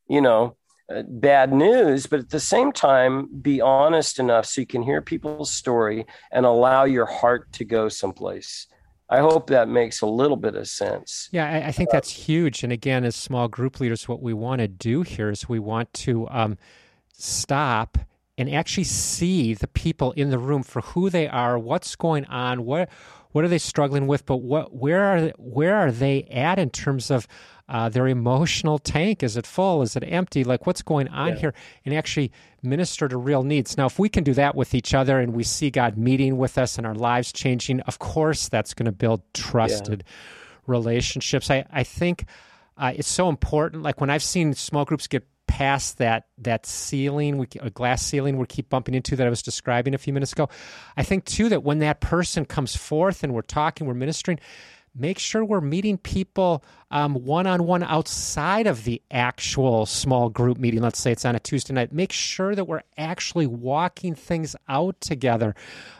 you 0.08 0.22
know 0.22 0.56
uh, 0.94 1.04
bad 1.08 1.52
news 1.52 2.08
but 2.08 2.20
at 2.20 2.30
the 2.30 2.40
same 2.40 2.72
time 2.72 3.28
be 3.42 3.62
honest 3.62 4.20
enough 4.20 4.46
so 4.46 4.62
you 4.62 4.68
can 4.68 4.82
hear 4.82 5.02
people's 5.02 5.52
story 5.52 6.06
and 6.32 6.46
allow 6.46 6.86
your 6.86 7.06
heart 7.06 7.52
to 7.52 7.66
go 7.66 7.90
someplace 7.90 8.68
I 9.12 9.20
hope 9.20 9.48
that 9.48 9.68
makes 9.68 10.02
a 10.02 10.06
little 10.06 10.38
bit 10.38 10.54
of 10.54 10.68
sense. 10.68 11.30
Yeah, 11.32 11.50
I, 11.50 11.70
I 11.70 11.72
think 11.72 11.90
that's 11.90 12.12
huge. 12.12 12.64
And 12.64 12.72
again, 12.72 13.04
as 13.04 13.16
small 13.16 13.48
group 13.48 13.80
leaders, 13.80 14.08
what 14.08 14.22
we 14.22 14.34
want 14.34 14.60
to 14.60 14.68
do 14.68 15.02
here 15.02 15.32
is 15.32 15.50
we 15.50 15.58
want 15.58 15.92
to 15.96 16.28
um, 16.30 16.60
stop 17.12 17.98
and 18.40 18.50
actually 18.50 18.86
see 18.86 19.54
the 19.54 19.68
people 19.68 20.14
in 20.14 20.30
the 20.30 20.40
room 20.40 20.64
for 20.64 20.82
who 20.82 21.10
they 21.10 21.28
are, 21.28 21.60
what's 21.60 21.96
going 21.98 22.26
on, 22.26 22.66
what 22.66 22.90
what 23.32 23.44
are 23.44 23.50
they 23.50 23.60
struggling 23.60 24.08
with, 24.08 24.26
but 24.26 24.38
what 24.38 24.74
where 24.74 25.04
are 25.04 25.30
where 25.38 25.76
are 25.76 25.92
they 25.92 26.24
at 26.24 26.58
in 26.58 26.70
terms 26.70 27.12
of 27.12 27.28
uh, 27.68 27.90
their 27.90 28.08
emotional 28.08 28.80
tank? 28.80 29.22
Is 29.22 29.36
it 29.36 29.46
full? 29.46 29.82
Is 29.82 29.98
it 29.98 30.04
empty? 30.08 30.46
Like 30.46 30.66
what's 30.66 30.82
going 30.82 31.10
on 31.10 31.34
yeah. 31.34 31.36
here? 31.36 31.54
And 31.84 31.94
actually 31.94 32.32
minister 32.64 33.10
to 33.10 33.18
real 33.18 33.44
needs. 33.44 33.78
Now, 33.78 33.88
if 33.88 34.00
we 34.00 34.08
can 34.08 34.24
do 34.24 34.34
that 34.34 34.56
with 34.56 34.74
each 34.74 34.94
other 34.94 35.20
and 35.20 35.34
we 35.34 35.44
see 35.44 35.70
God 35.70 35.98
meeting 35.98 36.38
with 36.38 36.58
us 36.58 36.78
and 36.78 36.88
our 36.88 36.96
lives 36.96 37.34
changing, 37.34 37.82
of 37.82 38.00
course, 38.00 38.48
that's 38.48 38.74
going 38.74 38.86
to 38.86 38.94
build 38.94 39.22
trusted 39.34 40.04
yeah. 40.06 40.14
relationships. 40.66 41.52
I 41.52 41.66
I 41.72 41.84
think. 41.84 42.26
Uh, 42.78 42.94
it's 42.96 43.10
so 43.10 43.28
important. 43.28 43.84
Like 43.84 44.00
when 44.00 44.10
I've 44.10 44.24
seen 44.24 44.54
small 44.54 44.86
groups 44.86 45.06
get 45.06 45.28
past 45.50 45.98
that 45.98 46.28
that 46.38 46.68
ceiling, 46.68 47.40
we, 47.40 47.48
a 47.60 47.72
glass 47.72 48.06
ceiling 48.06 48.38
we 48.38 48.46
keep 48.46 48.70
bumping 48.70 48.94
into 48.94 49.16
that 49.16 49.26
I 49.26 49.32
was 49.32 49.42
describing 49.42 49.96
a 49.96 49.98
few 49.98 50.14
minutes 50.14 50.32
ago. 50.32 50.48
I 50.96 51.02
think 51.02 51.26
too 51.26 51.50
that 51.50 51.64
when 51.64 51.80
that 51.80 52.02
person 52.02 52.46
comes 52.46 52.76
forth 52.76 53.24
and 53.24 53.34
we're 53.34 53.42
talking, 53.42 53.88
we're 53.88 53.96
ministering, 53.96 54.40
make 54.96 55.18
sure 55.18 55.44
we're 55.44 55.60
meeting 55.60 55.98
people 55.98 56.64
one 56.92 57.48
on 57.48 57.66
one 57.66 57.82
outside 57.82 58.68
of 58.68 58.84
the 58.84 59.02
actual 59.10 59.88
small 59.88 60.30
group 60.30 60.60
meeting. 60.60 60.82
Let's 60.82 61.00
say 61.00 61.12
it's 61.12 61.26
on 61.26 61.36
a 61.36 61.40
Tuesday 61.40 61.74
night. 61.74 61.92
Make 61.92 62.12
sure 62.12 62.54
that 62.54 62.66
we're 62.66 62.84
actually 62.96 63.48
walking 63.48 64.14
things 64.14 64.56
out 64.68 65.02
together. 65.02 65.56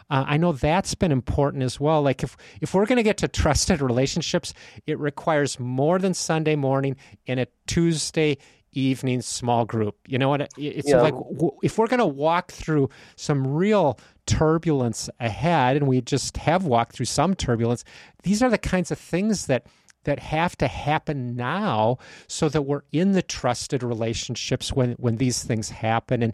Uh, 0.08 0.24
I 0.28 0.36
know 0.36 0.52
that's 0.52 0.94
been 0.94 1.12
important 1.12 1.64
as 1.64 1.80
well. 1.80 2.02
Like 2.02 2.22
if 2.22 2.36
if 2.60 2.72
we're 2.72 2.86
going 2.86 2.98
to 2.98 3.02
get 3.02 3.18
to 3.18 3.28
trusted 3.28 3.80
relationships, 3.80 4.54
it 4.86 4.98
requires 4.98 5.58
more 5.58 5.98
than 5.98 6.14
Sunday 6.14 6.54
morning 6.54 6.96
and 7.26 7.40
a 7.40 7.48
Tuesday 7.66 8.38
evening 8.72 9.22
small 9.22 9.64
group. 9.64 9.96
You 10.06 10.18
know 10.18 10.28
what? 10.28 10.52
It's 10.56 10.88
yeah. 10.88 11.00
like 11.00 11.14
if 11.62 11.78
we're 11.78 11.86
going 11.86 11.98
to 11.98 12.06
walk 12.06 12.52
through 12.52 12.90
some 13.16 13.46
real 13.46 13.98
turbulence 14.26 15.10
ahead, 15.18 15.76
and 15.76 15.86
we 15.86 16.00
just 16.00 16.36
have 16.38 16.64
walked 16.64 16.94
through 16.94 17.06
some 17.06 17.34
turbulence, 17.34 17.84
these 18.22 18.42
are 18.42 18.50
the 18.50 18.58
kinds 18.58 18.90
of 18.90 18.98
things 18.98 19.46
that 19.46 19.66
that 20.04 20.18
have 20.18 20.56
to 20.56 20.66
happen 20.66 21.36
now 21.36 21.98
so 22.26 22.48
that 22.48 22.62
we're 22.62 22.82
in 22.90 23.12
the 23.12 23.22
trusted 23.22 23.82
relationships 23.82 24.72
when 24.72 24.92
when 24.92 25.16
these 25.16 25.42
things 25.42 25.70
happen 25.70 26.22
and 26.22 26.32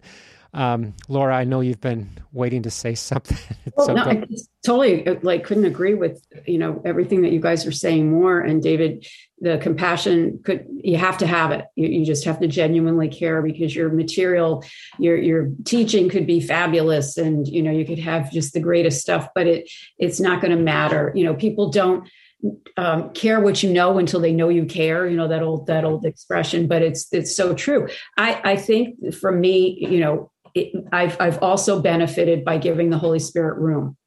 um, 0.53 0.93
Laura, 1.07 1.35
I 1.35 1.43
know 1.43 1.61
you've 1.61 1.81
been 1.81 2.09
waiting 2.31 2.63
to 2.63 2.71
say 2.71 2.95
something. 2.95 3.37
Well, 3.75 3.87
so 3.87 3.93
no, 3.93 4.03
I 4.03 4.23
totally 4.65 5.07
uh, 5.07 5.15
like 5.21 5.43
couldn't 5.43 5.65
agree 5.65 5.93
with 5.93 6.25
you 6.45 6.57
know 6.57 6.81
everything 6.85 7.21
that 7.21 7.31
you 7.31 7.39
guys 7.39 7.65
are 7.65 7.71
saying 7.71 8.09
more. 8.09 8.39
And 8.39 8.61
David, 8.61 9.07
the 9.39 9.57
compassion 9.57 10.39
could 10.43 10.65
you 10.69 10.97
have 10.97 11.17
to 11.19 11.27
have 11.27 11.51
it. 11.51 11.65
You, 11.75 11.87
you 11.87 12.05
just 12.05 12.25
have 12.25 12.39
to 12.39 12.47
genuinely 12.47 13.09
care 13.09 13.41
because 13.41 13.75
your 13.75 13.89
material, 13.89 14.63
your 14.99 15.17
your 15.17 15.51
teaching 15.65 16.09
could 16.09 16.25
be 16.25 16.39
fabulous, 16.39 17.17
and 17.17 17.47
you 17.47 17.61
know 17.61 17.71
you 17.71 17.85
could 17.85 17.99
have 17.99 18.31
just 18.31 18.53
the 18.53 18.59
greatest 18.59 19.01
stuff, 19.01 19.29
but 19.35 19.47
it 19.47 19.69
it's 19.97 20.19
not 20.19 20.41
going 20.41 20.55
to 20.55 20.61
matter. 20.61 21.11
You 21.15 21.25
know, 21.25 21.35
people 21.35 21.69
don't 21.69 22.07
um, 22.77 23.11
care 23.13 23.39
what 23.39 23.63
you 23.63 23.73
know 23.73 23.97
until 23.97 24.19
they 24.19 24.31
know 24.31 24.49
you 24.49 24.65
care 24.65 25.07
you 25.07 25.17
know 25.17 25.27
that 25.27 25.41
old 25.41 25.65
that 25.67 25.83
old 25.83 26.05
expression 26.05 26.67
but 26.67 26.83
it's 26.83 27.07
it's 27.11 27.35
so 27.35 27.55
true 27.55 27.87
i 28.15 28.39
i 28.51 28.55
think 28.55 29.13
for 29.15 29.31
me 29.31 29.75
you 29.79 29.99
know 29.99 30.31
it, 30.57 30.85
I've 30.91 31.17
I've 31.19 31.41
also 31.41 31.81
benefited 31.81 32.43
by 32.43 32.57
giving 32.57 32.89
the 32.89 32.97
Holy 32.97 33.19
Spirit 33.19 33.57
room. 33.59 33.97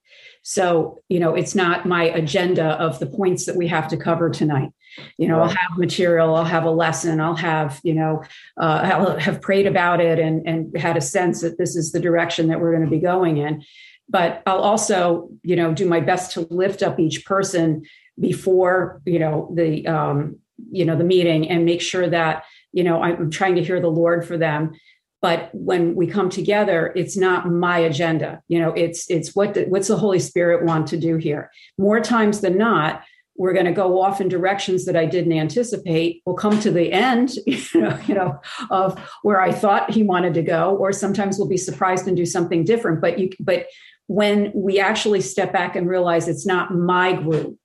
So, 0.42 0.98
you 1.08 1.20
know, 1.20 1.34
it's 1.34 1.54
not 1.54 1.86
my 1.86 2.04
agenda 2.04 2.70
of 2.80 2.98
the 2.98 3.06
points 3.06 3.44
that 3.46 3.56
we 3.56 3.68
have 3.68 3.88
to 3.88 3.96
cover 3.96 4.30
tonight. 4.30 4.70
You 5.18 5.28
know, 5.28 5.38
right. 5.38 5.50
I'll 5.50 5.56
have 5.56 5.78
material, 5.78 6.34
I'll 6.34 6.44
have 6.44 6.64
a 6.64 6.70
lesson, 6.70 7.20
I'll 7.20 7.36
have, 7.36 7.78
you 7.84 7.94
know, 7.94 8.24
uh, 8.60 8.80
I'll 8.84 9.18
have 9.18 9.40
prayed 9.40 9.66
about 9.66 10.00
it 10.00 10.18
and, 10.18 10.46
and 10.48 10.76
had 10.76 10.96
a 10.96 11.00
sense 11.00 11.42
that 11.42 11.58
this 11.58 11.76
is 11.76 11.92
the 11.92 12.00
direction 12.00 12.48
that 12.48 12.60
we're 12.60 12.72
going 12.72 12.84
to 12.84 12.90
be 12.90 13.00
going 13.00 13.36
in. 13.36 13.62
But 14.08 14.42
I'll 14.46 14.60
also, 14.60 15.28
you 15.42 15.54
know, 15.54 15.72
do 15.72 15.86
my 15.86 16.00
best 16.00 16.32
to 16.32 16.40
lift 16.50 16.82
up 16.82 16.98
each 16.98 17.24
person 17.24 17.82
before, 18.18 19.00
you 19.04 19.18
know, 19.20 19.52
the, 19.54 19.86
um, 19.86 20.38
you 20.70 20.84
know, 20.84 20.96
the 20.96 21.04
meeting 21.04 21.48
and 21.48 21.64
make 21.64 21.80
sure 21.80 22.08
that, 22.08 22.44
you 22.72 22.82
know, 22.82 23.00
I'm 23.02 23.30
trying 23.30 23.54
to 23.56 23.62
hear 23.62 23.80
the 23.80 23.88
Lord 23.88 24.26
for 24.26 24.36
them 24.36 24.72
but 25.22 25.50
when 25.52 25.94
we 25.94 26.06
come 26.06 26.28
together 26.28 26.92
it's 26.96 27.16
not 27.16 27.50
my 27.50 27.78
agenda 27.78 28.42
you 28.48 28.58
know 28.58 28.72
it's 28.72 29.08
it's 29.10 29.34
what 29.34 29.54
the, 29.54 29.64
what's 29.64 29.88
the 29.88 29.96
holy 29.96 30.18
spirit 30.18 30.64
want 30.64 30.86
to 30.86 30.96
do 30.96 31.16
here 31.16 31.50
more 31.78 32.00
times 32.00 32.40
than 32.40 32.56
not 32.56 33.02
we're 33.36 33.54
going 33.54 33.64
to 33.64 33.72
go 33.72 34.02
off 34.02 34.20
in 34.20 34.28
directions 34.28 34.84
that 34.84 34.96
I 34.96 35.06
didn't 35.06 35.32
anticipate. 35.32 36.20
We'll 36.26 36.36
come 36.36 36.60
to 36.60 36.70
the 36.70 36.92
end, 36.92 37.32
you 37.46 37.80
know, 37.80 37.98
you 38.06 38.14
know, 38.14 38.38
of 38.68 38.98
where 39.22 39.40
I 39.40 39.50
thought 39.50 39.90
he 39.90 40.02
wanted 40.02 40.34
to 40.34 40.42
go, 40.42 40.76
or 40.76 40.92
sometimes 40.92 41.38
we'll 41.38 41.48
be 41.48 41.56
surprised 41.56 42.06
and 42.06 42.14
do 42.14 42.26
something 42.26 42.64
different. 42.64 43.00
But 43.00 43.18
you, 43.18 43.30
but 43.40 43.64
when 44.08 44.52
we 44.54 44.78
actually 44.78 45.22
step 45.22 45.54
back 45.54 45.74
and 45.74 45.88
realize 45.88 46.28
it's 46.28 46.44
not 46.44 46.74
my 46.74 47.14
group, 47.14 47.56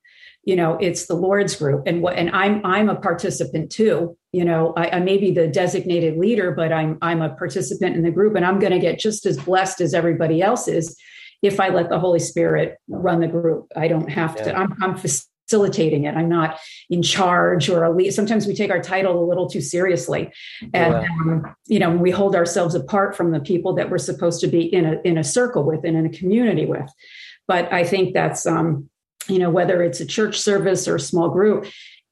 you 0.45 0.56
know 0.56 0.78
it's 0.80 1.08
the 1.08 1.16
lord's 1.16 1.56
group 1.56 1.84
and 1.88 2.01
what 2.01 2.16
and 2.16 2.30
i'm 2.30 2.66
i'm 2.66 2.88
a 2.88 2.95
participant 2.95 3.72
too 3.72 4.16
you 4.36 4.44
know 4.44 4.74
I, 4.76 4.90
I, 4.98 5.00
may 5.00 5.18
be 5.18 5.32
the 5.32 5.48
designated 5.48 6.18
leader 6.18 6.52
but 6.52 6.74
i'm 6.74 6.98
i'm 7.02 7.22
a 7.22 7.30
participant 7.30 7.96
in 7.96 8.04
the 8.04 8.12
group 8.12 8.36
and 8.36 8.46
i'm 8.46 8.60
going 8.60 8.74
to 8.74 8.80
get 8.80 9.00
just 9.00 9.26
as 9.26 9.38
blessed 9.38 9.80
as 9.80 9.94
everybody 9.94 10.42
else 10.42 10.68
is 10.68 10.98
if 11.42 11.60
i 11.60 11.70
let 11.70 11.88
the 11.88 12.00
holy 12.00 12.20
spirit 12.20 12.78
run 12.90 13.22
the 13.22 13.28
group 13.28 13.72
i 13.78 13.88
don't 13.88 14.10
have 14.10 14.36
yeah. 14.38 14.44
to 14.44 14.58
I'm, 14.58 14.76
I'm 14.84 14.98
facilitating 14.98 16.04
it 16.04 16.16
i'm 16.16 16.28
not 16.28 16.60
in 16.90 17.02
charge 17.02 17.70
or 17.70 17.86
a 17.86 17.96
lead 17.96 18.12
sometimes 18.12 18.46
we 18.46 18.54
take 18.54 18.72
our 18.72 18.82
title 18.82 19.24
a 19.24 19.26
little 19.26 19.50
too 19.50 19.62
seriously 19.62 20.30
and 20.74 20.94
yeah. 20.94 21.08
um, 21.22 21.56
you 21.68 21.80
know 21.80 21.92
we 21.92 22.12
hold 22.12 22.36
ourselves 22.36 22.76
apart 22.76 23.16
from 23.16 23.32
the 23.32 23.40
people 23.40 23.74
that 23.76 23.90
we're 23.90 23.98
supposed 23.98 24.42
to 24.42 24.48
be 24.48 24.62
in 24.62 24.86
a 24.86 25.00
in 25.06 25.18
a 25.18 25.24
circle 25.24 25.64
with 25.64 25.86
and 25.86 25.96
in 25.96 26.06
a 26.06 26.10
community 26.10 26.66
with 26.66 26.90
but 27.48 27.72
i 27.72 27.86
think 27.86 28.14
that's 28.14 28.46
um 28.46 28.90
you 29.28 29.40
know, 29.40 29.50
whether 29.50 29.82
it's 29.82 30.00
a 30.00 30.06
church 30.06 30.40
service 30.40 30.88
or 30.88 30.96
a 30.96 31.00
small 31.00 31.30
group, 31.30 31.66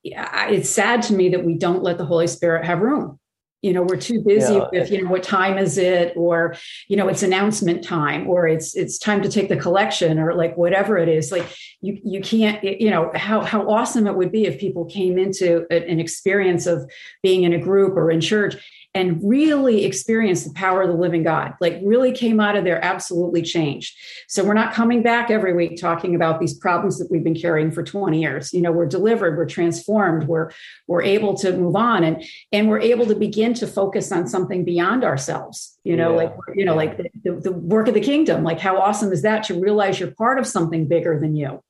it's 0.03 0.69
sad 0.69 1.01
to 1.03 1.13
me 1.13 1.29
that 1.29 1.43
we 1.43 1.55
don't 1.55 1.83
let 1.83 1.97
the 1.97 2.05
Holy 2.05 2.27
Spirit 2.27 2.65
have 2.65 2.79
room. 2.79 3.19
You 3.61 3.71
know, 3.71 3.81
we're 3.81 3.95
too 3.95 4.21
busy 4.21 4.55
yeah. 4.55 4.67
with, 4.73 4.91
you 4.91 5.01
know, 5.01 5.09
what 5.09 5.23
time 5.23 5.57
is 5.57 5.77
it? 5.77 6.11
Or, 6.17 6.57
you 6.89 6.97
know, 6.97 7.07
it's 7.07 7.23
announcement 7.23 7.81
time 7.81 8.27
or 8.27 8.45
it's 8.45 8.75
it's 8.75 8.97
time 8.97 9.21
to 9.21 9.29
take 9.29 9.47
the 9.47 9.55
collection 9.55 10.19
or 10.19 10.33
like 10.33 10.57
whatever 10.57 10.97
it 10.97 11.07
is. 11.07 11.31
Like 11.31 11.47
you 11.79 11.97
you 12.03 12.19
can't, 12.19 12.61
you 12.61 12.89
know, 12.89 13.09
how 13.15 13.39
how 13.39 13.69
awesome 13.69 14.05
it 14.05 14.15
would 14.15 14.33
be 14.33 14.45
if 14.45 14.59
people 14.59 14.83
came 14.83 15.17
into 15.17 15.65
an 15.71 16.01
experience 16.01 16.67
of 16.67 16.91
being 17.21 17.43
in 17.43 17.53
a 17.53 17.57
group 17.57 17.95
or 17.95 18.11
in 18.11 18.19
church 18.19 18.57
and 18.95 19.19
really 19.23 19.85
experienced 19.85 20.47
the 20.47 20.53
power 20.53 20.83
of 20.83 20.87
the 20.87 20.95
living 20.95 21.23
God, 21.23 21.55
like 21.59 21.79
really 21.83 22.11
came 22.11 22.39
out 22.39 22.55
of 22.55 22.63
there 22.63 22.83
absolutely 22.83 23.41
changed. 23.41 23.95
So 24.27 24.43
we're 24.43 24.53
not 24.53 24.73
coming 24.73 25.01
back 25.01 25.31
every 25.31 25.53
week 25.53 25.79
talking 25.79 26.13
about 26.13 26.39
these 26.39 26.53
problems 26.53 26.99
that 26.99 27.09
we've 27.09 27.23
been 27.23 27.33
carrying 27.33 27.71
for 27.71 27.81
20 27.81 28.21
years. 28.21 28.53
You 28.53 28.61
know, 28.61 28.71
we're 28.71 28.85
delivered, 28.85 29.35
we're 29.35 29.47
transformed, 29.47 30.27
we're 30.27 30.51
we're 30.87 31.01
able 31.01 31.33
to 31.37 31.57
move 31.57 31.75
on 31.75 32.03
and 32.03 32.23
and 32.51 32.69
we're 32.69 32.81
able 32.81 33.07
to 33.07 33.15
begin 33.15 33.55
to 33.55 33.67
focus 33.67 34.11
on 34.11 34.27
something 34.27 34.63
beyond 34.63 35.03
ourselves. 35.03 35.77
You 35.83 35.97
know, 35.97 36.11
yeah. 36.11 36.17
like 36.17 36.35
you 36.55 36.65
know, 36.65 36.75
like 36.75 36.97
the, 36.97 37.09
the, 37.23 37.31
the 37.39 37.51
work 37.51 37.87
of 37.87 37.95
the 37.95 38.01
kingdom. 38.01 38.43
Like 38.43 38.59
how 38.59 38.77
awesome 38.77 39.11
is 39.11 39.23
that 39.23 39.43
to 39.45 39.59
realize 39.59 39.99
you're 39.99 40.11
part 40.11 40.37
of 40.37 40.45
something 40.45 40.87
bigger 40.87 41.19
than 41.19 41.35
you? 41.35 41.63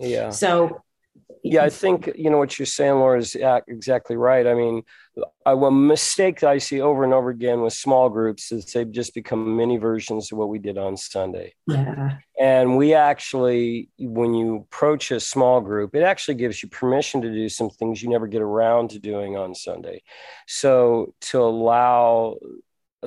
Yeah. 0.00 0.30
So 0.30 0.82
yeah, 1.52 1.64
I 1.64 1.70
think 1.70 2.10
you 2.14 2.30
know 2.30 2.38
what 2.38 2.58
you're 2.58 2.66
saying, 2.66 2.94
Laura, 2.94 3.18
is 3.18 3.36
exactly 3.68 4.16
right. 4.16 4.46
I 4.46 4.54
mean, 4.54 4.82
I, 5.46 5.52
a 5.52 5.70
mistake 5.70 6.40
that 6.40 6.50
I 6.50 6.58
see 6.58 6.80
over 6.80 7.04
and 7.04 7.14
over 7.14 7.30
again 7.30 7.62
with 7.62 7.72
small 7.72 8.08
groups 8.10 8.52
is 8.52 8.66
they've 8.66 8.90
just 8.90 9.14
become 9.14 9.56
mini 9.56 9.78
versions 9.78 10.30
of 10.30 10.38
what 10.38 10.48
we 10.48 10.58
did 10.58 10.76
on 10.76 10.96
Sunday. 10.96 11.54
Yeah. 11.66 12.18
And 12.38 12.76
we 12.76 12.92
actually, 12.92 13.88
when 13.98 14.34
you 14.34 14.56
approach 14.56 15.10
a 15.10 15.20
small 15.20 15.60
group, 15.60 15.94
it 15.94 16.02
actually 16.02 16.34
gives 16.34 16.62
you 16.62 16.68
permission 16.68 17.22
to 17.22 17.32
do 17.32 17.48
some 17.48 17.70
things 17.70 18.02
you 18.02 18.10
never 18.10 18.26
get 18.26 18.42
around 18.42 18.90
to 18.90 18.98
doing 18.98 19.36
on 19.36 19.54
Sunday. 19.54 20.02
So 20.46 21.14
to 21.22 21.40
allow 21.42 22.36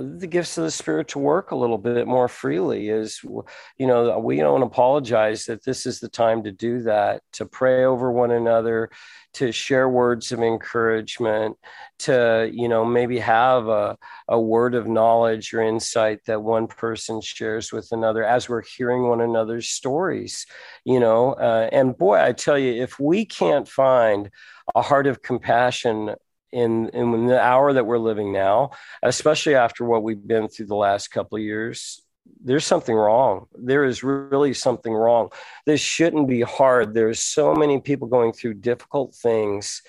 the 0.02 0.28
gifts 0.28 0.58
of 0.58 0.64
the 0.64 0.72
spirit 0.72 1.08
to 1.10 1.20
work 1.20 1.52
a 1.52 1.56
little 1.56 1.78
bit 1.78 2.08
more 2.08 2.28
freely 2.28 2.90
is 2.90 3.22
you 3.24 3.88
know 3.88 4.18
we 4.20 4.38
don't 4.38 4.64
apologize 4.64 5.46
that 5.46 5.64
this 5.64 5.86
is 5.86 6.00
the 6.00 6.10
time 6.10 6.44
to 6.44 6.52
do 6.52 6.82
that 6.82 7.22
to 7.34 7.46
pray 7.46 7.86
over 7.86 8.12
one 8.12 8.32
another 8.32 8.90
to 9.34 9.52
share 9.52 9.88
words 9.90 10.32
of 10.32 10.42
encouragement 10.42 11.56
to 12.00 12.50
you 12.54 12.68
know 12.68 12.84
maybe 12.84 13.20
have 13.20 13.68
a, 13.68 13.98
a 14.28 14.40
word 14.40 14.76
of 14.76 14.88
knowledge 14.88 15.54
or 15.54 15.62
insight 15.62 16.20
that 16.26 16.42
one 16.42 16.68
person 16.68 17.22
shares 17.22 17.72
with 17.72 17.92
another 17.92 18.24
as 18.24 18.50
we're 18.50 18.64
hearing 18.64 19.04
one 19.04 19.22
another's 19.22 19.70
stories 19.70 20.46
you 20.86 21.00
know 21.00 21.34
uh, 21.34 21.70
and 21.72 21.98
boy 21.98 22.20
i 22.20 22.32
tell 22.32 22.58
you 22.58 22.82
if 22.82 23.00
we 23.00 23.26
can't 23.26 23.68
find 23.68 24.30
a 24.76 24.82
heart 24.82 25.08
of 25.08 25.22
compassion 25.22 26.16
in 26.52 26.90
in 26.90 27.28
the 27.28 27.40
hour 27.40 27.74
that 27.74 27.86
we're 27.86 27.98
living 28.00 28.32
now, 28.32 28.72
especially 29.04 29.56
after 29.56 29.86
what 29.86 30.04
we've 30.04 30.26
been 30.26 30.48
through 30.48 30.68
the 30.68 30.76
last 30.76 31.10
couple 31.10 31.38
of 31.38 31.44
years, 31.44 32.02
there's 32.44 32.66
something 32.66 32.96
wrong. 32.96 33.46
There 33.54 33.86
is 33.86 34.04
really 34.04 34.54
something 34.54 34.94
wrong. 34.94 35.30
This 35.66 35.82
shouldn't 35.82 36.28
be 36.28 36.42
hard. 36.42 36.94
There's 36.94 37.20
so 37.20 37.54
many 37.54 37.80
people 37.82 38.08
going 38.08 38.34
through 38.34 38.56
difficult 38.56 39.16
things 39.16 39.82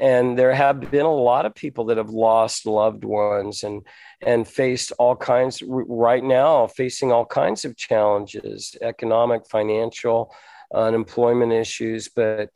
and 0.00 0.38
there 0.38 0.52
have 0.52 0.90
been 0.90 1.06
a 1.06 1.14
lot 1.14 1.46
of 1.46 1.54
people 1.54 1.86
that 1.86 1.96
have 1.96 2.10
lost 2.10 2.66
loved 2.66 3.04
ones 3.04 3.62
and 3.62 3.82
and 4.20 4.46
faced 4.46 4.92
all 4.98 5.16
kinds 5.16 5.62
right 5.66 6.24
now 6.24 6.66
facing 6.66 7.12
all 7.12 7.24
kinds 7.24 7.64
of 7.64 7.76
challenges 7.76 8.76
economic 8.82 9.46
financial 9.46 10.34
unemployment 10.74 11.52
issues 11.52 12.08
but 12.08 12.50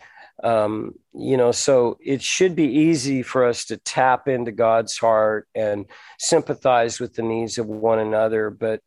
um, 0.45 0.95
you 1.15 1.37
know 1.37 1.53
so 1.53 1.99
it 2.01 2.23
should 2.23 2.55
be 2.55 2.67
easy 2.67 3.23
for 3.23 3.45
us 3.45 3.65
to 3.65 3.77
tap 3.77 4.29
into 4.29 4.53
god's 4.53 4.97
heart 4.97 5.49
and 5.55 5.87
sympathize 6.19 7.01
with 7.01 7.15
the 7.15 7.23
needs 7.23 7.59
of 7.59 7.67
one 7.67 7.99
another 7.99 8.51
but 8.51 8.81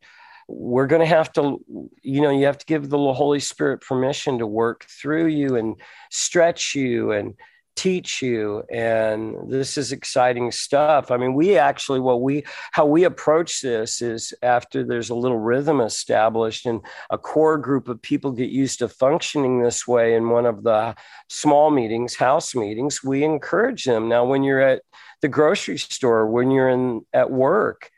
we're 0.48 0.86
going 0.86 1.00
to 1.00 1.06
have 1.06 1.32
to 1.32 1.58
you 2.02 2.20
know 2.20 2.30
you 2.30 2.46
have 2.46 2.58
to 2.58 2.66
give 2.66 2.88
the 2.88 3.12
holy 3.12 3.40
spirit 3.40 3.80
permission 3.80 4.38
to 4.38 4.46
work 4.46 4.84
through 4.84 5.26
you 5.26 5.56
and 5.56 5.76
stretch 6.10 6.74
you 6.74 7.12
and 7.12 7.34
teach 7.76 8.20
you 8.20 8.62
and 8.70 9.34
this 9.48 9.78
is 9.78 9.92
exciting 9.92 10.50
stuff. 10.50 11.10
I 11.10 11.16
mean 11.16 11.34
we 11.34 11.56
actually 11.56 12.00
what 12.00 12.20
we 12.22 12.44
how 12.72 12.84
we 12.86 13.04
approach 13.04 13.60
this 13.60 14.02
is 14.02 14.34
after 14.42 14.84
there's 14.84 15.10
a 15.10 15.14
little 15.14 15.38
rhythm 15.38 15.80
established 15.80 16.66
and 16.66 16.80
a 17.10 17.18
core 17.18 17.58
group 17.58 17.88
of 17.88 18.02
people 18.02 18.32
get 18.32 18.50
used 18.50 18.80
to 18.80 18.88
functioning 18.88 19.62
this 19.62 19.86
way 19.86 20.14
in 20.14 20.30
one 20.30 20.46
of 20.46 20.64
the 20.64 20.94
small 21.28 21.70
meetings 21.70 22.16
house 22.16 22.54
meetings 22.54 23.02
we 23.04 23.22
encourage 23.24 23.84
them. 23.84 24.08
Now 24.08 24.24
when 24.24 24.42
you're 24.42 24.60
at 24.60 24.82
the 25.20 25.28
grocery 25.28 25.78
store 25.78 26.26
when 26.26 26.50
you're 26.50 26.68
in 26.68 27.02
at 27.12 27.30
work 27.30 27.91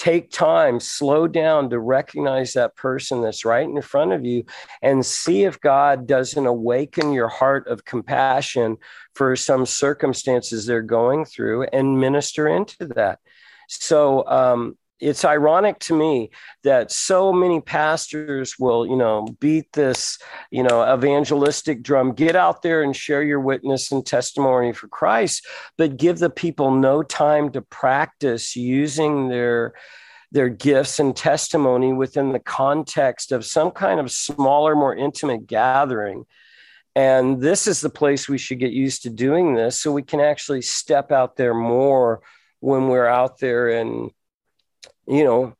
take 0.00 0.30
time, 0.30 0.80
slow 0.80 1.28
down 1.28 1.68
to 1.68 1.78
recognize 1.78 2.54
that 2.54 2.74
person 2.74 3.20
that's 3.20 3.44
right 3.44 3.68
in 3.68 3.82
front 3.82 4.12
of 4.12 4.24
you 4.24 4.42
and 4.80 5.04
see 5.04 5.44
if 5.44 5.60
God 5.60 6.06
doesn't 6.06 6.46
awaken 6.46 7.12
your 7.12 7.28
heart 7.28 7.68
of 7.68 7.84
compassion 7.84 8.78
for 9.14 9.36
some 9.36 9.66
circumstances 9.66 10.64
they're 10.64 10.80
going 10.80 11.26
through 11.26 11.64
and 11.64 12.00
minister 12.00 12.48
into 12.48 12.86
that. 12.94 13.18
So, 13.68 14.26
um, 14.26 14.78
it's 15.00 15.24
ironic 15.24 15.78
to 15.80 15.96
me 15.96 16.30
that 16.62 16.92
so 16.92 17.32
many 17.32 17.60
pastors 17.60 18.58
will, 18.58 18.86
you 18.86 18.96
know, 18.96 19.26
beat 19.40 19.72
this, 19.72 20.18
you 20.50 20.62
know, 20.62 20.94
evangelistic 20.94 21.82
drum, 21.82 22.12
get 22.12 22.36
out 22.36 22.62
there 22.62 22.82
and 22.82 22.94
share 22.94 23.22
your 23.22 23.40
witness 23.40 23.90
and 23.92 24.04
testimony 24.04 24.72
for 24.72 24.88
Christ, 24.88 25.46
but 25.78 25.96
give 25.96 26.18
the 26.18 26.30
people 26.30 26.70
no 26.70 27.02
time 27.02 27.50
to 27.52 27.62
practice 27.62 28.56
using 28.56 29.28
their 29.28 29.74
their 30.32 30.48
gifts 30.48 31.00
and 31.00 31.16
testimony 31.16 31.92
within 31.92 32.30
the 32.30 32.38
context 32.38 33.32
of 33.32 33.44
some 33.44 33.72
kind 33.72 33.98
of 33.98 34.12
smaller, 34.12 34.76
more 34.76 34.94
intimate 34.94 35.44
gathering. 35.48 36.24
And 36.94 37.40
this 37.40 37.66
is 37.66 37.80
the 37.80 37.90
place 37.90 38.28
we 38.28 38.38
should 38.38 38.60
get 38.60 38.70
used 38.72 39.02
to 39.02 39.10
doing 39.10 39.54
this 39.54 39.80
so 39.80 39.90
we 39.90 40.02
can 40.02 40.20
actually 40.20 40.62
step 40.62 41.10
out 41.10 41.36
there 41.36 41.54
more 41.54 42.20
when 42.60 42.88
we're 42.88 43.06
out 43.06 43.38
there 43.38 43.70
and 43.70 44.10
you 45.06 45.24
know, 45.24 45.54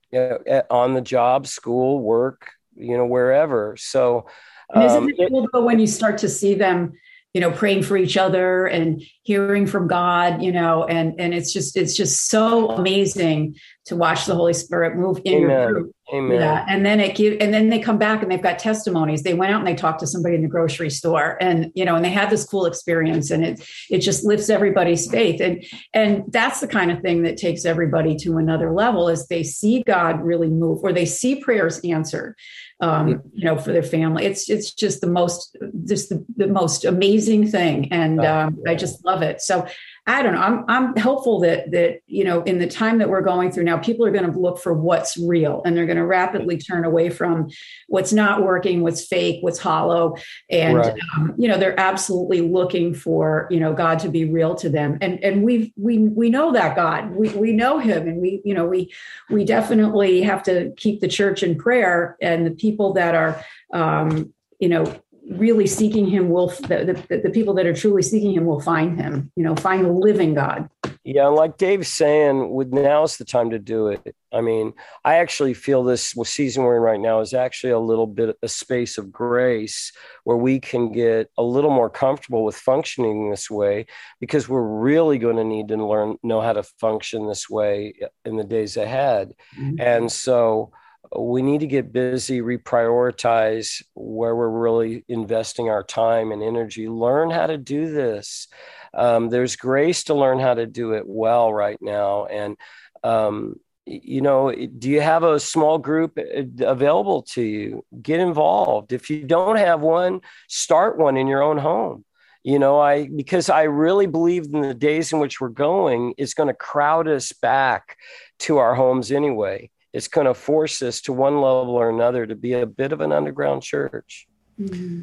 on 0.71 0.95
the 0.95 1.01
job, 1.01 1.47
school, 1.47 2.01
work, 2.01 2.51
you 2.77 2.97
know, 2.97 3.07
wherever. 3.07 3.77
So, 3.79 4.27
and 4.73 4.85
isn't 4.85 5.03
um, 5.03 5.09
it 5.09 5.29
cool 5.29 5.49
though 5.53 5.65
when 5.65 5.79
you 5.79 5.87
start 5.87 6.19
to 6.19 6.29
see 6.29 6.55
them, 6.55 6.93
you 7.33 7.41
know, 7.41 7.51
praying 7.53 7.83
for 7.83 7.97
each 7.97 8.17
other 8.17 8.67
and 8.67 9.03
hearing 9.23 9.67
from 9.67 9.87
God, 9.87 10.43
you 10.43 10.51
know, 10.51 10.85
and 10.85 11.15
and 11.21 11.33
it's 11.33 11.53
just 11.53 11.77
it's 11.77 11.97
just 11.97 12.27
so 12.27 12.71
amazing 12.71 13.57
to 13.87 13.97
watch 13.97 14.27
the 14.27 14.35
Holy 14.35 14.53
Spirit 14.53 14.97
move 14.97 15.21
in 15.25 15.45
Amen. 15.45 15.49
your 15.49 15.73
group. 15.73 15.95
Amen. 16.13 16.41
Yeah. 16.41 16.65
And 16.69 16.85
then 16.85 16.99
it 16.99 17.15
give 17.15 17.37
and 17.41 17.55
then 17.55 17.69
they 17.69 17.79
come 17.79 17.99
back 17.99 18.23
and 18.23 18.31
they've 18.31 18.43
got 18.43 18.59
testimonies. 18.59 19.23
They 19.23 19.35
went 19.35 19.53
out 19.53 19.59
and 19.59 19.67
they 19.67 19.77
talked 19.77 20.01
to 20.01 20.09
somebody 20.09 20.35
in 20.35 20.43
the 20.43 20.49
grocery 20.49 20.91
store 20.91 21.39
and 21.41 21.71
you 21.77 21.85
know, 21.85 21.95
and 21.95 22.05
they 22.05 22.11
had 22.11 22.31
this 22.31 22.45
cool 22.45 22.67
experience 22.67 23.31
and 23.31 23.45
it 23.45 23.65
it 23.91 23.99
just 23.99 24.25
lifts 24.25 24.51
everybody's 24.51 25.09
faith. 25.09 25.41
And 25.41 25.65
and 25.95 26.25
that's 26.29 26.61
the 26.61 26.69
kind 26.69 26.91
of 26.91 27.01
thing 27.01 27.23
that 27.23 27.37
takes 27.37 27.65
everybody 27.65 28.17
to 28.17 28.39
another 28.39 28.73
level 28.73 29.09
is 29.09 29.27
they 29.27 29.45
see 29.45 29.85
God 29.87 30.21
really 30.21 30.49
move 30.49 30.81
or 30.83 30.93
they 30.93 31.07
see 31.07 31.37
prayers 31.37 31.79
answered. 31.85 32.35
Um, 32.83 33.21
you 33.35 33.45
know, 33.45 33.59
for 33.59 33.73
their 33.73 33.83
family. 33.83 34.25
It's 34.25 34.49
it's 34.49 34.73
just 34.73 35.03
the 35.03 35.07
most 35.07 35.55
just 35.87 36.09
the, 36.09 36.25
the 36.37 36.47
most 36.47 36.87
amazing 36.87 37.47
thing. 37.49 37.93
And 37.93 38.25
um, 38.25 38.59
I 38.67 38.75
just 38.75 39.05
love 39.05 39.21
it. 39.21 39.43
So 39.43 39.67
I 40.11 40.23
don't 40.23 40.35
know. 40.35 40.41
I'm 40.41 40.65
I'm 40.69 40.97
hopeful 40.97 41.39
that 41.41 41.71
that 41.71 42.01
you 42.09 42.25
know 42.25 42.43
in 42.43 42.59
the 42.59 42.67
time 42.67 42.99
that 42.99 43.09
we're 43.09 43.21
going 43.21 43.53
through 43.53 43.63
now, 43.63 43.79
people 43.79 44.05
are 44.05 44.11
going 44.11 44.31
to 44.31 44.37
look 44.37 44.59
for 44.59 44.73
what's 44.73 45.17
real, 45.17 45.63
and 45.65 45.77
they're 45.77 45.87
going 45.87 45.99
to 45.99 46.05
rapidly 46.05 46.59
turn 46.59 46.85
away 46.85 47.11
from 47.11 47.49
what's 47.87 48.13
not 48.13 48.43
working, 48.43 48.83
what's 48.83 49.07
fake, 49.07 49.39
what's 49.43 49.61
hollow, 49.61 50.17
and 50.51 50.79
right. 50.79 50.99
um, 51.15 51.35
you 51.39 51.47
know 51.47 51.57
they're 51.57 51.79
absolutely 51.79 52.41
looking 52.41 52.93
for 52.93 53.47
you 53.51 53.61
know 53.61 53.73
God 53.73 54.01
to 54.01 54.09
be 54.09 54.25
real 54.25 54.57
to 54.57 54.69
them, 54.69 54.99
and 55.01 55.23
and 55.23 55.45
we 55.45 55.73
we 55.77 55.99
we 55.99 56.29
know 56.29 56.53
that 56.53 56.75
God, 56.75 57.13
we 57.13 57.29
we 57.31 57.53
know 57.53 57.79
Him, 57.79 58.09
and 58.09 58.21
we 58.21 58.43
you 58.45 58.53
know 58.53 58.67
we 58.67 58.93
we 59.31 59.45
definitely 59.45 60.23
have 60.23 60.43
to 60.45 60.73
keep 60.77 61.01
the 61.01 61.09
church 61.09 61.45
in 61.45 61.57
prayer, 61.57 62.17
and 62.21 62.45
the 62.45 62.51
people 62.51 62.95
that 62.95 63.15
are 63.15 63.45
um, 63.73 64.33
you 64.59 64.69
know 64.69 64.85
really 65.31 65.67
seeking 65.67 66.07
him 66.07 66.29
will 66.29 66.49
the, 66.49 67.05
the, 67.09 67.19
the, 67.19 67.31
people 67.31 67.55
that 67.55 67.67
are 67.67 67.75
truly 67.75 68.03
seeking 68.03 68.33
him 68.33 68.45
will 68.45 68.61
find 68.61 69.01
him 69.01 69.31
you 69.37 69.45
know 69.45 69.55
find 69.55 69.85
the 69.85 69.93
living 69.93 70.35
god. 70.35 70.69
Yeah 71.05 71.27
like 71.27 71.57
dave's 71.57 71.89
saying 71.89 72.51
with 72.51 72.73
now's 72.73 73.17
the 73.17 73.25
time 73.25 73.51
to 73.51 73.59
do 73.59 73.89
it. 73.89 74.15
I 74.33 74.41
mean 74.41 74.73
i 75.05 75.17
actually 75.17 75.55
feel 75.55 75.85
this 75.85 76.15
season 76.25 76.65
we're 76.65 76.77
in 76.77 76.83
right 76.83 77.01
now 77.01 77.21
is 77.21 77.33
actually 77.33 77.71
a 77.71 77.79
little 77.79 78.07
bit 78.07 78.37
a 78.43 78.49
space 78.49 78.99
of 78.99 79.13
grace 79.13 79.93
where 80.25 80.37
we 80.37 80.59
can 80.59 80.91
get 80.93 81.31
a 81.39 81.43
little 81.43 81.71
more 81.71 81.91
comfortable 81.91 82.45
with 82.45 82.57
functioning 82.57 83.31
this 83.31 83.51
way 83.51 83.87
because 84.21 84.49
we're 84.49 84.63
really 84.63 85.19
going 85.19 85.37
to 85.37 85.45
need 85.45 85.69
to 85.69 85.77
learn 85.77 86.17
know 86.25 86.41
how 86.41 86.53
to 86.53 86.65
function 86.81 87.29
this 87.29 87.49
way 87.49 87.95
in 88.25 88.37
the 88.37 88.45
days 88.45 88.77
ahead. 88.77 89.33
Mm-hmm. 89.57 89.81
and 89.81 90.11
so 90.11 90.73
we 91.17 91.43
need 91.43 91.61
to 91.61 91.67
get 91.67 91.93
busy, 91.93 92.41
reprioritize 92.41 93.83
where 93.95 94.35
we're 94.35 94.49
really 94.49 95.05
investing 95.09 95.69
our 95.69 95.83
time 95.83 96.31
and 96.31 96.43
energy, 96.43 96.89
learn 96.89 97.31
how 97.31 97.47
to 97.47 97.59
do 97.59 97.91
this. 97.91 98.47
Um, 98.95 99.29
there's 99.29 99.57
grace 99.57 100.05
to 100.05 100.15
learn 100.15 100.39
how 100.39 100.55
to 100.55 100.67
do 100.67 100.93
it 100.93 101.05
well 101.07 101.53
right 101.53 101.79
now. 101.81 102.27
And, 102.27 102.57
um, 103.03 103.57
you 103.87 104.21
know, 104.21 104.53
do 104.53 104.89
you 104.89 105.01
have 105.01 105.25
a 105.25 105.41
small 105.41 105.79
group 105.79 106.17
uh, 106.17 106.65
available 106.65 107.23
to 107.23 107.43
you? 107.43 107.85
Get 108.01 108.21
involved. 108.21 108.93
If 108.93 109.11
you 109.11 109.25
don't 109.25 109.57
have 109.57 109.81
one, 109.81 110.21
start 110.49 110.97
one 110.97 111.17
in 111.17 111.27
your 111.27 111.43
own 111.43 111.59
home 111.59 112.05
you 112.43 112.59
know 112.59 112.81
i 112.81 113.07
because 113.07 113.51
i 113.51 113.65
really 113.65 114.07
believe 114.07 114.47
in 114.47 114.63
the 114.63 114.73
days 114.73 115.13
in 115.13 115.19
which 115.19 115.43
we're 115.43 115.49
going 115.49 116.15
is 116.17 116.33
going 116.33 116.47
to 116.47 116.55
crowd 116.55 117.07
us 117.07 117.33
back 117.33 117.99
to 118.39 118.57
our 118.57 118.75
homes 118.75 119.13
anyway 119.13 119.69
it's 119.93 120.09
going 120.09 120.27
to 120.27 120.35
force 120.35 120.83
us 120.83 121.01
to 121.03 121.13
one 121.13 121.37
level 121.37 121.75
or 121.75 121.91
another 121.91 122.27
to 122.27 122.35
be 122.35 122.53
a 122.53 122.67
bit 122.67 122.93
of 122.93 123.01
an 123.01 123.13
underground 123.13 123.63
church. 123.63 124.29
Mm-hmm. 124.61 125.03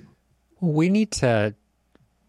We 0.60 0.90
need 0.90 1.12
to 1.14 1.56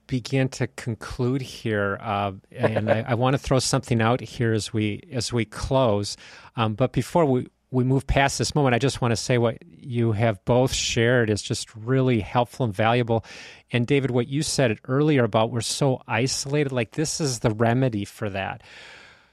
begin 0.06 0.48
to 0.48 0.66
conclude 0.66 1.42
here, 1.42 1.98
uh, 2.00 2.32
and 2.50 2.90
I, 2.90 3.04
I 3.08 3.14
want 3.14 3.34
to 3.34 3.38
throw 3.38 3.58
something 3.58 4.00
out 4.02 4.20
here 4.20 4.52
as 4.52 4.72
we 4.72 5.08
as 5.12 5.32
we 5.32 5.44
close. 5.44 6.16
Um, 6.56 6.74
but 6.74 6.92
before 6.92 7.24
we 7.24 7.46
we 7.70 7.84
move 7.84 8.06
past 8.06 8.38
this 8.38 8.54
moment, 8.54 8.74
I 8.74 8.78
just 8.78 9.00
want 9.00 9.12
to 9.12 9.16
say 9.16 9.38
what 9.38 9.58
you 9.66 10.12
have 10.12 10.44
both 10.44 10.72
shared 10.72 11.30
is 11.30 11.42
just 11.42 11.74
really 11.76 12.20
helpful 12.20 12.64
and 12.64 12.74
valuable. 12.74 13.24
And 13.70 13.86
David, 13.86 14.10
what 14.10 14.26
you 14.26 14.42
said 14.42 14.78
earlier 14.84 15.24
about 15.24 15.50
we're 15.50 15.60
so 15.60 16.02
isolated, 16.06 16.72
like 16.72 16.92
this 16.92 17.20
is 17.20 17.40
the 17.40 17.50
remedy 17.50 18.04
for 18.04 18.30
that. 18.30 18.62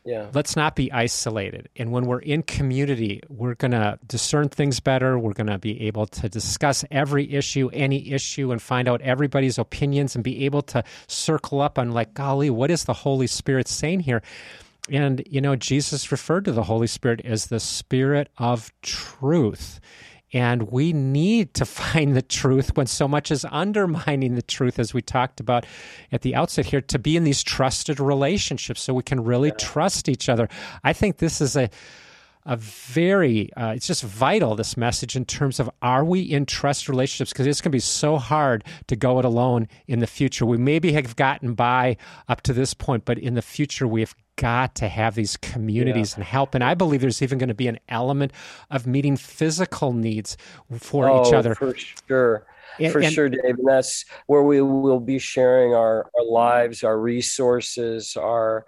Yeah. 0.05 0.27
Let's 0.35 0.55
not 0.55 0.75
be 0.75 0.91
isolated. 0.91 1.67
And 1.75 1.91
when 1.91 2.05
we're 2.05 2.19
in 2.19 2.43
community, 2.43 3.21
we're 3.27 3.55
going 3.55 3.71
to 3.71 3.97
discern 4.05 4.49
things 4.49 4.79
better. 4.79 5.17
We're 5.17 5.33
going 5.33 5.47
to 5.47 5.57
be 5.57 5.87
able 5.87 6.05
to 6.05 6.29
discuss 6.29 6.85
every 6.91 7.33
issue, 7.33 7.71
any 7.73 8.11
issue, 8.11 8.51
and 8.51 8.61
find 8.61 8.87
out 8.87 9.01
everybody's 9.01 9.57
opinions 9.57 10.13
and 10.13 10.23
be 10.23 10.45
able 10.45 10.61
to 10.61 10.83
circle 11.07 11.59
up 11.59 11.79
on, 11.79 11.89
like, 11.91 12.13
golly, 12.13 12.51
what 12.51 12.69
is 12.69 12.83
the 12.83 12.93
Holy 12.93 13.25
Spirit 13.25 13.67
saying 13.67 14.01
here? 14.01 14.21
And, 14.91 15.23
you 15.27 15.41
know, 15.41 15.55
Jesus 15.55 16.11
referred 16.11 16.45
to 16.45 16.51
the 16.51 16.63
Holy 16.63 16.85
Spirit 16.85 17.21
as 17.25 17.47
the 17.47 17.59
Spirit 17.59 18.29
of 18.37 18.71
truth. 18.83 19.79
And 20.35 20.69
we 20.69 20.91
need 20.91 21.53
to 21.55 21.65
find 21.83 22.15
the 22.15 22.21
truth 22.21 22.75
when 22.75 22.85
so 22.85 23.07
much 23.07 23.31
is 23.31 23.45
undermining 23.49 24.35
the 24.35 24.43
truth, 24.43 24.77
as 24.77 24.93
we 24.93 25.01
talked 25.01 25.39
about 25.39 25.65
at 26.11 26.21
the 26.21 26.35
outset 26.35 26.67
here, 26.67 26.81
to 26.81 26.99
be 26.99 27.15
in 27.15 27.23
these 27.23 27.41
trusted 27.41 27.99
relationships 27.99 28.81
so 28.81 28.93
we 28.93 29.01
can 29.01 29.23
really 29.23 29.49
yeah. 29.49 29.55
trust 29.55 30.09
each 30.09 30.29
other. 30.29 30.49
I 30.83 30.93
think 30.93 31.17
this 31.17 31.39
is 31.41 31.55
a 31.55 31.69
a 32.45 32.55
very 32.55 33.51
uh, 33.53 33.73
it's 33.75 33.87
just 33.87 34.03
vital 34.03 34.55
this 34.55 34.77
message 34.77 35.15
in 35.15 35.25
terms 35.25 35.59
of 35.59 35.69
are 35.81 36.05
we 36.05 36.21
in 36.21 36.45
trust 36.45 36.87
relationships 36.87 37.31
because 37.31 37.47
it's 37.47 37.59
going 37.59 37.71
to 37.71 37.75
be 37.75 37.79
so 37.79 38.17
hard 38.17 38.63
to 38.87 38.95
go 38.95 39.17
it 39.17 39.25
alone 39.25 39.67
in 39.87 39.99
the 39.99 40.07
future 40.07 40.45
we 40.45 40.57
maybe 40.57 40.91
have 40.91 41.15
gotten 41.15 41.55
by 41.55 41.97
up 42.27 42.41
to 42.41 42.53
this 42.53 42.73
point 42.73 43.03
but 43.03 43.17
in 43.17 43.33
the 43.33 43.41
future 43.41 43.87
we 43.87 44.01
have 44.01 44.13
got 44.35 44.75
to 44.75 44.87
have 44.87 45.15
these 45.15 45.37
communities 45.37 46.11
yeah. 46.11 46.15
and 46.17 46.23
help. 46.25 46.55
And 46.55 46.63
I 46.63 46.73
believe 46.73 47.01
there's 47.01 47.21
even 47.21 47.37
going 47.37 47.49
to 47.49 47.55
be 47.55 47.67
an 47.67 47.79
element 47.89 48.33
of 48.69 48.85
meeting 48.85 49.17
physical 49.17 49.93
needs 49.93 50.37
for 50.79 51.09
oh, 51.09 51.25
each 51.25 51.33
other. 51.33 51.55
For 51.55 51.73
sure. 52.07 52.45
And, 52.79 52.91
for 52.91 52.99
and, 52.99 53.13
sure, 53.13 53.29
Dave. 53.29 53.41
And 53.43 53.67
that's 53.67 54.05
where 54.27 54.43
we 54.43 54.61
will 54.61 54.99
be 54.99 55.19
sharing 55.19 55.73
our, 55.73 56.09
our 56.17 56.25
lives, 56.25 56.83
our 56.83 56.99
resources, 56.99 58.17
our, 58.17 58.65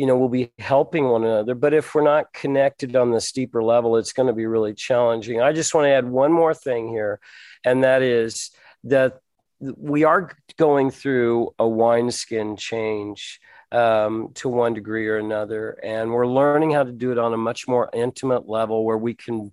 you 0.00 0.06
know, 0.06 0.16
we'll 0.16 0.30
be 0.30 0.50
helping 0.58 1.10
one 1.10 1.24
another. 1.24 1.54
But 1.54 1.74
if 1.74 1.94
we're 1.94 2.00
not 2.00 2.32
connected 2.32 2.96
on 2.96 3.10
the 3.10 3.20
steeper 3.20 3.62
level, 3.62 3.98
it's 3.98 4.14
going 4.14 4.28
to 4.28 4.32
be 4.32 4.46
really 4.46 4.72
challenging. 4.72 5.42
I 5.42 5.52
just 5.52 5.74
want 5.74 5.84
to 5.84 5.90
add 5.90 6.08
one 6.08 6.32
more 6.32 6.54
thing 6.54 6.88
here, 6.88 7.20
and 7.66 7.84
that 7.84 8.00
is 8.00 8.50
that 8.84 9.20
we 9.60 10.04
are 10.04 10.32
going 10.56 10.90
through 10.90 11.54
a 11.58 11.68
wineskin 11.68 12.56
change 12.56 13.40
um, 13.72 14.30
to 14.36 14.48
one 14.48 14.72
degree 14.72 15.06
or 15.06 15.18
another. 15.18 15.78
And 15.82 16.10
we're 16.12 16.26
learning 16.26 16.70
how 16.70 16.84
to 16.84 16.92
do 16.92 17.12
it 17.12 17.18
on 17.18 17.34
a 17.34 17.36
much 17.36 17.68
more 17.68 17.90
intimate 17.92 18.48
level 18.48 18.86
where 18.86 18.96
we 18.96 19.12
can 19.12 19.52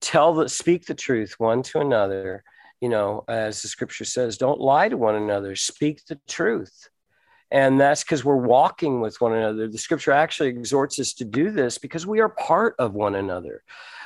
tell 0.00 0.32
the 0.32 0.48
speak 0.48 0.86
the 0.86 0.94
truth 0.94 1.34
one 1.36 1.62
to 1.64 1.80
another. 1.80 2.44
You 2.80 2.88
know, 2.88 3.24
as 3.28 3.60
the 3.60 3.68
scripture 3.68 4.06
says, 4.06 4.38
don't 4.38 4.58
lie 4.58 4.88
to 4.88 4.96
one 4.96 5.16
another, 5.16 5.54
speak 5.54 6.06
the 6.06 6.18
truth. 6.26 6.88
And 7.52 7.78
that's 7.78 8.02
because 8.02 8.24
we're 8.24 8.34
walking 8.36 9.02
with 9.02 9.20
one 9.20 9.34
another. 9.34 9.68
The 9.68 9.76
scripture 9.76 10.10
actually 10.10 10.48
exhorts 10.48 10.98
us 10.98 11.12
to 11.14 11.24
do 11.26 11.50
this 11.50 11.76
because 11.76 12.06
we 12.06 12.20
are 12.20 12.30
part 12.30 12.74
of 12.78 12.94
one 12.94 13.14
another. 13.14 13.62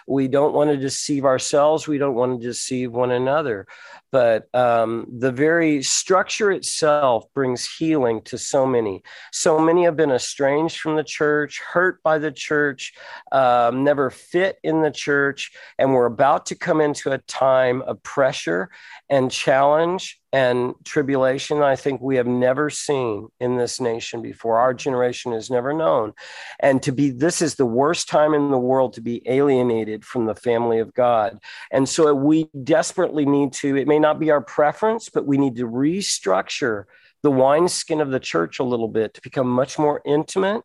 We 0.09 0.27
don't 0.27 0.53
want 0.53 0.71
to 0.71 0.77
deceive 0.77 1.25
ourselves. 1.25 1.87
We 1.87 1.99
don't 1.99 2.15
want 2.15 2.41
to 2.41 2.47
deceive 2.47 2.93
one 2.93 3.13
another. 3.13 3.69
But 4.11 4.53
um, 4.53 5.07
the 5.19 5.31
very 5.31 5.83
structure 5.85 6.51
itself 6.51 7.27
brings 7.35 7.73
healing 7.73 8.23
to 8.23 8.37
so 8.37 8.67
many. 8.67 9.05
So 9.33 9.61
many 9.61 9.85
have 9.85 9.97
been 9.97 10.11
estranged 10.11 10.81
from 10.81 10.97
the 10.97 11.05
church, 11.05 11.61
hurt 11.61 12.03
by 12.03 12.19
the 12.19 12.33
church, 12.33 12.95
um, 13.31 13.85
never 13.85 14.11
fit 14.11 14.59
in 14.65 14.83
the 14.83 14.93
church. 14.93 15.53
And 15.79 15.93
we're 15.93 16.07
about 16.07 16.47
to 16.47 16.57
come 16.57 16.81
into 16.81 17.13
a 17.13 17.19
time 17.19 17.83
of 17.83 18.03
pressure 18.03 18.71
and 19.09 19.31
challenge 19.31 20.21
and 20.33 20.75
tribulation 20.85 21.63
I 21.63 21.77
think 21.77 22.01
we 22.01 22.17
have 22.17 22.27
never 22.27 22.69
seen 22.69 23.29
in 23.41 23.57
this 23.57 23.81
nation 23.81 24.23
before. 24.23 24.59
Our 24.59 24.75
generation 24.75 25.33
has 25.33 25.51
never 25.51 25.73
known. 25.73 26.13
And 26.61 26.83
to 26.83 26.93
be, 26.93 27.11
this 27.11 27.41
is 27.41 27.55
the 27.55 27.67
worst 27.67 28.09
time 28.09 28.35
in 28.35 28.51
the 28.51 28.59
world 28.59 28.95
to 28.95 29.01
be 29.01 29.23
alienated 29.27 30.05
from 30.05 30.27
the 30.27 30.35
family 30.35 30.79
of 30.79 30.93
God. 30.95 31.39
And 31.71 31.89
so 31.89 32.13
we 32.15 32.49
desperately 32.65 33.25
need 33.25 33.53
to, 33.55 33.77
it 33.77 33.89
may 33.89 33.99
not 33.99 34.19
be 34.19 34.31
our 34.31 34.43
preference, 34.43 35.09
but 35.09 35.27
we 35.27 35.39
need 35.39 35.57
to 35.57 35.67
restructure 35.67 36.85
the 37.23 37.31
wineskin 37.31 38.01
of 38.01 38.11
the 38.11 38.21
church 38.21 38.59
a 38.59 38.65
little 38.65 38.89
bit 38.89 39.15
to 39.15 39.21
become 39.23 39.49
much 39.49 39.79
more 39.79 40.03
intimate, 40.05 40.63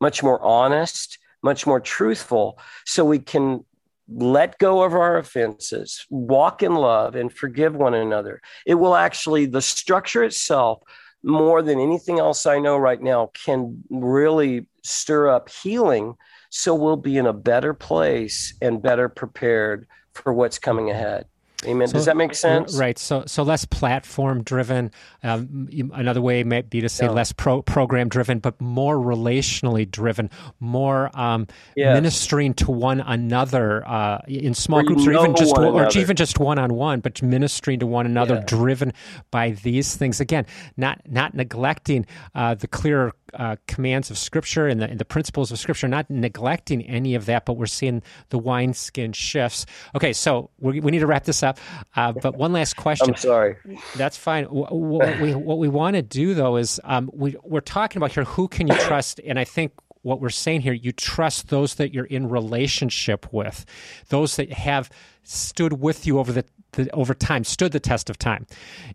much 0.00 0.22
more 0.22 0.42
honest, 0.42 1.18
much 1.42 1.66
more 1.66 1.80
truthful, 1.80 2.58
so 2.84 3.04
we 3.04 3.18
can 3.18 3.64
let 4.08 4.58
go 4.58 4.82
of 4.82 4.94
our 4.94 5.18
offenses, 5.18 6.04
walk 6.10 6.62
in 6.62 6.74
love, 6.74 7.14
and 7.14 7.32
forgive 7.32 7.74
one 7.74 7.94
another. 7.94 8.40
It 8.66 8.74
will 8.74 8.94
actually, 8.94 9.46
the 9.46 9.62
structure 9.62 10.24
itself, 10.24 10.82
more 11.22 11.62
than 11.62 11.78
anything 11.78 12.18
else 12.18 12.46
I 12.46 12.58
know 12.58 12.76
right 12.76 13.00
now, 13.00 13.30
can 13.32 13.82
really 13.90 14.66
stir 14.82 15.28
up 15.28 15.48
healing. 15.48 16.16
So 16.50 16.74
we'll 16.74 16.96
be 16.96 17.16
in 17.16 17.26
a 17.26 17.32
better 17.32 17.74
place 17.74 18.54
and 18.60 18.82
better 18.82 19.08
prepared 19.08 19.86
for 20.14 20.32
what's 20.32 20.58
coming 20.58 20.90
ahead. 20.90 21.26
Amen. 21.66 21.88
So, 21.88 21.94
Does 21.94 22.06
that 22.06 22.16
make 22.16 22.34
sense? 22.34 22.76
Right. 22.76 22.98
So, 22.98 23.24
so 23.26 23.42
less 23.42 23.64
platform 23.64 24.42
driven. 24.42 24.90
Um, 25.22 25.68
another 25.94 26.20
way 26.20 26.42
might 26.42 26.70
be 26.70 26.80
to 26.80 26.88
say 26.88 27.06
yeah. 27.06 27.12
less 27.12 27.32
pro- 27.32 27.62
program 27.62 28.08
driven, 28.08 28.38
but 28.38 28.60
more 28.60 28.96
relationally 28.96 29.88
driven, 29.88 30.30
more 30.60 31.10
um, 31.18 31.46
yes. 31.76 31.94
ministering 31.94 32.54
to 32.54 32.70
one 32.70 33.00
another 33.00 33.86
uh, 33.86 34.18
in 34.26 34.54
small 34.54 34.82
groups, 34.82 35.06
or 35.06 35.12
even 35.12 35.34
just 35.34 35.56
or 35.56 35.88
even 35.96 36.16
just 36.16 36.38
one 36.38 36.58
on 36.58 36.74
one, 36.74 37.00
but 37.00 37.22
ministering 37.22 37.78
to 37.80 37.86
one 37.86 38.06
another, 38.06 38.36
yeah. 38.36 38.44
driven 38.46 38.92
by 39.30 39.50
these 39.50 39.96
things. 39.96 40.20
Again, 40.20 40.46
not 40.76 41.00
not 41.08 41.34
neglecting 41.34 42.06
uh, 42.34 42.54
the 42.54 42.66
clear 42.66 43.12
uh, 43.34 43.56
commands 43.66 44.10
of 44.10 44.18
Scripture 44.18 44.66
and 44.66 44.80
the, 44.80 44.88
and 44.88 44.98
the 44.98 45.04
principles 45.04 45.50
of 45.50 45.58
Scripture, 45.58 45.88
not 45.88 46.08
neglecting 46.10 46.82
any 46.82 47.14
of 47.14 47.26
that, 47.26 47.46
but 47.46 47.54
we're 47.54 47.66
seeing 47.66 48.02
the 48.30 48.38
wineskin 48.38 49.12
shifts. 49.12 49.66
Okay, 49.94 50.12
so 50.12 50.50
we, 50.58 50.80
we 50.80 50.90
need 50.90 51.00
to 51.00 51.06
wrap 51.06 51.24
this 51.24 51.42
up. 51.42 51.58
Uh, 51.96 52.12
but 52.12 52.36
one 52.36 52.52
last 52.52 52.76
question. 52.76 53.10
I'm 53.10 53.16
sorry. 53.16 53.56
That's 53.96 54.16
fine. 54.16 54.44
What 54.44 55.20
we, 55.20 55.34
what 55.34 55.58
we 55.58 55.68
want 55.68 55.96
to 55.96 56.02
do, 56.02 56.34
though, 56.34 56.56
is 56.56 56.80
um, 56.84 57.10
we, 57.12 57.36
we're 57.42 57.60
talking 57.60 57.98
about 57.98 58.12
here 58.12 58.24
who 58.24 58.48
can 58.48 58.66
you 58.68 58.74
trust? 58.74 59.20
And 59.24 59.38
I 59.38 59.44
think 59.44 59.72
what 60.02 60.20
we're 60.20 60.30
saying 60.30 60.62
here, 60.62 60.72
you 60.72 60.92
trust 60.92 61.48
those 61.48 61.76
that 61.76 61.92
you're 61.92 62.04
in 62.04 62.28
relationship 62.28 63.32
with, 63.32 63.64
those 64.08 64.36
that 64.36 64.52
have 64.52 64.90
stood 65.22 65.74
with 65.74 66.06
you 66.06 66.18
over 66.18 66.32
the, 66.32 66.44
the, 66.72 66.90
over 66.92 67.14
time, 67.14 67.44
stood 67.44 67.72
the 67.72 67.80
test 67.80 68.08
of 68.10 68.18
time. 68.18 68.46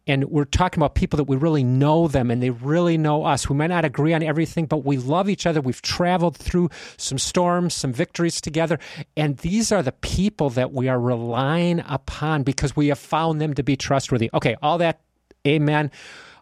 And 0.05 0.25
we're 0.25 0.45
talking 0.45 0.79
about 0.79 0.95
people 0.95 1.17
that 1.17 1.25
we 1.25 1.37
really 1.37 1.63
know 1.63 2.07
them 2.07 2.31
and 2.31 2.41
they 2.41 2.49
really 2.49 2.97
know 2.97 3.23
us. 3.23 3.49
We 3.49 3.55
might 3.55 3.67
not 3.67 3.85
agree 3.85 4.13
on 4.13 4.23
everything, 4.23 4.65
but 4.65 4.83
we 4.83 4.97
love 4.97 5.29
each 5.29 5.45
other. 5.45 5.61
We've 5.61 5.81
traveled 5.81 6.37
through 6.37 6.69
some 6.97 7.17
storms, 7.17 7.73
some 7.73 7.93
victories 7.93 8.41
together. 8.41 8.79
And 9.15 9.37
these 9.37 9.71
are 9.71 9.83
the 9.83 9.91
people 9.91 10.49
that 10.51 10.73
we 10.73 10.87
are 10.87 10.99
relying 10.99 11.83
upon 11.87 12.43
because 12.43 12.75
we 12.75 12.87
have 12.87 12.99
found 12.99 13.39
them 13.39 13.53
to 13.53 13.63
be 13.63 13.75
trustworthy. 13.75 14.29
Okay, 14.33 14.55
all 14.61 14.79
that, 14.79 15.01
amen. 15.45 15.91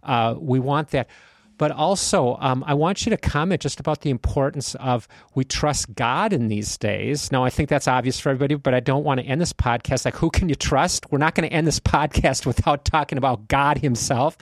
Uh, 0.04 0.36
we 0.38 0.60
want 0.60 0.90
that. 0.92 1.10
But 1.58 1.72
also, 1.72 2.38
um, 2.42 2.64
I 2.68 2.74
want 2.74 3.06
you 3.06 3.12
to 3.12 3.18
comment 3.18 3.62
just 3.62 3.80
about 3.80 4.02
the 4.02 4.10
importance 4.10 4.76
of 4.76 5.08
we 5.36 5.46
trust 5.46 5.96
God 5.96 6.34
in 6.34 6.50
these 6.50 6.78
days. 6.78 7.32
Now, 7.32 7.46
I 7.46 7.50
think 7.50 7.70
that's 7.70 7.88
obvious 7.88 8.20
for 8.20 8.30
everybody, 8.30 8.56
but 8.56 8.74
I 8.74 8.82
don't 8.82 9.06
want 9.06 9.22
to 9.22 9.26
end 9.26 9.40
this 9.40 9.54
podcast 9.54 10.04
like, 10.04 10.16
who 10.16 10.30
can 10.30 10.50
you 10.50 10.56
trust? 10.56 11.12
We're 11.12 11.18
not 11.18 11.34
going 11.34 11.48
to 11.48 11.56
end 11.56 11.66
this 11.66 11.80
podcast 11.96 12.46
without 12.46 12.84
talking 12.84 13.18
about 13.18 13.48
God 13.48 13.78
Himself. 13.78 14.38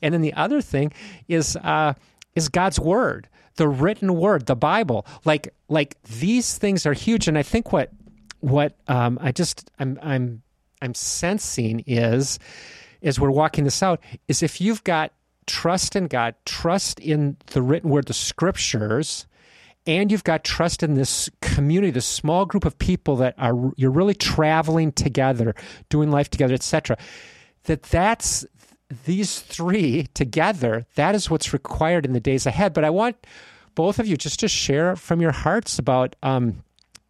And 0.00 0.14
then 0.14 0.20
the 0.20 0.34
other 0.34 0.60
thing 0.60 0.92
is, 1.26 1.56
uh, 1.56 1.94
is 2.36 2.48
God's 2.48 2.78
Word, 2.78 3.28
the 3.56 3.68
written 3.68 4.14
Word, 4.14 4.46
the 4.46 4.56
Bible. 4.56 5.04
Like, 5.24 5.52
like 5.68 6.00
these 6.04 6.56
things 6.58 6.86
are 6.86 6.92
huge. 6.92 7.26
And 7.26 7.36
I 7.36 7.42
think 7.42 7.72
what, 7.72 7.90
what 8.38 8.76
um, 8.86 9.18
I 9.20 9.32
just, 9.32 9.68
I'm, 9.80 9.98
I'm, 10.00 10.42
I'm 10.80 10.94
sensing 10.94 11.82
is, 11.86 12.38
as 13.02 13.18
we're 13.18 13.30
walking 13.30 13.64
this 13.64 13.82
out, 13.82 14.00
is 14.28 14.44
if 14.44 14.60
you've 14.60 14.84
got 14.84 15.12
trust 15.46 15.96
in 15.96 16.06
God, 16.06 16.34
trust 16.44 17.00
in 17.00 17.36
the 17.46 17.62
written 17.62 17.90
word, 17.90 18.06
the 18.06 18.14
scriptures, 18.14 19.26
and 19.86 20.12
you've 20.12 20.24
got 20.24 20.44
trust 20.44 20.82
in 20.82 20.94
this 20.94 21.28
community, 21.40 21.90
this 21.90 22.06
small 22.06 22.46
group 22.46 22.64
of 22.64 22.78
people 22.78 23.16
that 23.16 23.34
are 23.38 23.72
you're 23.76 23.90
really 23.90 24.14
traveling 24.14 24.92
together, 24.92 25.54
doing 25.88 26.10
life 26.10 26.30
together, 26.30 26.54
etc. 26.54 26.96
That 27.64 27.82
that's 27.84 28.46
these 29.04 29.40
three 29.40 30.06
together. 30.14 30.86
That 30.94 31.14
is 31.14 31.30
what's 31.30 31.52
required 31.52 32.04
in 32.04 32.12
the 32.12 32.20
days 32.20 32.46
ahead. 32.46 32.72
But 32.74 32.84
I 32.84 32.90
want 32.90 33.16
both 33.74 33.98
of 33.98 34.06
you 34.06 34.16
just 34.16 34.40
to 34.40 34.48
share 34.48 34.96
from 34.96 35.20
your 35.20 35.32
hearts 35.32 35.78
about. 35.78 36.16
Um, 36.22 36.62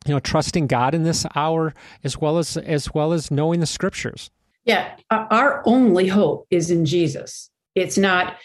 you 0.05 0.13
know, 0.13 0.19
trusting 0.19 0.67
God 0.67 0.97
in 0.97 1.05
this 1.05 1.25
hour, 1.37 1.75
as 2.03 2.19
well 2.19 2.39
as 2.39 2.57
as 2.57 2.93
well 2.93 3.13
as 3.13 3.31
knowing 3.31 3.61
the 3.61 3.67
scriptures. 3.67 4.33
Yeah, 4.65 4.97
our 5.11 5.63
only 5.65 6.09
hope 6.09 6.49
is 6.51 6.73
in 6.73 6.85
Jesus. 6.85 7.52
It's 7.75 7.99
not 7.99 8.37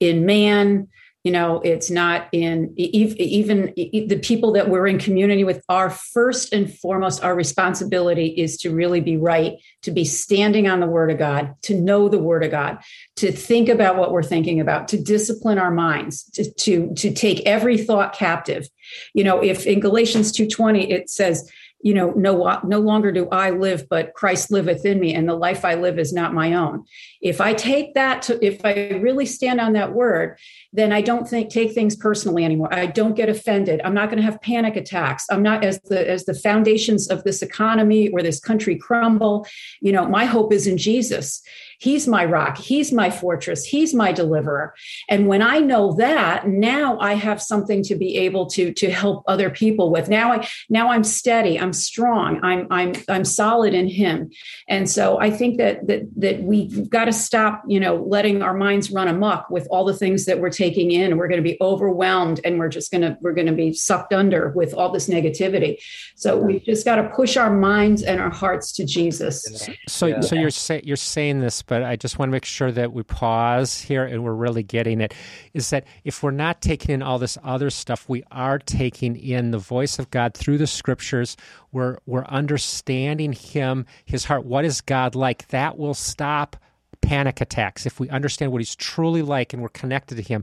in 0.00 0.26
man, 0.26 0.88
you 1.24 1.32
know, 1.32 1.62
it's 1.64 1.90
not 1.90 2.28
in 2.32 2.74
even 2.76 3.72
the 3.76 4.20
people 4.22 4.52
that 4.52 4.68
we're 4.68 4.86
in 4.86 4.98
community 4.98 5.42
with. 5.42 5.64
Our 5.70 5.88
first 5.88 6.52
and 6.52 6.72
foremost, 6.72 7.24
our 7.24 7.34
responsibility 7.34 8.26
is 8.26 8.58
to 8.58 8.70
really 8.70 9.00
be 9.00 9.16
right, 9.16 9.54
to 9.82 9.90
be 9.90 10.04
standing 10.04 10.68
on 10.68 10.80
the 10.80 10.86
word 10.86 11.10
of 11.10 11.18
God, 11.18 11.54
to 11.62 11.80
know 11.80 12.10
the 12.10 12.18
word 12.18 12.44
of 12.44 12.50
God, 12.50 12.78
to 13.16 13.32
think 13.32 13.70
about 13.70 13.96
what 13.96 14.12
we're 14.12 14.22
thinking 14.22 14.60
about, 14.60 14.86
to 14.88 15.02
discipline 15.02 15.58
our 15.58 15.70
minds, 15.70 16.24
to, 16.32 16.52
to, 16.52 16.92
to 16.94 17.10
take 17.14 17.40
every 17.46 17.78
thought 17.78 18.12
captive. 18.12 18.68
You 19.14 19.24
know, 19.24 19.42
if 19.42 19.66
in 19.66 19.80
Galatians 19.80 20.30
2:20 20.30 20.90
it 20.90 21.08
says, 21.08 21.50
you 21.84 21.92
know, 21.92 22.12
no, 22.12 22.58
no 22.64 22.80
longer 22.80 23.12
do 23.12 23.28
I 23.28 23.50
live, 23.50 23.86
but 23.90 24.14
Christ 24.14 24.50
liveth 24.50 24.86
in 24.86 24.98
me, 24.98 25.14
and 25.14 25.28
the 25.28 25.34
life 25.34 25.66
I 25.66 25.74
live 25.74 25.98
is 25.98 26.14
not 26.14 26.32
my 26.32 26.54
own. 26.54 26.84
If 27.20 27.42
I 27.42 27.52
take 27.52 27.92
that 27.92 28.22
to, 28.22 28.42
if 28.42 28.64
I 28.64 28.98
really 29.02 29.26
stand 29.26 29.60
on 29.60 29.74
that 29.74 29.92
word, 29.92 30.38
then 30.72 30.94
I 30.94 31.02
don't 31.02 31.28
think 31.28 31.50
take 31.50 31.72
things 31.72 31.94
personally 31.94 32.42
anymore. 32.42 32.72
I 32.72 32.86
don't 32.86 33.14
get 33.14 33.28
offended. 33.28 33.82
I'm 33.84 33.92
not 33.92 34.08
going 34.08 34.16
to 34.16 34.24
have 34.24 34.40
panic 34.40 34.76
attacks. 34.76 35.26
I'm 35.30 35.42
not 35.42 35.62
as 35.62 35.78
the 35.82 36.10
as 36.10 36.24
the 36.24 36.32
foundations 36.32 37.10
of 37.10 37.22
this 37.22 37.42
economy 37.42 38.08
or 38.08 38.22
this 38.22 38.40
country 38.40 38.76
crumble. 38.76 39.46
You 39.82 39.92
know, 39.92 40.08
my 40.08 40.24
hope 40.24 40.54
is 40.54 40.66
in 40.66 40.78
Jesus. 40.78 41.42
He's 41.78 42.06
my 42.06 42.24
rock. 42.24 42.58
He's 42.58 42.92
my 42.92 43.10
fortress. 43.10 43.64
He's 43.64 43.94
my 43.94 44.12
deliverer. 44.12 44.74
And 45.08 45.26
when 45.26 45.42
I 45.42 45.58
know 45.58 45.92
that, 45.94 46.48
now 46.48 46.98
I 46.98 47.14
have 47.14 47.42
something 47.42 47.82
to 47.84 47.94
be 47.94 48.16
able 48.18 48.46
to 48.50 48.72
to 48.72 48.90
help 48.90 49.24
other 49.26 49.50
people 49.50 49.90
with. 49.90 50.08
Now 50.08 50.32
I 50.32 50.48
now 50.68 50.90
I'm 50.90 51.04
steady. 51.04 51.58
I'm 51.58 51.72
strong. 51.72 52.40
I'm 52.42 52.66
I'm 52.70 52.94
I'm 53.08 53.24
solid 53.24 53.74
in 53.74 53.88
Him. 53.88 54.30
And 54.68 54.88
so 54.88 55.20
I 55.20 55.30
think 55.30 55.58
that 55.58 55.86
that 55.86 56.02
that 56.16 56.42
we've 56.42 56.88
got 56.88 57.06
to 57.06 57.12
stop, 57.12 57.62
you 57.68 57.80
know, 57.80 57.96
letting 57.96 58.42
our 58.42 58.54
minds 58.54 58.90
run 58.90 59.08
amok 59.08 59.50
with 59.50 59.66
all 59.70 59.84
the 59.84 59.96
things 59.96 60.24
that 60.26 60.40
we're 60.40 60.50
taking 60.50 60.90
in. 60.90 61.16
We're 61.16 61.28
going 61.28 61.42
to 61.42 61.48
be 61.48 61.58
overwhelmed, 61.60 62.40
and 62.44 62.58
we're 62.58 62.68
just 62.68 62.90
going 62.90 63.02
to 63.02 63.16
we're 63.20 63.34
going 63.34 63.46
to 63.46 63.52
be 63.52 63.72
sucked 63.72 64.12
under 64.12 64.50
with 64.50 64.74
all 64.74 64.90
this 64.90 65.08
negativity. 65.08 65.78
So 66.14 66.36
we've 66.36 66.64
just 66.64 66.84
got 66.84 66.96
to 66.96 67.08
push 67.08 67.36
our 67.36 67.54
minds 67.54 68.02
and 68.02 68.20
our 68.20 68.30
hearts 68.30 68.72
to 68.72 68.84
Jesus. 68.84 69.44
So 69.88 70.06
yeah. 70.06 70.20
so 70.20 70.34
you're 70.34 70.50
say, 70.50 70.80
you're 70.84 70.96
saying 70.96 71.40
this 71.40 71.62
but 71.66 71.82
I 71.82 71.96
just 71.96 72.18
want 72.18 72.28
to 72.28 72.32
make 72.32 72.44
sure 72.44 72.72
that 72.72 72.92
we 72.92 73.02
pause 73.02 73.80
here 73.80 74.04
and 74.04 74.24
we're 74.24 74.34
really 74.34 74.62
getting 74.62 75.00
it. 75.00 75.14
Is 75.52 75.70
that 75.70 75.84
if 76.04 76.22
we're 76.22 76.30
not 76.30 76.60
taking 76.60 76.94
in 76.94 77.02
all 77.02 77.18
this 77.18 77.38
other 77.42 77.70
stuff, 77.70 78.08
we 78.08 78.22
are 78.30 78.58
taking 78.58 79.16
in 79.16 79.50
the 79.50 79.58
voice 79.58 79.98
of 79.98 80.10
God 80.10 80.34
through 80.34 80.58
the 80.58 80.66
scriptures. 80.66 81.36
We're 81.72 81.98
we're 82.06 82.24
understanding 82.26 83.32
Him, 83.32 83.86
His 84.04 84.24
heart. 84.24 84.44
What 84.44 84.64
is 84.64 84.80
God 84.80 85.14
like? 85.14 85.48
That 85.48 85.78
will 85.78 85.94
stop 85.94 86.56
panic 87.04 87.40
attacks, 87.40 87.86
if 87.86 88.00
we 88.00 88.08
understand 88.08 88.50
what 88.50 88.60
he's 88.60 88.74
truly 88.74 89.22
like 89.22 89.52
and 89.52 89.62
we're 89.62 89.68
connected 89.68 90.16
to 90.16 90.22
him, 90.22 90.42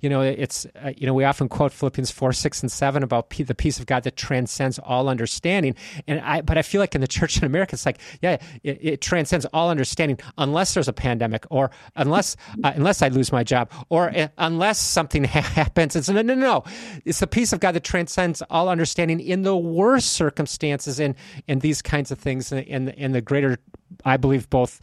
you 0.00 0.08
know, 0.08 0.22
it's, 0.22 0.66
uh, 0.82 0.92
you 0.96 1.06
know, 1.06 1.14
we 1.14 1.24
often 1.24 1.48
quote 1.48 1.72
Philippians 1.72 2.10
4, 2.10 2.32
6, 2.32 2.62
and 2.62 2.72
7 2.72 3.02
about 3.02 3.30
the 3.30 3.54
peace 3.54 3.78
of 3.78 3.86
God 3.86 4.02
that 4.04 4.16
transcends 4.16 4.78
all 4.78 5.08
understanding. 5.08 5.74
And 6.06 6.20
I, 6.20 6.40
but 6.40 6.58
I 6.58 6.62
feel 6.62 6.80
like 6.80 6.94
in 6.94 7.00
the 7.00 7.08
church 7.18 7.38
in 7.38 7.44
America, 7.44 7.74
it's 7.74 7.86
like, 7.86 7.98
yeah, 8.22 8.38
it, 8.62 8.78
it 8.80 9.00
transcends 9.00 9.46
all 9.52 9.70
understanding 9.70 10.18
unless 10.38 10.74
there's 10.74 10.88
a 10.88 10.92
pandemic 10.92 11.46
or 11.50 11.70
unless, 11.96 12.36
uh, 12.64 12.72
unless 12.74 13.02
I 13.02 13.08
lose 13.08 13.30
my 13.30 13.44
job 13.44 13.70
or 13.88 14.10
uh, 14.16 14.28
unless 14.38 14.78
something 14.78 15.24
ha- 15.24 15.40
happens. 15.54 15.96
It's 15.96 16.08
no, 16.08 16.22
no, 16.22 16.34
no. 16.34 16.64
It's 17.04 17.20
the 17.20 17.26
peace 17.26 17.52
of 17.52 17.60
God 17.60 17.72
that 17.72 17.84
transcends 17.84 18.42
all 18.50 18.68
understanding 18.68 19.20
in 19.20 19.42
the 19.42 19.56
worst 19.56 20.12
circumstances 20.12 20.98
and, 20.98 21.14
and 21.46 21.60
these 21.60 21.82
kinds 21.82 22.10
of 22.10 22.18
things 22.18 22.52
and 22.52 22.88
and 22.88 23.14
the 23.14 23.20
greater, 23.20 23.58
I 24.04 24.16
believe, 24.16 24.48
both 24.50 24.80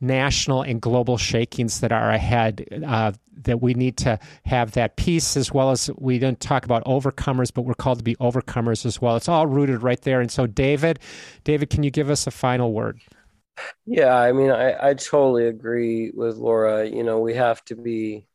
national 0.00 0.62
and 0.62 0.80
global 0.80 1.16
shakings 1.16 1.80
that 1.80 1.92
are 1.92 2.10
ahead. 2.10 2.66
Uh, 2.86 3.12
that 3.44 3.62
we 3.62 3.74
need 3.74 3.96
to 3.96 4.18
have 4.44 4.72
that 4.72 4.96
peace 4.96 5.36
as 5.36 5.52
well 5.52 5.70
as 5.70 5.90
we 5.96 6.18
didn't 6.18 6.40
talk 6.40 6.64
about 6.64 6.84
overcomers, 6.84 7.50
but 7.52 7.62
we're 7.62 7.72
called 7.72 7.98
to 7.98 8.04
be 8.04 8.16
overcomers 8.16 8.84
as 8.84 9.00
well. 9.00 9.16
It's 9.16 9.28
all 9.28 9.46
rooted 9.46 9.82
right 9.82 10.00
there. 10.02 10.20
And 10.20 10.30
so, 10.30 10.46
David, 10.46 10.98
David, 11.44 11.70
can 11.70 11.82
you 11.82 11.90
give 11.90 12.10
us 12.10 12.26
a 12.26 12.30
final 12.30 12.72
word? 12.72 13.00
Yeah, 13.86 14.14
I 14.14 14.32
mean, 14.32 14.50
I, 14.50 14.90
I 14.90 14.94
totally 14.94 15.46
agree 15.46 16.10
with 16.14 16.36
Laura. 16.36 16.86
You 16.86 17.02
know, 17.02 17.20
we 17.20 17.34
have 17.34 17.64
to 17.66 17.76
be 17.76 18.26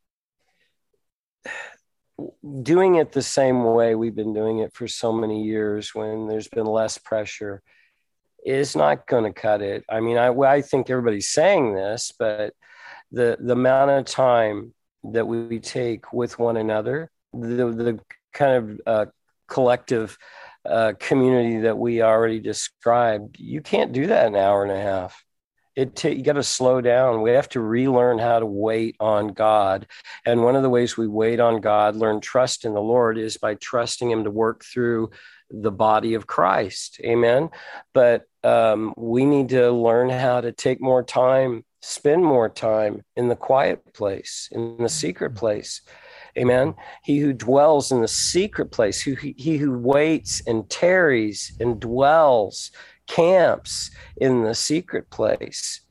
doing 2.61 2.95
it 2.95 3.11
the 3.11 3.21
same 3.21 3.63
way 3.63 3.95
we've 3.95 4.15
been 4.15 4.33
doing 4.33 4.59
it 4.59 4.73
for 4.73 4.87
so 4.87 5.11
many 5.11 5.43
years 5.43 5.93
when 5.93 6.27
there's 6.27 6.47
been 6.47 6.65
less 6.65 6.97
pressure 6.97 7.61
is 8.45 8.75
not 8.75 9.07
going 9.07 9.23
to 9.23 9.33
cut 9.33 9.61
it. 9.61 9.83
I 9.89 9.99
mean, 9.99 10.17
I, 10.17 10.27
I 10.27 10.61
think 10.61 10.89
everybody's 10.89 11.29
saying 11.29 11.73
this, 11.73 12.13
but 12.17 12.53
the 13.11 13.37
the 13.39 13.53
amount 13.53 13.91
of 13.91 14.05
time 14.05 14.73
that 15.11 15.27
we 15.27 15.59
take 15.59 16.13
with 16.13 16.37
one 16.37 16.57
another, 16.57 17.09
the 17.33 17.71
the 17.71 17.99
kind 18.33 18.55
of 18.55 18.81
uh, 18.85 19.05
collective 19.47 20.17
uh, 20.65 20.93
community 20.99 21.61
that 21.61 21.77
we 21.77 22.01
already 22.01 22.39
described, 22.39 23.37
you 23.39 23.61
can't 23.61 23.93
do 23.93 24.07
that 24.07 24.27
in 24.27 24.35
an 24.35 24.41
hour 24.41 24.63
and 24.63 24.71
a 24.71 24.81
half. 24.81 25.23
It 25.75 25.95
t- 25.95 26.13
you 26.13 26.23
got 26.23 26.33
to 26.33 26.43
slow 26.43 26.79
down. 26.81 27.21
We 27.21 27.31
have 27.31 27.49
to 27.49 27.59
relearn 27.59 28.17
how 28.17 28.39
to 28.39 28.45
wait 28.45 28.95
on 28.99 29.29
God, 29.29 29.87
and 30.25 30.43
one 30.43 30.55
of 30.55 30.63
the 30.63 30.69
ways 30.69 30.97
we 30.97 31.07
wait 31.07 31.39
on 31.39 31.61
God, 31.61 31.95
learn 31.95 32.21
trust 32.21 32.63
in 32.63 32.73
the 32.73 32.81
Lord, 32.81 33.17
is 33.17 33.37
by 33.37 33.55
trusting 33.55 34.09
Him 34.09 34.23
to 34.23 34.31
work 34.31 34.63
through 34.63 35.09
the 35.49 35.71
body 35.71 36.13
of 36.15 36.27
Christ. 36.27 36.99
Amen. 37.03 37.49
But 37.93 38.23
um, 38.45 38.93
we 38.95 39.25
need 39.25 39.49
to 39.49 39.71
learn 39.71 40.09
how 40.09 40.39
to 40.39 40.51
take 40.51 40.79
more 40.79 41.03
time, 41.03 41.65
spend 41.81 42.23
more 42.23 42.47
time 42.47 43.03
in 43.15 43.27
the 43.27 43.35
quiet 43.35 43.93
place, 43.93 44.47
in 44.51 44.77
the 44.77 44.89
secret 44.89 45.31
mm-hmm. 45.31 45.39
place. 45.39 45.81
Amen. 46.37 46.75
He 47.03 47.19
who 47.19 47.33
dwells 47.33 47.91
in 47.91 48.01
the 48.01 48.07
secret 48.07 48.71
place, 48.71 49.01
who 49.01 49.15
he, 49.15 49.33
he 49.37 49.57
who 49.57 49.77
waits 49.77 50.41
and 50.45 50.69
tarries 50.69 51.55
and 51.59 51.79
dwells, 51.79 52.71
camps 53.07 53.89
in 54.17 54.43
the 54.43 54.53
secret 54.53 55.09
place, 55.09 55.81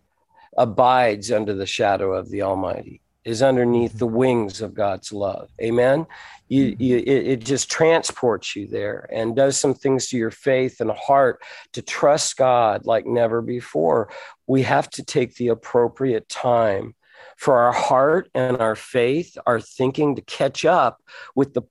abides 0.57 1.33
under 1.33 1.55
the 1.55 1.67
shadow 1.67 2.13
of 2.13 2.31
the 2.31 2.43
Almighty 2.43 3.01
is 3.25 3.43
underneath 3.43 3.99
the 3.99 4.07
wings 4.07 4.61
of 4.61 4.75
God's 4.75 5.13
love. 5.13 5.49
Amen. 5.61 6.07
You, 6.49 6.73
mm-hmm. 6.73 6.83
you, 6.83 6.97
it, 6.99 7.27
it, 7.27 7.41
just 7.41 7.71
transports 7.71 8.55
you 8.55 8.67
there 8.67 9.09
and 9.11 9.35
does 9.35 9.59
some 9.59 9.75
things 9.75 10.09
to 10.09 10.19
your 10.19 10.31
faith 10.31 10.81
and 10.81 10.91
heart 10.91 11.41
to 11.73 11.83
trust 11.83 12.37
God 12.37 12.85
like 12.85 13.07
never 13.07 13.41
before. 13.41 14.11
We 14.47 14.63
have 14.63 14.91
to 14.91 15.03
take 15.03 15.37
the 15.37 15.49
appropriate 15.49 16.29
time 16.29 16.95
for 17.37 17.59
our 17.59 17.73
heart 17.73 18.29
and 18.35 18.59
our 18.59 18.77
faith, 18.77 19.37
our 19.47 19.61
thinking 19.61 20.17
to 20.17 20.23
catch 20.23 20.65
up 20.65 21.03
with 21.35 21.55
the 21.55 21.63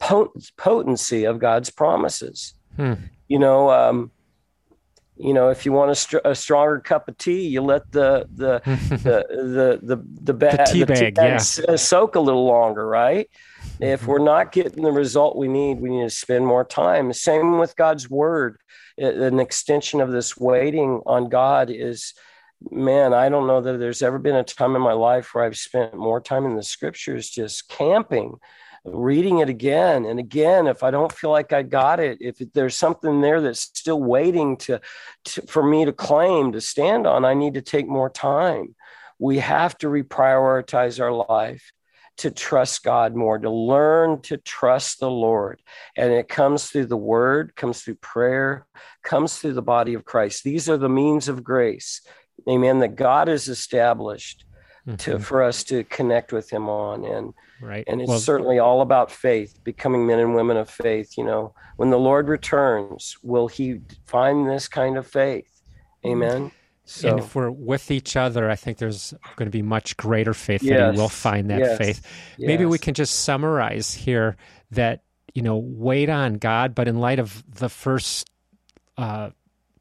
potency 0.57 1.25
of 1.25 1.39
God's 1.39 1.69
promises. 1.69 2.55
Hmm. 2.75 2.93
You 3.27 3.39
know, 3.39 3.69
um, 3.69 4.11
you 5.23 5.33
know, 5.33 5.49
if 5.49 5.65
you 5.65 5.71
want 5.71 5.89
a, 5.89 5.95
str- 5.95 6.25
a, 6.25 6.35
stronger 6.35 6.79
cup 6.79 7.07
of 7.07 7.17
tea, 7.17 7.47
you 7.47 7.61
let 7.61 7.89
the 7.91 8.27
the 8.35 8.61
the 8.89 9.79
the 9.81 9.95
the, 9.95 10.03
the, 10.21 10.33
ba- 10.33 10.57
the 10.57 10.65
tea 10.69 10.83
the 10.83 10.85
bag, 10.85 11.17
yeah. 11.17 11.37
soak 11.37 12.15
a 12.15 12.19
little 12.19 12.45
longer, 12.45 12.85
right? 12.85 13.29
If 13.79 14.01
mm-hmm. 14.01 14.11
we're 14.11 14.19
not 14.19 14.51
getting 14.51 14.83
the 14.83 14.91
result 14.91 15.37
we 15.37 15.47
need, 15.47 15.79
we 15.79 15.91
need 15.91 16.03
to 16.03 16.09
spend 16.09 16.45
more 16.45 16.65
time. 16.65 17.13
Same 17.13 17.57
with 17.57 17.75
God's 17.77 18.09
word. 18.09 18.57
An 18.97 19.39
extension 19.39 20.01
of 20.01 20.11
this 20.11 20.37
waiting 20.37 21.01
on 21.05 21.29
God 21.29 21.69
is, 21.71 22.13
man, 22.69 23.13
I 23.13 23.29
don't 23.29 23.47
know 23.47 23.61
that 23.61 23.79
there's 23.79 24.01
ever 24.01 24.19
been 24.19 24.35
a 24.35 24.43
time 24.43 24.75
in 24.75 24.81
my 24.81 24.93
life 24.93 25.33
where 25.33 25.45
I've 25.45 25.57
spent 25.57 25.95
more 25.95 26.19
time 26.19 26.45
in 26.45 26.55
the 26.55 26.63
scriptures 26.63 27.29
just 27.29 27.69
camping 27.69 28.35
reading 28.85 29.39
it 29.39 29.47
again 29.47 30.05
and 30.05 30.19
again 30.19 30.67
if 30.67 30.83
i 30.83 30.91
don't 30.91 31.13
feel 31.13 31.29
like 31.29 31.53
i 31.53 31.63
got 31.63 32.01
it 32.01 32.17
if 32.19 32.37
there's 32.53 32.75
something 32.75 33.21
there 33.21 33.39
that's 33.39 33.61
still 33.61 34.01
waiting 34.01 34.57
to, 34.57 34.79
to, 35.23 35.41
for 35.43 35.63
me 35.63 35.85
to 35.85 35.93
claim 35.93 36.51
to 36.51 36.59
stand 36.59 37.07
on 37.07 37.23
i 37.23 37.33
need 37.33 37.53
to 37.53 37.61
take 37.61 37.87
more 37.87 38.09
time. 38.09 38.75
We 39.19 39.39
have 39.39 39.77
to 39.77 39.87
reprioritize 39.87 40.99
our 40.99 41.13
life 41.13 41.71
to 42.17 42.29
trust 42.29 42.83
god 42.83 43.15
more 43.15 43.39
to 43.39 43.49
learn 43.49 44.21
to 44.21 44.37
trust 44.37 44.99
the 44.99 45.09
lord. 45.09 45.61
And 45.97 46.11
it 46.11 46.27
comes 46.27 46.65
through 46.65 46.87
the 46.87 46.97
word 46.97 47.55
comes 47.55 47.81
through 47.81 47.95
prayer 47.95 48.67
comes 49.01 49.37
through 49.37 49.53
the 49.53 49.61
body 49.61 49.93
of 49.93 50.05
christ. 50.05 50.43
These 50.43 50.69
are 50.69 50.77
the 50.77 50.89
means 50.89 51.27
of 51.27 51.43
grace 51.43 52.01
amen 52.49 52.79
that 52.79 52.95
god 52.95 53.29
has 53.29 53.47
established 53.47 54.45
mm-hmm. 54.87 54.97
to 54.97 55.19
for 55.19 55.41
us 55.41 55.63
to 55.65 55.83
connect 55.85 56.33
with 56.33 56.51
him 56.51 56.69
on. 56.69 57.05
And 57.05 57.33
right. 57.63 57.83
And 57.87 58.01
it's 58.01 58.09
well, 58.09 58.19
certainly 58.19 58.59
all 58.59 58.81
about 58.81 59.11
faith 59.11 59.63
becoming 59.63 60.05
men 60.05 60.19
and 60.19 60.35
women 60.35 60.57
of 60.57 60.69
faith 60.69 61.17
you 61.17 61.23
know. 61.23 61.53
When 61.77 61.89
the 61.89 61.99
lord 61.99 62.27
returns 62.27 63.17
will 63.23 63.47
he 63.47 63.81
find 64.05 64.49
this 64.49 64.67
kind 64.67 64.97
of 64.97 65.07
faith? 65.07 65.61
Amen? 66.05 66.51
So, 66.85 67.09
and 67.09 67.19
if 67.19 67.33
we're 67.33 67.49
with 67.49 67.91
each 67.91 68.17
other, 68.17 68.49
I 68.49 68.55
think 68.55 68.77
there's 68.77 69.13
going 69.37 69.47
to 69.47 69.51
be 69.51 69.61
much 69.61 69.95
greater 69.95 70.33
faith 70.33 70.63
yes, 70.63 70.77
that 70.77 70.93
he 70.93 70.99
will 70.99 71.09
find 71.09 71.49
that 71.49 71.59
yes, 71.59 71.77
faith. 71.77 72.01
Yes. 72.37 72.47
Maybe 72.47 72.65
we 72.65 72.77
can 72.77 72.93
just 72.93 73.21
summarize 73.21 73.93
here 73.93 74.35
that, 74.71 75.03
you 75.33 75.41
know, 75.41 75.57
wait 75.57 76.09
on 76.09 76.35
God, 76.35 76.75
but 76.75 76.89
in 76.89 76.99
light 76.99 77.19
of 77.19 77.41
the 77.55 77.69
first 77.69 78.29
uh, 78.97 79.29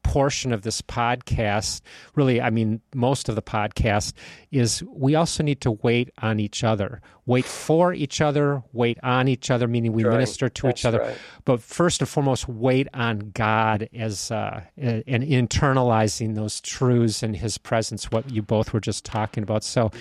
portion 0.03 0.53
of 0.53 0.61
this 0.61 0.81
podcast, 0.81 1.81
really, 2.15 2.41
I 2.41 2.49
mean, 2.49 2.81
most 2.93 3.29
of 3.29 3.35
the 3.35 3.41
podcast, 3.41 4.13
is 4.51 4.83
we 4.93 5.15
also 5.15 5.43
need 5.43 5.61
to 5.61 5.71
wait 5.71 6.11
on 6.21 6.39
each 6.39 6.63
other. 6.63 7.01
Wait 7.25 7.45
for 7.45 7.93
each 7.93 8.19
other, 8.19 8.61
wait 8.73 8.99
on 9.01 9.27
each 9.27 9.49
other, 9.49 9.67
meaning 9.67 9.93
we 9.93 10.03
right. 10.03 10.13
minister 10.13 10.49
to 10.49 10.63
That's 10.63 10.81
each 10.81 10.85
other. 10.85 10.99
Right. 10.99 11.17
But 11.45 11.61
first 11.61 12.01
and 12.01 12.09
foremost, 12.09 12.47
wait 12.49 12.87
on 12.93 13.31
God 13.33 13.89
as 13.95 14.29
uh, 14.29 14.61
and 14.77 15.23
internalizing 15.23 16.35
those 16.35 16.59
truths 16.59 17.23
and 17.23 17.35
His 17.35 17.57
presence, 17.57 18.11
what 18.11 18.29
you 18.29 18.41
both 18.41 18.73
were 18.73 18.81
just 18.81 19.05
talking 19.05 19.41
about. 19.41 19.63
So, 19.63 19.91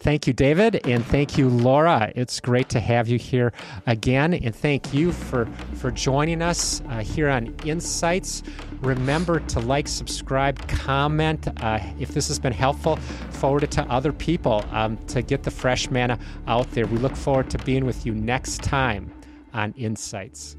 Thank 0.00 0.26
you, 0.26 0.32
David, 0.32 0.86
and 0.86 1.04
thank 1.04 1.36
you, 1.36 1.50
Laura. 1.50 2.10
It's 2.16 2.40
great 2.40 2.70
to 2.70 2.80
have 2.80 3.06
you 3.06 3.18
here 3.18 3.52
again, 3.86 4.32
and 4.32 4.56
thank 4.56 4.94
you 4.94 5.12
for 5.12 5.44
for 5.74 5.90
joining 5.90 6.40
us 6.40 6.80
uh, 6.88 7.00
here 7.00 7.28
on 7.28 7.54
Insights. 7.66 8.42
Remember 8.80 9.40
to 9.40 9.60
like, 9.60 9.86
subscribe, 9.86 10.66
comment. 10.68 11.48
Uh, 11.62 11.80
if 11.98 12.14
this 12.14 12.28
has 12.28 12.38
been 12.38 12.54
helpful, 12.54 12.96
forward 12.96 13.62
it 13.62 13.70
to 13.72 13.82
other 13.92 14.10
people 14.10 14.64
um, 14.70 14.96
to 15.08 15.20
get 15.20 15.42
the 15.42 15.50
fresh 15.50 15.90
manna 15.90 16.18
out 16.46 16.70
there. 16.70 16.86
We 16.86 16.96
look 16.96 17.14
forward 17.14 17.50
to 17.50 17.58
being 17.58 17.84
with 17.84 18.06
you 18.06 18.14
next 18.14 18.62
time 18.62 19.12
on 19.52 19.74
Insights. 19.74 20.56